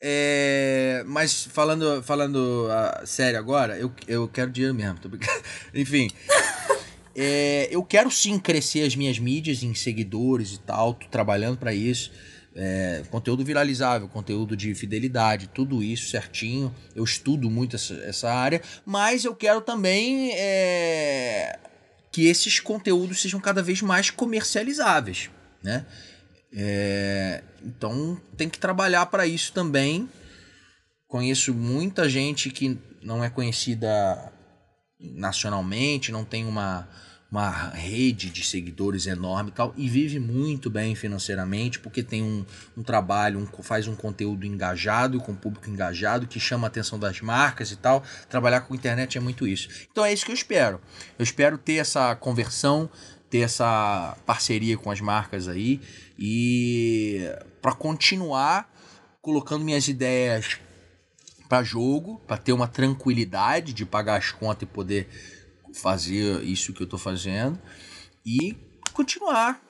É, 0.01 1.05
mas 1.07 1.45
falando, 1.45 2.03
falando 2.03 2.69
sério 3.07 3.39
agora, 3.39 3.79
eu, 3.79 3.93
eu 4.09 4.27
quero 4.29 4.51
dinheiro 4.51 4.75
mesmo, 4.75 4.99
tô 4.99 5.09
brincando. 5.09 5.43
Enfim. 5.75 6.11
É, 7.17 7.69
eu 7.71 7.83
quero 7.85 8.11
sim 8.11 8.39
crescer 8.39 8.83
as 8.83 8.97
minhas 8.97 9.19
mídias 9.19 9.63
em 9.63 9.75
seguidores 9.75 10.55
e 10.55 10.61
tal, 10.61 10.95
tô 10.95 11.07
trabalhando 11.09 11.57
pra 11.57 11.73
isso. 11.73 12.11
É, 12.57 13.03
conteúdo 13.11 13.45
viralizável, 13.45 14.09
conteúdo 14.09 14.57
de 14.57 14.75
fidelidade, 14.75 15.49
tudo 15.49 15.83
isso 15.83 16.09
certinho. 16.11 16.75
Eu 16.95 17.03
estudo 17.03 17.51
muito 17.51 17.77
essa, 17.77 17.95
essa 17.95 18.33
área, 18.33 18.63
mas 18.87 19.25
eu 19.25 19.35
quero 19.35 19.61
também 19.61 20.31
é, 20.35 21.59
que 22.13 22.27
esses 22.27 22.61
conteúdos 22.61 23.21
sejam 23.21 23.41
cada 23.41 23.63
vez 23.63 23.83
mais 23.83 24.11
comercializáveis, 24.11 25.31
né? 25.63 25.85
É, 26.57 27.43
então 27.65 28.21
tem 28.37 28.49
que 28.49 28.59
trabalhar 28.59 29.07
para 29.07 29.27
isso 29.27 29.53
também. 29.53 30.09
Conheço 31.09 31.53
muita 31.53 32.09
gente 32.09 32.51
que 32.51 32.79
não 33.03 33.23
é 33.23 33.29
conhecida 33.29 34.33
nacionalmente, 35.01 36.13
não 36.13 36.25
tem 36.25 36.47
uma, 36.47 36.89
uma 37.31 37.51
rede 37.71 38.31
de 38.31 38.45
seguidores 38.45 39.07
enorme 39.07 39.51
e 39.51 39.53
tal, 39.53 39.75
e 39.77 39.89
vive 39.89 40.21
muito 40.21 40.71
bem 40.71 40.95
financeiramente, 40.95 41.81
porque 41.81 42.03
tem 42.03 42.23
um, 42.23 42.45
um 42.77 42.83
trabalho, 42.83 43.41
um, 43.41 43.63
faz 43.63 43.89
um 43.89 43.95
conteúdo 43.97 44.47
engajado, 44.47 45.21
com 45.21 45.35
público 45.35 45.69
engajado, 45.69 46.27
que 46.27 46.39
chama 46.39 46.67
a 46.67 46.69
atenção 46.69 46.99
das 46.99 47.21
marcas 47.21 47.73
e 47.73 47.77
tal. 47.77 48.05
Trabalhar 48.29 48.61
com 48.63 48.75
internet 48.75 49.19
é 49.19 49.21
muito 49.21 49.47
isso. 49.47 49.69
Então 49.91 50.05
é 50.05 50.13
isso 50.13 50.25
que 50.25 50.31
eu 50.31 50.37
espero. 50.37 50.81
Eu 51.19 51.25
espero 51.25 51.59
ter 51.59 51.75
essa 51.75 52.15
conversão, 52.15 52.89
ter 53.29 53.41
essa 53.41 54.17
parceria 54.25 54.77
com 54.79 54.91
as 54.91 55.01
marcas 55.01 55.49
aí, 55.49 55.81
e 56.17 57.29
para 57.61 57.73
continuar 57.73 58.73
colocando 59.21 59.65
minhas 59.65 59.89
ideias 59.89 60.59
para 61.49 61.63
jogo, 61.63 62.21
para 62.27 62.37
ter 62.37 62.53
uma 62.53 62.69
tranquilidade 62.69 63.73
de 63.73 63.85
pagar 63.85 64.17
as 64.17 64.33
contas 64.33 64.63
e 64.63 64.73
poder 64.73 65.09
fazer 65.75 66.43
isso 66.43 66.73
que 66.73 66.83
eu 66.83 66.87
tô 66.87 66.99
fazendo 66.99 67.59
e 68.25 68.57
continuar. 68.93 69.61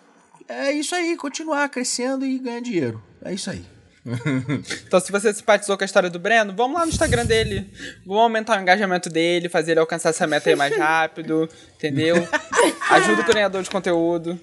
É 0.48 0.72
isso 0.72 0.94
aí, 0.94 1.16
continuar 1.16 1.68
crescendo 1.68 2.24
e 2.26 2.38
ganhar 2.38 2.60
dinheiro. 2.60 3.02
É 3.22 3.32
isso 3.32 3.50
aí. 3.50 3.64
então, 4.86 5.00
se 5.00 5.10
você 5.10 5.32
simpatizou 5.32 5.78
com 5.78 5.84
a 5.84 5.86
história 5.86 6.10
do 6.10 6.18
Breno, 6.18 6.54
vamos 6.54 6.78
lá 6.78 6.84
no 6.84 6.92
Instagram 6.92 7.24
dele. 7.24 7.72
Vamos 8.04 8.22
aumentar 8.22 8.58
o 8.58 8.62
engajamento 8.62 9.08
dele, 9.08 9.48
fazer 9.48 9.72
ele 9.72 9.80
alcançar 9.80 10.10
essa 10.10 10.26
meta 10.26 10.50
aí 10.50 10.56
mais 10.56 10.76
rápido, 10.76 11.48
entendeu? 11.74 12.16
Ajuda 12.90 13.22
o 13.22 13.24
criador 13.24 13.62
de 13.62 13.70
conteúdo. 13.70 14.38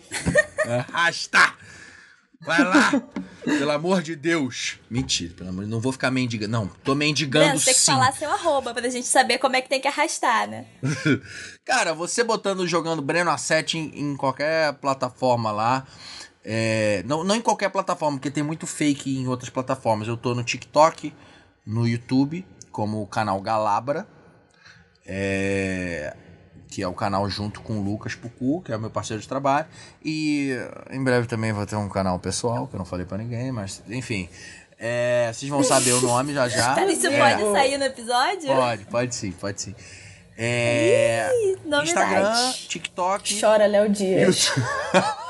Arrasta! 0.65 1.53
Vai 2.41 2.63
lá! 2.63 2.91
Pelo 3.43 3.71
amor 3.71 4.01
de 4.01 4.15
Deus. 4.15 4.79
Mentira, 4.89 5.33
pelo 5.33 5.49
amor 5.49 5.63
de 5.65 5.69
Não 5.69 5.79
vou 5.79 5.91
ficar 5.91 6.11
mendigando. 6.11 6.51
Não, 6.51 6.67
tô 6.67 6.93
mendigando 6.93 7.45
Breno, 7.45 7.59
tem 7.59 7.73
que 7.73 7.79
sim. 7.79 7.91
falar 7.91 8.11
seu 8.13 8.31
arroba 8.31 8.73
pra 8.73 8.87
gente 8.89 9.07
saber 9.07 9.37
como 9.39 9.55
é 9.55 9.61
que 9.61 9.69
tem 9.69 9.81
que 9.81 9.87
arrastar, 9.87 10.47
né? 10.47 10.65
Cara, 11.65 11.93
você 11.93 12.23
botando, 12.23 12.67
jogando 12.67 13.01
Breno 13.01 13.31
A7 13.31 13.75
em, 13.75 13.99
em 13.99 14.15
qualquer 14.15 14.73
plataforma 14.73 15.51
lá. 15.51 15.85
é, 16.45 17.03
não, 17.05 17.23
não 17.23 17.35
em 17.35 17.41
qualquer 17.41 17.69
plataforma, 17.69 18.17
porque 18.17 18.31
tem 18.31 18.43
muito 18.43 18.67
fake 18.67 19.17
em 19.17 19.27
outras 19.27 19.49
plataformas. 19.49 20.07
Eu 20.07 20.17
tô 20.17 20.35
no 20.35 20.43
TikTok, 20.43 21.13
no 21.65 21.87
YouTube, 21.87 22.45
como 22.71 23.01
o 23.01 23.07
canal 23.07 23.41
Galabra. 23.41 24.07
É, 25.05 26.15
que 26.71 26.81
é 26.81 26.87
o 26.87 26.93
canal 26.93 27.29
junto 27.29 27.59
com 27.61 27.77
o 27.79 27.83
Lucas 27.83 28.15
Pucu, 28.15 28.61
que 28.61 28.71
é 28.71 28.77
o 28.77 28.79
meu 28.79 28.89
parceiro 28.89 29.21
de 29.21 29.27
trabalho. 29.27 29.67
E 30.03 30.55
em 30.89 31.03
breve 31.03 31.27
também 31.27 31.51
vou 31.51 31.65
ter 31.65 31.75
um 31.75 31.89
canal 31.89 32.17
pessoal, 32.17 32.65
que 32.65 32.73
eu 32.73 32.77
não 32.77 32.85
falei 32.85 33.05
pra 33.05 33.17
ninguém, 33.17 33.51
mas 33.51 33.83
enfim. 33.89 34.29
É, 34.79 35.29
vocês 35.31 35.49
vão 35.49 35.61
saber 35.63 35.91
o 35.91 36.01
nome 36.01 36.33
já 36.33 36.47
já. 36.47 36.73
Cara, 36.73 36.89
isso 36.91 37.05
É, 37.07 37.19
pode 37.19 37.51
sair 37.51 37.77
no 37.77 37.83
episódio? 37.83 38.47
Pode, 38.47 38.85
pode 38.85 39.15
sim, 39.15 39.31
pode 39.33 39.61
sim. 39.61 39.75
É, 40.37 41.29
novidade. 41.65 41.89
Instagram, 41.89 42.51
TikTok. 42.69 43.39
Chora, 43.39 43.67
Léo 43.67 43.89
Dias. 43.89 44.51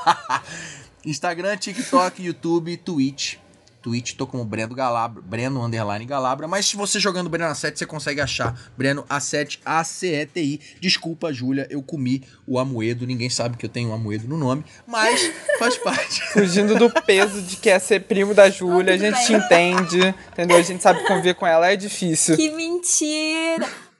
Instagram, 1.04 1.56
TikTok, 1.56 2.22
YouTube, 2.22 2.76
Twitch. 2.78 3.36
Twitch, 3.82 4.14
tô 4.14 4.26
como 4.26 4.44
Breno 4.44 4.74
Galabra, 4.74 5.20
Breno 5.20 5.64
Underline 5.64 6.04
Galabra, 6.06 6.46
mas 6.46 6.66
se 6.66 6.76
você 6.76 7.00
jogando 7.00 7.28
Breno 7.28 7.50
A7, 7.50 7.76
você 7.76 7.86
consegue 7.86 8.20
achar 8.20 8.56
Breno 8.76 9.02
A7 9.10 9.58
A-C-E-T-I. 9.64 10.60
Desculpa, 10.80 11.32
Júlia, 11.32 11.66
eu 11.68 11.82
comi 11.82 12.22
o 12.46 12.58
Amoedo, 12.58 13.06
ninguém 13.06 13.28
sabe 13.28 13.56
que 13.56 13.66
eu 13.66 13.70
tenho 13.70 13.90
um 13.90 13.94
Amoedo 13.94 14.28
no 14.28 14.38
nome, 14.38 14.64
mas 14.86 15.30
faz 15.58 15.76
parte. 15.76 16.22
Fugindo 16.32 16.76
do 16.76 16.90
peso 17.02 17.42
de 17.42 17.56
que 17.56 17.68
é 17.68 17.78
ser 17.78 18.00
primo 18.00 18.32
da 18.32 18.48
Júlia, 18.48 18.94
a 18.94 18.96
gente 18.96 19.16
bem. 19.16 19.26
te 19.26 19.32
entende, 19.32 20.14
entendeu? 20.32 20.56
A 20.56 20.62
gente 20.62 20.82
sabe 20.82 21.04
conviver 21.06 21.34
com 21.34 21.46
ela, 21.46 21.70
é 21.70 21.76
difícil. 21.76 22.36
Que 22.36 22.50
mentira! 22.50 23.91